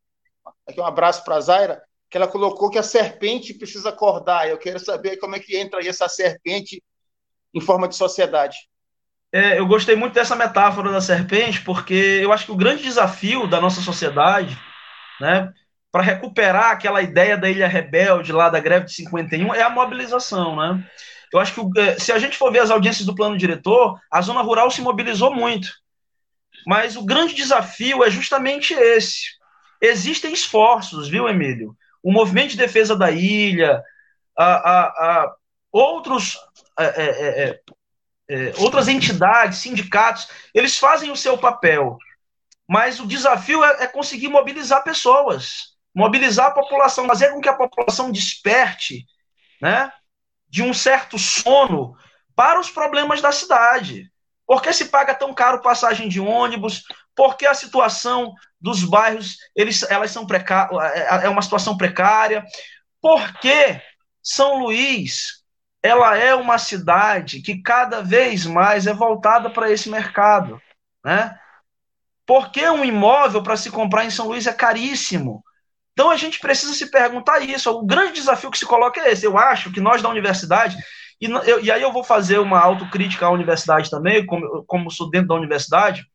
aqui 0.68 0.80
um 0.80 0.86
abraço 0.86 1.24
para 1.24 1.36
a 1.36 1.42
Zaira, 1.42 1.84
que 2.14 2.18
ela 2.18 2.28
colocou 2.28 2.70
que 2.70 2.78
a 2.78 2.84
serpente 2.84 3.56
precisa 3.56 3.90
acordar. 3.90 4.48
Eu 4.48 4.60
quero 4.60 4.78
saber 4.78 5.18
como 5.18 5.36
é 5.36 5.40
que 5.40 5.58
entra 5.58 5.80
aí 5.80 5.88
essa 5.88 6.08
serpente 6.08 6.80
em 7.52 7.60
forma 7.60 7.88
de 7.88 7.96
sociedade. 7.96 8.56
É, 9.32 9.58
eu 9.58 9.66
gostei 9.66 9.96
muito 9.96 10.14
dessa 10.14 10.36
metáfora 10.36 10.92
da 10.92 11.02
serpente, 11.02 11.62
porque 11.62 12.20
eu 12.22 12.32
acho 12.32 12.46
que 12.46 12.52
o 12.52 12.56
grande 12.56 12.84
desafio 12.84 13.48
da 13.48 13.60
nossa 13.60 13.82
sociedade, 13.82 14.56
né, 15.20 15.52
para 15.92 16.04
recuperar 16.04 16.70
aquela 16.70 17.02
ideia 17.02 17.36
da 17.36 17.50
ilha 17.50 17.68
rebelde 17.68 18.32
lá 18.32 18.48
da 18.48 18.60
greve 18.60 18.86
de 18.86 18.94
51 18.94 19.52
é 19.56 19.64
a 19.64 19.70
mobilização, 19.72 20.56
né? 20.56 20.88
Eu 21.34 21.40
acho 21.40 21.56
que 21.56 21.80
é, 21.80 21.98
se 21.98 22.12
a 22.12 22.20
gente 22.20 22.38
for 22.38 22.52
ver 22.52 22.60
as 22.60 22.70
audiências 22.70 23.08
do 23.08 23.16
plano 23.16 23.36
diretor, 23.36 24.00
a 24.12 24.22
zona 24.22 24.44
rural 24.44 24.70
se 24.70 24.84
mobilizou 24.84 25.34
muito. 25.34 25.68
Mas 26.68 26.96
o 26.96 27.04
grande 27.04 27.34
desafio 27.34 28.04
é 28.04 28.12
justamente 28.12 28.72
esse. 28.72 29.32
Existem 29.82 30.32
esforços, 30.32 31.10
viu, 31.10 31.28
Emílio? 31.28 31.76
O 32.04 32.12
movimento 32.12 32.52
de 32.52 32.58
defesa 32.58 32.96
da 32.96 33.10
ilha, 33.10 33.82
a, 34.38 34.46
a, 34.46 34.82
a 34.88 35.36
outros 35.72 36.38
é, 36.78 36.86
é, 36.86 37.44
é 37.50 37.60
é, 38.30 38.54
outras 38.58 38.88
entidades, 38.88 39.60
sindicatos, 39.60 40.28
eles 40.54 40.78
fazem 40.78 41.12
o 41.12 41.16
seu 41.16 41.38
papel. 41.38 41.98
Mas 42.68 43.00
o 43.00 43.06
desafio 43.06 43.64
é, 43.64 43.84
é 43.84 43.88
conseguir 43.88 44.30
mobilizar 44.30 44.84
pessoas, 44.84 45.76
mobilizar 45.94 46.48
a 46.48 46.52
população, 46.52 47.06
fazer 47.08 47.32
com 47.32 47.42
que 47.42 47.50
a 47.50 47.56
população 47.56 48.12
desperte 48.12 49.06
né, 49.62 49.92
de 50.48 50.64
um 50.64 50.74
certo 50.74 51.20
sono 51.20 51.96
para 52.36 52.60
os 52.60 52.70
problemas 52.70 53.22
da 53.22 53.32
cidade. 53.32 54.12
Por 54.48 54.62
que 54.62 54.74
se 54.74 54.86
paga 54.86 55.14
tão 55.14 55.34
caro 55.34 55.62
passagem 55.62 56.08
de 56.08 56.20
ônibus? 56.20 56.84
Por 57.16 57.38
que 57.38 57.46
a 57.46 57.54
situação 57.54 58.34
dos 58.60 58.84
bairros 58.84 59.38
eles, 59.56 59.84
elas 59.84 60.12
são 60.12 60.26
precárias, 60.26 60.82
é, 60.94 61.26
é 61.26 61.30
uma 61.30 61.42
situação 61.42 61.78
precária? 61.78 62.46
Por 63.02 63.34
que 63.40 63.82
São 64.22 64.60
Luís 64.60 65.44
ela 65.84 66.18
é 66.18 66.34
uma 66.34 66.58
cidade 66.58 67.42
que 67.42 67.62
cada 67.62 68.02
vez 68.02 68.46
mais 68.46 68.88
é 68.88 68.94
voltada 68.94 69.50
para 69.50 69.70
esse 69.70 69.90
mercado, 69.90 70.62
né? 71.04 71.38
Porque 72.26 72.68
um 72.70 72.86
imóvel 72.86 73.44
para 73.44 73.58
se 73.58 73.70
comprar 73.70 74.06
em 74.06 74.10
São 74.10 74.28
Luís 74.30 74.48
é 74.48 74.54
caríssimo. 74.54 75.44
Então 75.92 76.10
a 76.10 76.16
gente 76.16 76.40
precisa 76.40 76.74
se 76.74 76.90
perguntar 76.90 77.42
isso. 77.42 77.70
O 77.70 77.86
grande 77.86 78.14
desafio 78.14 78.50
que 78.50 78.58
se 78.58 78.66
coloca 78.66 79.02
é 79.02 79.12
esse. 79.12 79.26
Eu 79.26 79.38
acho 79.38 79.72
que 79.74 79.82
nós 79.82 80.02
da 80.02 80.08
universidade, 80.08 80.78
e, 81.20 81.26
eu, 81.26 81.62
e 81.62 81.70
aí 81.70 81.82
eu 81.82 81.92
vou 81.92 82.04
fazer 82.04 82.40
uma 82.40 82.60
autocrítica 82.60 83.26
à 83.26 83.30
universidade 83.30 83.90
também, 83.90 84.26
como, 84.26 84.64
como 84.66 84.90
sou 84.90 85.10
dentro 85.10 85.28
da 85.28 85.36
universidade, 85.36 86.06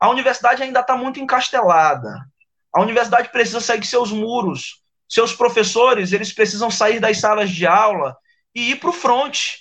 a 0.00 0.08
universidade 0.08 0.62
ainda 0.62 0.80
está 0.80 0.96
muito 0.96 1.20
encastelada. 1.20 2.26
A 2.74 2.80
universidade 2.80 3.28
precisa 3.28 3.60
sair 3.60 3.78
de 3.78 3.86
seus 3.86 4.10
muros. 4.10 4.80
seus 5.08 5.34
professores, 5.34 6.12
eles 6.12 6.32
precisam 6.32 6.70
sair 6.70 7.00
das 7.00 7.18
salas 7.18 7.50
de 7.50 7.66
aula 7.66 8.16
e 8.54 8.70
ir 8.70 8.76
para 8.76 8.90
o 8.90 8.92
front, 8.92 9.56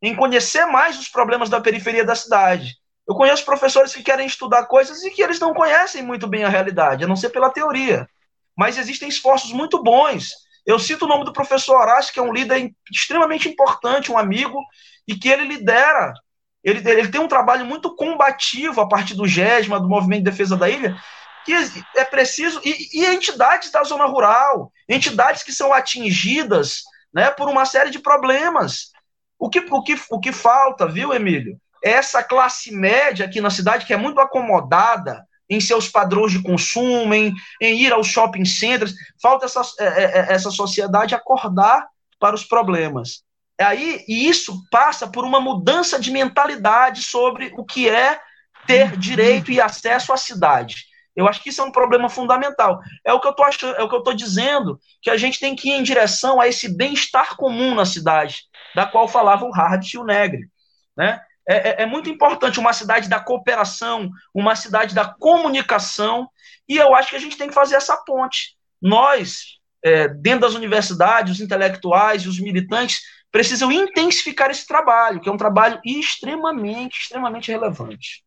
em 0.00 0.14
conhecer 0.14 0.64
mais 0.64 0.96
os 0.96 1.08
problemas 1.08 1.50
da 1.50 1.60
periferia 1.60 2.04
da 2.04 2.14
cidade. 2.14 2.76
Eu 3.06 3.16
conheço 3.16 3.44
professores 3.44 3.92
que 3.92 4.02
querem 4.02 4.26
estudar 4.26 4.66
coisas 4.66 5.02
e 5.02 5.10
que 5.10 5.20
eles 5.20 5.40
não 5.40 5.52
conhecem 5.52 6.02
muito 6.02 6.28
bem 6.28 6.44
a 6.44 6.48
realidade, 6.48 7.04
a 7.04 7.08
não 7.08 7.16
ser 7.16 7.30
pela 7.30 7.50
teoria. 7.50 8.08
Mas 8.56 8.78
existem 8.78 9.08
esforços 9.08 9.52
muito 9.52 9.82
bons. 9.82 10.30
Eu 10.64 10.78
cito 10.78 11.04
o 11.04 11.08
nome 11.08 11.24
do 11.24 11.32
professor 11.32 11.76
Horácio, 11.80 12.12
que 12.12 12.20
é 12.20 12.22
um 12.22 12.32
líder 12.32 12.72
extremamente 12.90 13.48
importante, 13.48 14.12
um 14.12 14.18
amigo, 14.18 14.62
e 15.06 15.16
que 15.16 15.28
ele 15.28 15.44
lidera. 15.44 16.14
Ele, 16.62 16.88
ele 16.88 17.08
tem 17.08 17.20
um 17.20 17.28
trabalho 17.28 17.66
muito 17.66 17.94
combativo 17.94 18.80
a 18.80 18.88
partir 18.88 19.14
do 19.14 19.26
GESMA, 19.26 19.80
do 19.80 19.88
Movimento 19.88 20.24
de 20.24 20.30
Defesa 20.30 20.56
da 20.56 20.68
Ilha, 20.68 20.96
que 21.44 21.52
é 21.96 22.04
preciso. 22.04 22.60
E, 22.64 23.00
e 23.00 23.06
entidades 23.06 23.70
da 23.70 23.82
zona 23.82 24.06
rural, 24.06 24.72
entidades 24.88 25.42
que 25.42 25.52
são 25.52 25.72
atingidas 25.72 26.82
né, 27.12 27.30
por 27.30 27.48
uma 27.48 27.64
série 27.64 27.90
de 27.90 27.98
problemas. 27.98 28.92
O 29.38 29.48
que, 29.48 29.58
o, 29.58 29.82
que, 29.82 30.00
o 30.10 30.20
que 30.20 30.32
falta, 30.32 30.86
viu, 30.86 31.12
Emílio? 31.12 31.58
essa 31.82 32.22
classe 32.22 32.70
média 32.72 33.26
aqui 33.26 33.40
na 33.40 33.50
cidade, 33.50 33.84
que 33.84 33.92
é 33.92 33.96
muito 33.96 34.20
acomodada 34.20 35.26
em 35.50 35.60
seus 35.60 35.88
padrões 35.88 36.32
de 36.32 36.42
consumo, 36.42 37.12
em, 37.12 37.34
em 37.60 37.82
ir 37.82 37.92
aos 37.92 38.06
shopping 38.06 38.44
centers, 38.44 38.94
falta 39.20 39.44
essa, 39.44 39.60
é, 39.80 39.84
é, 39.84 40.04
é, 40.04 40.32
essa 40.32 40.50
sociedade 40.50 41.14
acordar 41.14 41.86
para 42.18 42.34
os 42.34 42.44
problemas. 42.44 43.24
Aí, 43.62 44.04
e 44.08 44.28
isso 44.28 44.62
passa 44.70 45.06
por 45.06 45.24
uma 45.24 45.40
mudança 45.40 45.98
de 45.98 46.10
mentalidade 46.10 47.02
sobre 47.02 47.52
o 47.56 47.64
que 47.64 47.88
é 47.88 48.20
ter 48.66 48.96
direito 48.96 49.50
e 49.50 49.60
acesso 49.60 50.12
à 50.12 50.16
cidade. 50.16 50.86
Eu 51.14 51.28
acho 51.28 51.42
que 51.42 51.50
isso 51.50 51.60
é 51.60 51.64
um 51.64 51.72
problema 51.72 52.08
fundamental. 52.08 52.80
É 53.04 53.12
o 53.12 53.20
que 53.20 53.26
eu 53.26 53.32
estou 53.32 53.44
achando, 53.44 53.76
é 53.76 53.82
o 53.82 53.88
que 53.88 53.94
eu 53.94 53.98
estou 53.98 54.14
dizendo, 54.14 54.80
que 55.00 55.10
a 55.10 55.16
gente 55.16 55.38
tem 55.38 55.54
que 55.54 55.68
ir 55.68 55.72
em 55.72 55.82
direção 55.82 56.40
a 56.40 56.48
esse 56.48 56.74
bem-estar 56.74 57.36
comum 57.36 57.74
na 57.74 57.84
cidade, 57.84 58.42
da 58.74 58.86
qual 58.86 59.06
falava 59.06 59.44
o 59.44 59.54
Hart 59.54 59.92
e 59.92 59.98
o 59.98 60.04
Negre. 60.04 60.48
Né? 60.96 61.20
É, 61.48 61.70
é, 61.70 61.82
é, 61.82 61.86
muito 61.86 62.08
importante 62.08 62.60
uma 62.60 62.72
cidade 62.72 63.08
da 63.08 63.20
cooperação, 63.20 64.08
uma 64.32 64.56
cidade 64.56 64.94
da 64.94 65.04
comunicação, 65.04 66.28
e 66.68 66.76
eu 66.76 66.94
acho 66.94 67.10
que 67.10 67.16
a 67.16 67.20
gente 67.20 67.36
tem 67.36 67.48
que 67.48 67.54
fazer 67.54 67.74
essa 67.74 67.96
ponte. 67.96 68.56
Nós, 68.80 69.58
é, 69.84 70.08
dentro 70.08 70.40
das 70.40 70.54
universidades, 70.54 71.34
os 71.34 71.40
intelectuais 71.40 72.22
e 72.22 72.28
os 72.28 72.38
militantes, 72.38 73.00
precisam 73.32 73.72
intensificar 73.72 74.50
esse 74.50 74.66
trabalho, 74.66 75.20
que 75.20 75.28
é 75.28 75.32
um 75.32 75.38
trabalho 75.38 75.80
extremamente, 75.84 77.00
extremamente 77.00 77.50
relevante. 77.50 78.22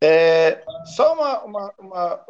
É, 0.00 0.64
só 0.96 1.14
uma, 1.14 1.44
uma, 1.44 1.74
uma 1.78 2.24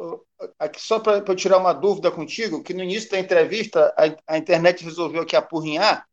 aqui 0.57 0.81
só 0.81 0.99
para 0.99 1.17
eu 1.17 1.35
tirar 1.35 1.57
uma 1.57 1.73
dúvida 1.73 2.11
contigo, 2.11 2.63
que 2.63 2.73
no 2.73 2.83
início 2.83 3.09
da 3.09 3.19
entrevista 3.19 3.93
a, 3.97 4.33
a 4.33 4.37
internet 4.37 4.83
resolveu 4.83 5.21
aqui 5.21 5.35
apurrinhar, 5.35 6.05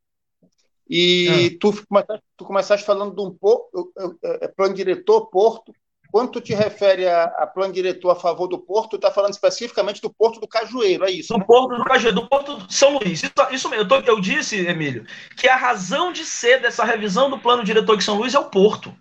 e 0.89 1.51
ah. 1.53 1.59
tu, 1.61 1.87
começaste, 1.87 2.25
tu 2.37 2.45
começaste 2.45 2.87
falando 2.87 3.15
de 3.15 3.21
um 3.21 3.35
porto, 3.35 3.93
é, 4.23 4.49
plano 4.49 4.75
diretor, 4.75 5.27
porto. 5.27 5.75
Quando 6.17 6.31
tu 6.31 6.41
te 6.41 6.55
refere 6.55 7.07
a, 7.07 7.25
a 7.25 7.47
plano 7.47 7.75
diretor 7.75 8.09
a 8.09 8.17
favor 8.17 8.47
do 8.47 8.59
porto, 8.59 8.93
tu 8.93 8.97
está 8.97 9.11
falando 9.11 9.35
especificamente 9.35 10.01
do 10.01 10.09
porto 10.09 10.41
do 10.41 10.49
Cajueiro, 10.49 11.05
é 11.05 11.11
isso? 11.11 11.35
Do 11.35 11.41
né? 11.41 11.45
porto 11.45 11.77
do 11.77 11.85
Cajueiro, 11.85 12.23
do 12.23 12.27
porto 12.27 12.67
de 12.67 12.75
São 12.75 12.97
Luís. 12.97 13.23
Isso, 13.23 13.33
isso 13.51 13.69
mesmo, 13.69 13.85
eu, 13.85 13.87
tô, 13.87 13.97
eu 13.97 14.19
disse, 14.19 14.57
Emílio, 14.67 15.07
que 15.37 15.47
a 15.47 15.57
razão 15.57 16.11
de 16.11 16.25
ser 16.25 16.63
dessa 16.63 16.87
revisão 16.87 17.29
do 17.29 17.39
plano 17.39 17.63
diretor 17.63 17.99
de 17.99 18.03
São 18.03 18.17
Luís 18.17 18.33
é 18.33 18.39
o 18.39 18.49
porto. 18.49 18.97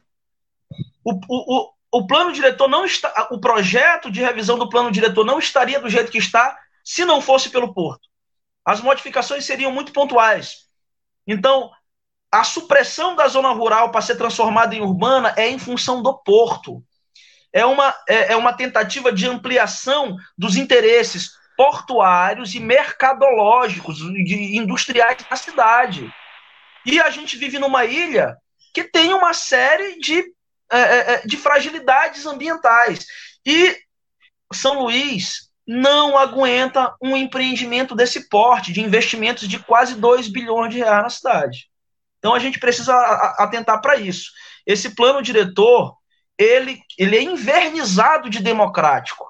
O, 1.05 1.13
o, 1.13 1.19
o, 1.29 1.71
o 1.99 2.05
plano 2.05 2.33
diretor 2.33 2.67
não 2.67 2.83
está. 2.83 3.29
O 3.31 3.39
projeto 3.39 4.11
de 4.11 4.19
revisão 4.19 4.59
do 4.59 4.67
plano 4.67 4.91
diretor 4.91 5.23
não 5.23 5.39
estaria 5.39 5.79
do 5.79 5.89
jeito 5.89 6.11
que 6.11 6.17
está 6.17 6.59
se 6.83 7.05
não 7.05 7.21
fosse 7.21 7.49
pelo 7.49 7.73
porto. 7.73 8.09
As 8.65 8.81
modificações 8.81 9.45
seriam 9.45 9.71
muito 9.71 9.93
pontuais 9.93 10.65
então, 11.27 11.71
a 12.31 12.43
supressão 12.43 13.15
da 13.15 13.27
zona 13.27 13.51
rural 13.51 13.89
para 13.89 14.01
ser 14.01 14.15
transformada 14.17 14.75
em 14.75 14.81
urbana 14.81 15.33
é 15.37 15.49
em 15.49 15.57
função 15.57 16.03
do 16.03 16.13
porto. 16.13 16.83
É 17.55 17.65
uma, 17.65 17.95
é, 18.05 18.33
é 18.33 18.35
uma 18.35 18.51
tentativa 18.51 19.13
de 19.13 19.25
ampliação 19.25 20.17
dos 20.37 20.57
interesses 20.57 21.31
portuários 21.55 22.53
e 22.53 22.59
mercadológicos, 22.59 23.99
de 23.99 24.57
industriais 24.57 25.23
da 25.29 25.37
cidade. 25.37 26.13
E 26.85 26.99
a 26.99 27.09
gente 27.09 27.37
vive 27.37 27.57
numa 27.57 27.85
ilha 27.85 28.35
que 28.73 28.83
tem 28.83 29.13
uma 29.13 29.33
série 29.33 29.97
de, 29.99 30.19
é, 30.69 30.79
é, 30.79 31.13
é 31.13 31.21
de 31.25 31.37
fragilidades 31.37 32.25
ambientais. 32.25 33.05
E 33.45 33.77
São 34.51 34.81
Luís 34.81 35.49
não 35.65 36.17
aguenta 36.17 36.93
um 37.01 37.15
empreendimento 37.15 37.95
desse 37.95 38.27
porte, 38.27 38.73
de 38.73 38.81
investimentos 38.81 39.47
de 39.47 39.59
quase 39.59 39.95
2 39.95 40.27
bilhões 40.27 40.73
de 40.73 40.79
reais 40.79 41.03
na 41.03 41.09
cidade. 41.09 41.69
Então 42.19 42.33
a 42.33 42.39
gente 42.39 42.59
precisa 42.59 42.93
atentar 43.39 43.79
para 43.79 43.95
isso. 43.95 44.31
Esse 44.65 44.93
plano 44.93 45.21
diretor, 45.21 45.95
ele, 46.37 46.79
ele 46.97 47.17
é 47.17 47.23
invernizado 47.23 48.29
de 48.29 48.39
democrático. 48.41 49.25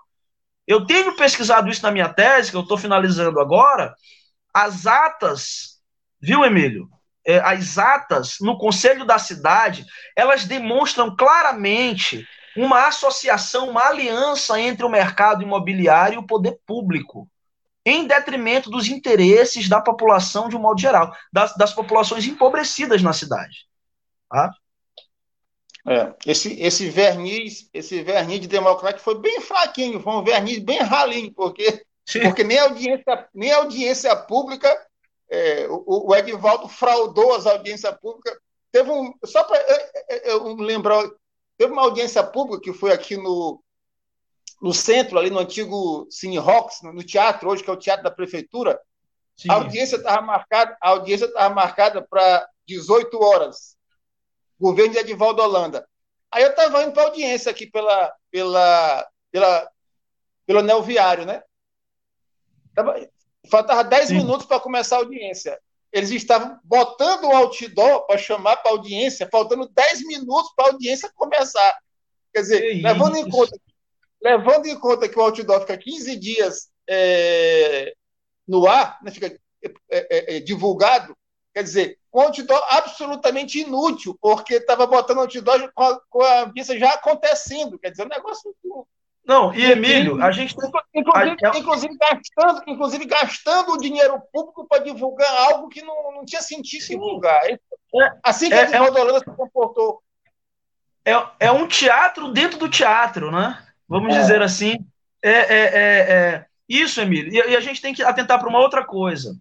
Eu 0.67 0.85
tenho 0.85 1.15
pesquisado 1.15 1.69
isso 1.69 1.83
na 1.83 1.91
minha 1.91 2.09
tese, 2.09 2.49
que 2.49 2.57
eu 2.57 2.61
estou 2.61 2.77
finalizando 2.77 3.39
agora, 3.39 3.93
as 4.53 4.87
atas, 4.87 5.79
viu, 6.19 6.43
Emílio? 6.43 6.89
É, 7.27 7.39
as 7.39 7.77
atas 7.77 8.37
no 8.39 8.57
Conselho 8.57 9.05
da 9.05 9.17
Cidade, 9.17 9.85
elas 10.15 10.45
demonstram 10.45 11.15
claramente 11.15 12.25
uma 12.55 12.87
associação, 12.87 13.69
uma 13.69 13.87
aliança 13.87 14.59
entre 14.59 14.85
o 14.85 14.89
mercado 14.89 15.43
imobiliário 15.43 16.15
e 16.15 16.17
o 16.17 16.25
poder 16.25 16.59
público, 16.65 17.29
em 17.85 18.07
detrimento 18.07 18.69
dos 18.69 18.87
interesses 18.87 19.67
da 19.67 19.81
população 19.81 20.49
de 20.49 20.55
um 20.55 20.61
modo 20.61 20.79
geral, 20.79 21.15
das, 21.31 21.55
das 21.55 21.73
populações 21.73 22.25
empobrecidas 22.25 23.01
na 23.01 23.13
cidade. 23.13 23.67
Tá? 24.29 24.51
É, 25.87 26.13
esse, 26.25 26.59
esse 26.61 26.89
verniz, 26.89 27.69
esse 27.73 28.01
verniz 28.01 28.39
de 28.39 28.47
democrático 28.47 29.03
foi 29.03 29.19
bem 29.19 29.39
fraquinho, 29.39 29.99
foi 29.99 30.13
um 30.13 30.23
verniz 30.23 30.59
bem 30.59 30.79
ralinho, 30.79 31.31
porque, 31.31 31.85
porque 32.23 32.43
nem, 32.43 32.57
audiência, 32.57 33.29
nem 33.33 33.51
audiência 33.51 34.15
pública, 34.15 34.75
é, 35.29 35.67
o, 35.69 36.09
o 36.09 36.15
Edvaldo 36.15 36.67
fraudou 36.67 37.35
as 37.35 37.45
audiências 37.45 37.95
públicas. 37.99 38.35
Teve 38.71 38.89
um. 38.89 39.13
Só 39.23 39.43
para 39.43 39.57
eu, 40.23 40.47
eu 40.47 40.55
lembrar, 40.55 41.03
Teve 41.57 41.71
uma 41.71 41.83
audiência 41.83 42.23
pública 42.23 42.61
que 42.61 42.73
foi 42.73 42.91
aqui 42.91 43.15
no, 43.15 43.61
no 44.61 44.73
centro, 44.73 45.17
ali 45.17 45.29
no 45.29 45.39
antigo 45.39 46.05
Cine 46.09 46.37
Rocks, 46.37 46.81
no, 46.81 47.03
teatro, 47.03 47.49
hoje 47.49 47.63
que 47.63 47.69
é 47.69 47.73
o 47.73 47.77
teatro 47.77 48.03
da 48.03 48.11
prefeitura. 48.11 48.79
Sim. 49.37 49.49
A 49.49 49.55
audiência 49.55 49.97
estava 49.97 50.21
marcada, 50.21 50.77
a 50.81 50.89
audiência 50.89 51.25
estava 51.25 51.53
marcada 51.53 52.01
para 52.01 52.47
18 52.67 53.21
horas. 53.21 53.77
Governo 54.59 54.93
de 54.93 54.99
Edivaldo 54.99 55.41
Holanda. 55.41 55.87
Aí 56.31 56.43
eu 56.43 56.49
estava 56.49 56.83
indo 56.83 56.93
para 56.93 57.03
audiência 57.03 57.51
aqui 57.51 57.65
pela, 57.67 58.13
pela, 58.31 59.07
pela, 59.31 59.71
pelo 60.45 60.59
anel 60.59 60.81
viário, 60.83 61.25
né? 61.25 61.43
Faltava 63.49 63.83
10 63.83 64.07
Sim. 64.07 64.15
minutos 64.15 64.45
para 64.45 64.59
começar 64.59 64.97
a 64.97 64.99
audiência 64.99 65.59
eles 65.95 66.11
estavam 66.11 66.59
botando 66.61 67.23
o 67.23 67.31
outdoor 67.33 68.05
para 68.05 68.17
chamar 68.17 68.57
para 68.57 68.71
audiência, 68.71 69.29
faltando 69.31 69.69
10 69.69 70.05
minutos 70.05 70.51
para 70.53 70.65
a 70.65 70.71
audiência 70.73 71.09
começar. 71.15 71.79
Quer 72.33 72.41
dizer, 72.41 72.83
levando 72.83 73.15
em, 73.15 73.29
conta, 73.29 73.57
levando 74.21 74.65
em 74.65 74.77
conta 74.77 75.07
que 75.07 75.17
o 75.17 75.21
outdoor 75.21 75.61
fica 75.61 75.77
15 75.77 76.17
dias 76.17 76.69
é, 76.85 77.95
no 78.45 78.67
ar, 78.67 78.99
né, 79.01 79.09
fica 79.09 79.39
é, 79.89 80.35
é, 80.35 80.39
divulgado, 80.41 81.15
quer 81.53 81.63
dizer, 81.63 81.97
um 82.19 82.21
outdoor 82.21 82.63
absolutamente 82.69 83.59
inútil, 83.59 84.17
porque 84.21 84.55
estava 84.55 84.87
botando 84.87 85.19
outdoor 85.19 85.71
com 85.73 85.83
a, 85.83 85.99
com 86.09 86.21
a 86.21 86.39
audiência 86.41 86.79
já 86.79 86.91
acontecendo. 86.91 87.77
Quer 87.79 87.91
dizer, 87.91 88.05
um 88.05 88.09
negócio 88.09 88.55
não, 89.25 89.53
e 89.55 89.65
Emílio, 89.65 90.23
a 90.23 90.31
gente 90.31 90.55
tem. 90.55 90.69
Inclusive, 90.93 91.35
a... 91.43 91.57
inclusive, 91.57 91.97
gastando, 91.97 92.63
inclusive 92.67 93.05
gastando 93.05 93.73
o 93.73 93.77
dinheiro 93.77 94.21
público 94.31 94.67
para 94.67 94.83
divulgar 94.83 95.27
algo 95.51 95.67
que 95.67 95.81
não, 95.81 96.13
não 96.13 96.25
tinha 96.25 96.41
sentido 96.41 96.83
Sim. 96.83 96.93
divulgar. 96.93 97.41
É, 97.47 97.57
assim 98.23 98.49
que 98.49 98.53
é, 98.53 98.59
a 98.59 98.83
é, 98.83 99.19
se 99.19 99.25
comportou. 99.25 100.01
É, 101.03 101.13
é 101.39 101.51
um 101.51 101.67
teatro 101.67 102.31
dentro 102.31 102.59
do 102.59 102.69
teatro, 102.69 103.31
né? 103.31 103.65
Vamos 103.89 104.13
é. 104.13 104.19
dizer 104.19 104.43
assim. 104.43 104.77
É, 105.23 105.31
é, 105.31 105.63
é, 105.63 106.13
é, 106.13 106.45
isso, 106.69 107.01
Emílio. 107.01 107.33
E, 107.33 107.51
e 107.51 107.55
a 107.55 107.59
gente 107.59 107.81
tem 107.81 107.95
que 107.95 108.03
atentar 108.03 108.39
para 108.39 108.49
uma 108.49 108.59
outra 108.59 108.85
coisa. 108.85 109.35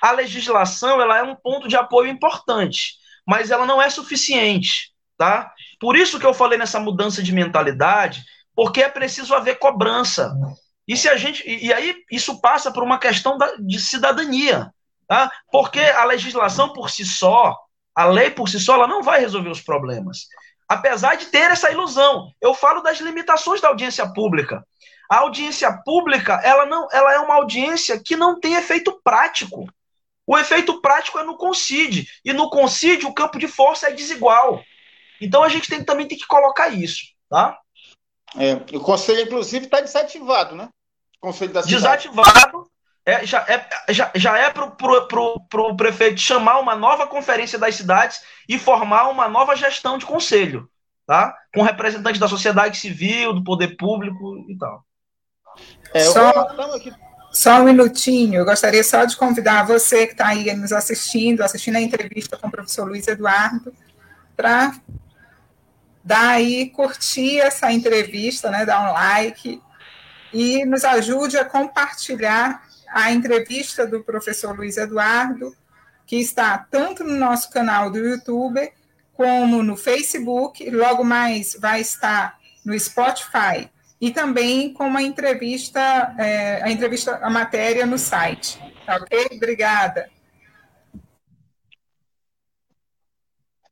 A 0.00 0.12
legislação 0.12 1.00
ela 1.00 1.18
é 1.18 1.22
um 1.22 1.34
ponto 1.34 1.68
de 1.68 1.76
apoio 1.76 2.10
importante, 2.10 2.94
mas 3.26 3.50
ela 3.50 3.66
não 3.66 3.80
é 3.80 3.90
suficiente. 3.90 4.92
Tá? 5.16 5.52
Por 5.78 5.96
isso 5.96 6.18
que 6.18 6.24
eu 6.24 6.32
falei 6.32 6.58
nessa 6.58 6.80
mudança 6.80 7.22
de 7.22 7.32
mentalidade 7.32 8.24
porque 8.54 8.82
é 8.82 8.88
preciso 8.88 9.34
haver 9.34 9.58
cobrança. 9.58 10.34
E 10.86 10.96
se 10.96 11.08
a 11.08 11.16
gente 11.16 11.42
e, 11.46 11.72
aí 11.72 11.94
isso 12.10 12.40
passa 12.40 12.72
por 12.72 12.82
uma 12.82 12.98
questão 12.98 13.38
da, 13.38 13.54
de 13.56 13.78
cidadania, 13.78 14.72
tá? 15.06 15.30
Porque 15.50 15.80
a 15.80 16.04
legislação 16.04 16.72
por 16.72 16.90
si 16.90 17.04
só, 17.04 17.56
a 17.94 18.04
lei 18.06 18.30
por 18.30 18.48
si 18.48 18.58
só, 18.58 18.74
ela 18.74 18.86
não 18.86 19.02
vai 19.02 19.20
resolver 19.20 19.50
os 19.50 19.60
problemas. 19.60 20.26
Apesar 20.68 21.16
de 21.16 21.26
ter 21.26 21.50
essa 21.50 21.70
ilusão, 21.70 22.32
eu 22.40 22.54
falo 22.54 22.80
das 22.80 23.00
limitações 23.00 23.60
da 23.60 23.68
audiência 23.68 24.06
pública. 24.12 24.64
A 25.10 25.18
audiência 25.18 25.72
pública, 25.84 26.40
ela 26.44 26.66
não, 26.66 26.86
ela 26.92 27.12
é 27.12 27.18
uma 27.18 27.34
audiência 27.34 28.00
que 28.00 28.14
não 28.14 28.38
tem 28.38 28.54
efeito 28.54 29.00
prático. 29.02 29.66
O 30.30 30.38
efeito 30.38 30.80
prático 30.80 31.18
é 31.18 31.24
no 31.24 31.36
concídio, 31.36 32.04
e 32.24 32.32
no 32.32 32.48
concídio 32.50 33.08
o 33.08 33.12
campo 33.12 33.36
de 33.36 33.48
força 33.48 33.88
é 33.88 33.92
desigual. 33.92 34.62
Então 35.20 35.42
a 35.42 35.48
gente 35.48 35.68
tem, 35.68 35.82
também 35.82 36.06
tem 36.06 36.16
que 36.16 36.24
colocar 36.24 36.68
isso, 36.68 37.00
tá? 37.28 37.58
É, 38.36 38.52
o 38.76 38.78
conselho, 38.78 39.22
inclusive, 39.22 39.64
está 39.64 39.80
desativado, 39.80 40.54
né? 40.54 40.68
O 41.20 41.26
conselho 41.26 41.52
da 41.52 41.62
Desativado. 41.62 42.70
É, 43.04 43.26
já 43.26 43.44
é, 43.48 43.92
já, 43.92 44.12
já 44.14 44.38
é 44.38 44.50
para 44.50 44.66
o 44.66 45.76
prefeito 45.76 46.20
chamar 46.20 46.60
uma 46.60 46.76
nova 46.76 47.08
conferência 47.08 47.58
das 47.58 47.74
cidades 47.74 48.22
e 48.48 48.56
formar 48.56 49.08
uma 49.08 49.28
nova 49.28 49.56
gestão 49.56 49.98
de 49.98 50.06
conselho, 50.06 50.70
tá? 51.08 51.36
Com 51.52 51.62
representantes 51.62 52.20
da 52.20 52.28
sociedade 52.28 52.76
civil, 52.76 53.32
do 53.32 53.42
poder 53.42 53.76
público 53.76 54.46
e 54.48 54.56
tal. 54.56 54.84
É, 55.92 56.04
só, 56.04 56.32
só 57.32 57.60
um 57.60 57.64
minutinho, 57.64 58.40
eu 58.40 58.44
gostaria 58.44 58.82
só 58.82 59.04
de 59.04 59.16
convidar 59.16 59.64
você 59.64 60.06
que 60.06 60.12
está 60.12 60.28
aí 60.28 60.54
nos 60.54 60.72
assistindo, 60.72 61.42
assistindo 61.42 61.76
a 61.76 61.80
entrevista 61.80 62.36
com 62.36 62.48
o 62.48 62.50
professor 62.50 62.88
Luiz 62.88 63.06
Eduardo, 63.06 63.72
para 64.36 64.74
dar 66.02 66.30
aí, 66.30 66.70
curtir 66.70 67.38
essa 67.38 67.70
entrevista, 67.70 68.50
né, 68.50 68.64
dar 68.66 68.90
um 68.90 68.92
like 68.92 69.62
e 70.32 70.64
nos 70.64 70.84
ajude 70.84 71.36
a 71.36 71.44
compartilhar 71.44 72.62
a 72.88 73.12
entrevista 73.12 73.86
do 73.86 74.02
professor 74.02 74.56
Luiz 74.56 74.76
Eduardo, 74.76 75.54
que 76.06 76.16
está 76.16 76.58
tanto 76.70 77.04
no 77.04 77.16
nosso 77.16 77.50
canal 77.50 77.90
do 77.90 77.98
YouTube 77.98 78.72
como 79.12 79.62
no 79.62 79.76
Facebook, 79.76 80.68
logo 80.70 81.04
mais 81.04 81.56
vai 81.60 81.80
estar 81.80 82.38
no 82.64 82.78
Spotify 82.78 83.70
e 84.00 84.10
também 84.10 84.72
com 84.72 84.86
uma 84.86 85.02
entrevista, 85.02 85.80
é, 86.18 86.62
a 86.62 86.70
entrevista, 86.70 87.16
a 87.16 87.28
matéria 87.28 87.84
no 87.84 87.98
site. 87.98 88.58
Tá 88.86 88.96
ok? 88.96 89.28
Obrigada. 89.32 90.10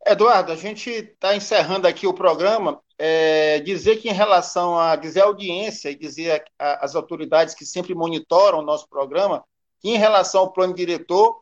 Eduardo, 0.06 0.52
a 0.52 0.56
gente 0.56 0.90
está 0.90 1.34
encerrando 1.34 1.86
aqui 1.86 2.06
o 2.06 2.14
programa. 2.14 2.80
É, 3.00 3.60
dizer 3.60 3.98
que 3.98 4.08
em 4.08 4.12
relação 4.12 4.78
a 4.78 4.96
dizer 4.96 5.20
à 5.20 5.24
audiência 5.24 5.88
e 5.88 5.94
dizer 5.94 6.44
às 6.58 6.96
autoridades 6.96 7.54
que 7.54 7.64
sempre 7.64 7.94
monitoram 7.94 8.58
o 8.58 8.64
nosso 8.64 8.88
programa, 8.88 9.44
que 9.80 9.90
em 9.90 9.96
relação 9.96 10.40
ao 10.42 10.52
plano 10.52 10.74
diretor, 10.74 11.40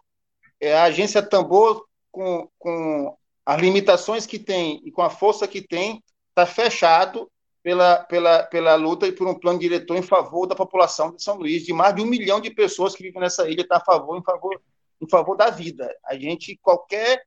é, 0.60 0.76
a 0.76 0.84
agência 0.84 1.22
Tambor, 1.22 1.86
com, 2.12 2.48
com 2.58 3.16
as 3.44 3.60
limitações 3.60 4.26
que 4.26 4.38
tem 4.38 4.82
e 4.84 4.92
com 4.92 5.02
a 5.02 5.10
força 5.10 5.48
que 5.48 5.62
tem, 5.62 6.02
está 6.28 6.44
fechado 6.44 7.30
pela, 7.66 8.04
pela, 8.04 8.44
pela 8.44 8.74
luta 8.76 9.08
e 9.08 9.12
por 9.12 9.26
um 9.26 9.34
plano 9.34 9.58
diretor 9.58 9.96
em 9.96 10.02
favor 10.02 10.46
da 10.46 10.54
população 10.54 11.10
de 11.10 11.20
São 11.20 11.34
Luís, 11.34 11.64
de 11.64 11.72
mais 11.72 11.92
de 11.96 12.00
um 12.00 12.06
milhão 12.06 12.40
de 12.40 12.48
pessoas 12.48 12.94
que 12.94 13.02
vivem 13.02 13.20
nessa 13.20 13.50
ilha, 13.50 13.62
está 13.62 13.78
a 13.78 13.84
favor, 13.84 14.16
em 14.16 14.22
favor, 14.22 14.62
em 15.00 15.08
favor 15.08 15.36
da 15.36 15.50
vida. 15.50 15.92
A 16.04 16.16
gente, 16.16 16.56
qualquer 16.62 17.20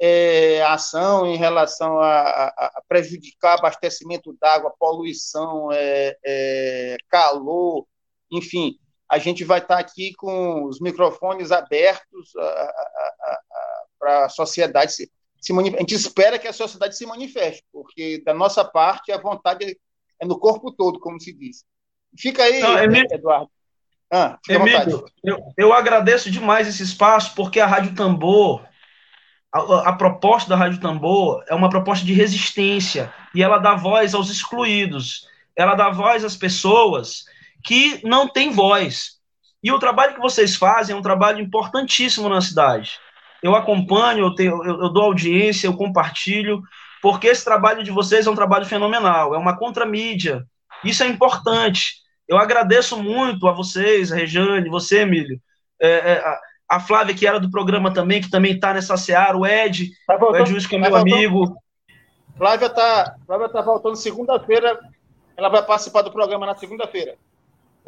é, 0.00 0.62
ação 0.62 1.26
em 1.26 1.36
relação 1.36 2.00
a, 2.00 2.18
a, 2.18 2.72
a 2.76 2.82
prejudicar 2.88 3.58
abastecimento 3.58 4.34
d'água, 4.40 4.72
poluição, 4.78 5.70
é, 5.70 6.16
é, 6.24 6.96
calor, 7.10 7.86
enfim, 8.32 8.78
a 9.06 9.18
gente 9.18 9.44
vai 9.44 9.58
estar 9.58 9.78
aqui 9.78 10.14
com 10.14 10.64
os 10.64 10.80
microfones 10.80 11.52
abertos 11.52 12.32
para 13.98 14.24
a 14.24 14.28
sociedade 14.30 14.94
se, 14.94 15.04
se 15.04 15.12
A 15.40 15.62
gente 15.62 15.94
espera 15.94 16.38
que 16.38 16.48
a 16.48 16.52
sociedade 16.52 16.96
se 16.96 17.06
manifeste, 17.06 17.64
porque 17.72 18.22
da 18.24 18.34
nossa 18.34 18.64
parte 18.64 19.12
a 19.12 19.20
vontade 19.20 19.78
é 20.20 20.26
no 20.26 20.38
corpo 20.38 20.72
todo, 20.72 20.98
como 20.98 21.20
se 21.20 21.32
diz. 21.32 21.64
Fica 22.18 22.42
aí, 22.42 22.60
Não, 22.60 22.78
Emílio, 22.78 23.06
Eduardo. 23.10 23.50
Ah, 24.10 24.38
Emílio, 24.48 25.04
eu, 25.22 25.38
eu 25.56 25.72
agradeço 25.72 26.30
demais 26.30 26.66
esse 26.66 26.82
espaço, 26.82 27.34
porque 27.34 27.60
a 27.60 27.66
Rádio 27.66 27.94
Tambor 27.94 28.66
a, 29.52 29.90
a, 29.90 29.92
proposta 29.94 30.48
da 30.48 30.56
Rádio 30.56 30.80
Tambor 30.80 31.42
é 31.48 31.54
uma 31.54 31.70
proposta 31.70 32.04
de 32.04 32.12
resistência 32.12 33.12
e 33.34 33.42
ela 33.42 33.58
dá 33.58 33.74
voz 33.74 34.14
aos 34.14 34.30
excluídos, 34.30 35.26
ela 35.56 35.74
dá 35.74 35.90
voz 35.90 36.24
às 36.24 36.36
pessoas 36.36 37.24
que 37.64 38.00
não 38.04 38.28
têm 38.28 38.50
voz. 38.50 39.18
E 39.62 39.72
o 39.72 39.78
trabalho 39.78 40.14
que 40.14 40.20
vocês 40.20 40.54
fazem 40.54 40.94
é 40.94 40.98
um 40.98 41.02
trabalho 41.02 41.40
importantíssimo 41.40 42.28
na 42.28 42.40
cidade. 42.40 42.98
Eu 43.42 43.54
acompanho, 43.54 44.26
eu, 44.26 44.34
tenho, 44.34 44.64
eu, 44.64 44.82
eu 44.82 44.88
dou 44.88 45.04
audiência, 45.04 45.66
eu 45.66 45.76
compartilho, 45.76 46.62
porque 47.00 47.28
esse 47.28 47.44
trabalho 47.44 47.82
de 47.82 47.90
vocês 47.90 48.26
é 48.26 48.30
um 48.30 48.34
trabalho 48.34 48.66
fenomenal, 48.66 49.34
é 49.34 49.38
uma 49.38 49.56
contramídia. 49.56 50.44
Isso 50.84 51.02
é 51.02 51.06
importante. 51.06 51.94
Eu 52.26 52.36
agradeço 52.36 53.00
muito 53.02 53.48
a 53.48 53.52
vocês, 53.52 54.12
a 54.12 54.16
Rejane, 54.16 54.68
você, 54.68 55.00
Emílio, 55.00 55.40
é, 55.80 55.88
é, 55.88 56.38
a 56.68 56.80
Flávia, 56.80 57.14
que 57.14 57.26
era 57.26 57.40
do 57.40 57.50
programa 57.50 57.92
também, 57.92 58.20
que 58.20 58.30
também 58.30 58.52
está 58.52 58.74
nessa 58.74 58.96
seara, 58.96 59.36
o 59.36 59.46
Ed, 59.46 59.90
tá 60.06 60.16
voltando, 60.16 60.40
o 60.40 60.42
Ed 60.42 60.52
Luiz, 60.52 60.66
que 60.66 60.76
é 60.76 60.78
tá 60.78 60.82
meu 60.82 60.90
voltando. 60.90 61.14
amigo. 61.14 61.56
Flávia 62.36 62.66
está 62.66 63.16
Flávia 63.26 63.48
tá 63.48 63.62
voltando 63.62 63.96
segunda-feira, 63.96 64.78
ela 65.36 65.48
vai 65.48 65.64
participar 65.64 66.02
do 66.02 66.12
programa 66.12 66.46
na 66.46 66.54
segunda-feira. 66.54 67.16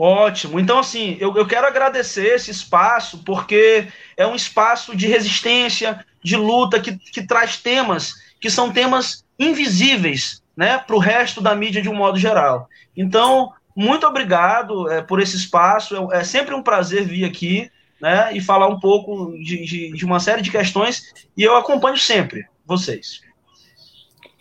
Ótimo. 0.03 0.59
Então, 0.59 0.79
assim, 0.79 1.19
eu, 1.21 1.37
eu 1.37 1.47
quero 1.47 1.67
agradecer 1.67 2.35
esse 2.35 2.51
espaço, 2.51 3.19
porque 3.19 3.87
é 4.17 4.27
um 4.27 4.35
espaço 4.35 4.97
de 4.97 5.07
resistência, 5.07 6.03
de 6.25 6.37
luta, 6.37 6.81
que, 6.81 6.97
que 6.97 7.23
traz 7.23 7.59
temas 7.59 8.15
que 8.41 8.49
são 8.49 8.73
temas 8.73 9.23
invisíveis 9.39 10.43
né, 10.57 10.79
para 10.79 10.97
o 10.97 10.99
resto 10.99 11.43
da 11.43 11.55
mídia 11.55 11.83
de 11.83 11.91
um 11.91 11.95
modo 11.95 12.19
geral. 12.19 12.67
Então, 12.97 13.53
muito 13.77 14.07
obrigado 14.07 14.91
é, 14.91 15.03
por 15.03 15.21
esse 15.21 15.37
espaço. 15.37 15.95
É, 16.11 16.21
é 16.21 16.25
sempre 16.25 16.55
um 16.55 16.63
prazer 16.63 17.05
vir 17.05 17.27
aqui 17.27 17.71
né, 18.01 18.31
e 18.33 18.41
falar 18.41 18.69
um 18.69 18.81
pouco 18.81 19.33
de, 19.33 19.67
de, 19.67 19.93
de, 19.93 20.05
uma 20.07 20.19
série 20.19 20.41
de 20.41 20.51
questões, 20.51 21.13
e 21.37 21.43
eu 21.43 21.59
acompanho 21.59 21.99
sempre 21.99 22.47
vocês. 22.65 23.21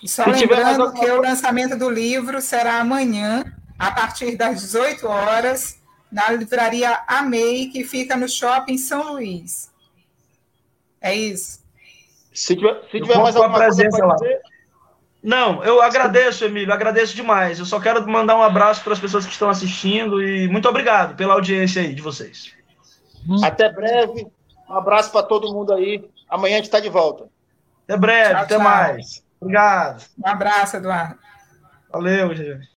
Só 0.06 0.24
Se 0.24 0.30
lembrando 0.30 0.94
que 0.94 1.06
o 1.06 1.22
lançamento 1.22 1.78
do 1.78 1.90
livro 1.90 2.40
será 2.40 2.80
amanhã, 2.80 3.44
a 3.80 3.92
partir 3.92 4.36
das 4.36 4.60
18 4.60 5.08
horas, 5.08 5.80
na 6.12 6.30
livraria 6.32 7.02
Amei, 7.08 7.70
que 7.70 7.86
fica 7.86 8.18
no 8.18 8.28
Shopping 8.28 8.78
São 8.78 9.14
Luís. 9.14 9.72
É 11.02 11.16
isso. 11.16 11.64
Se 12.34 12.56
tiver, 12.56 12.82
se 12.92 13.02
tiver 13.02 13.18
mais 13.18 13.36
alguma 13.36 13.58
presença 13.58 14.06
lá. 14.06 14.18
Não, 15.22 15.64
eu 15.64 15.82
agradeço, 15.82 16.46
Emílio, 16.46 16.74
agradeço 16.74 17.16
demais. 17.16 17.60
Eu 17.60 17.66
só 17.66 17.80
quero 17.80 18.06
mandar 18.08 18.38
um 18.38 18.42
abraço 18.42 18.84
para 18.84 18.94
as 18.94 19.00
pessoas 19.00 19.26
que 19.26 19.32
estão 19.32 19.50
assistindo 19.50 20.22
e 20.22 20.48
muito 20.48 20.68
obrigado 20.68 21.16
pela 21.16 21.34
audiência 21.34 21.82
aí 21.82 21.94
de 21.94 22.02
vocês. 22.02 22.54
Até 23.44 23.70
breve. 23.70 24.28
Um 24.70 24.74
abraço 24.74 25.12
para 25.12 25.24
todo 25.24 25.54
mundo 25.54 25.74
aí. 25.74 26.10
Amanhã 26.30 26.56
a 26.56 26.58
gente 26.58 26.66
está 26.66 26.80
de 26.80 26.90
volta. 26.90 27.28
Até 27.84 27.98
breve, 27.98 28.34
tchau, 28.34 28.44
até 28.44 28.56
tchau. 28.56 28.64
mais. 28.64 29.24
Obrigado. 29.42 30.04
Um 30.18 30.28
abraço, 30.28 30.78
Eduardo. 30.78 31.18
Valeu, 31.92 32.36
gente. 32.36 32.79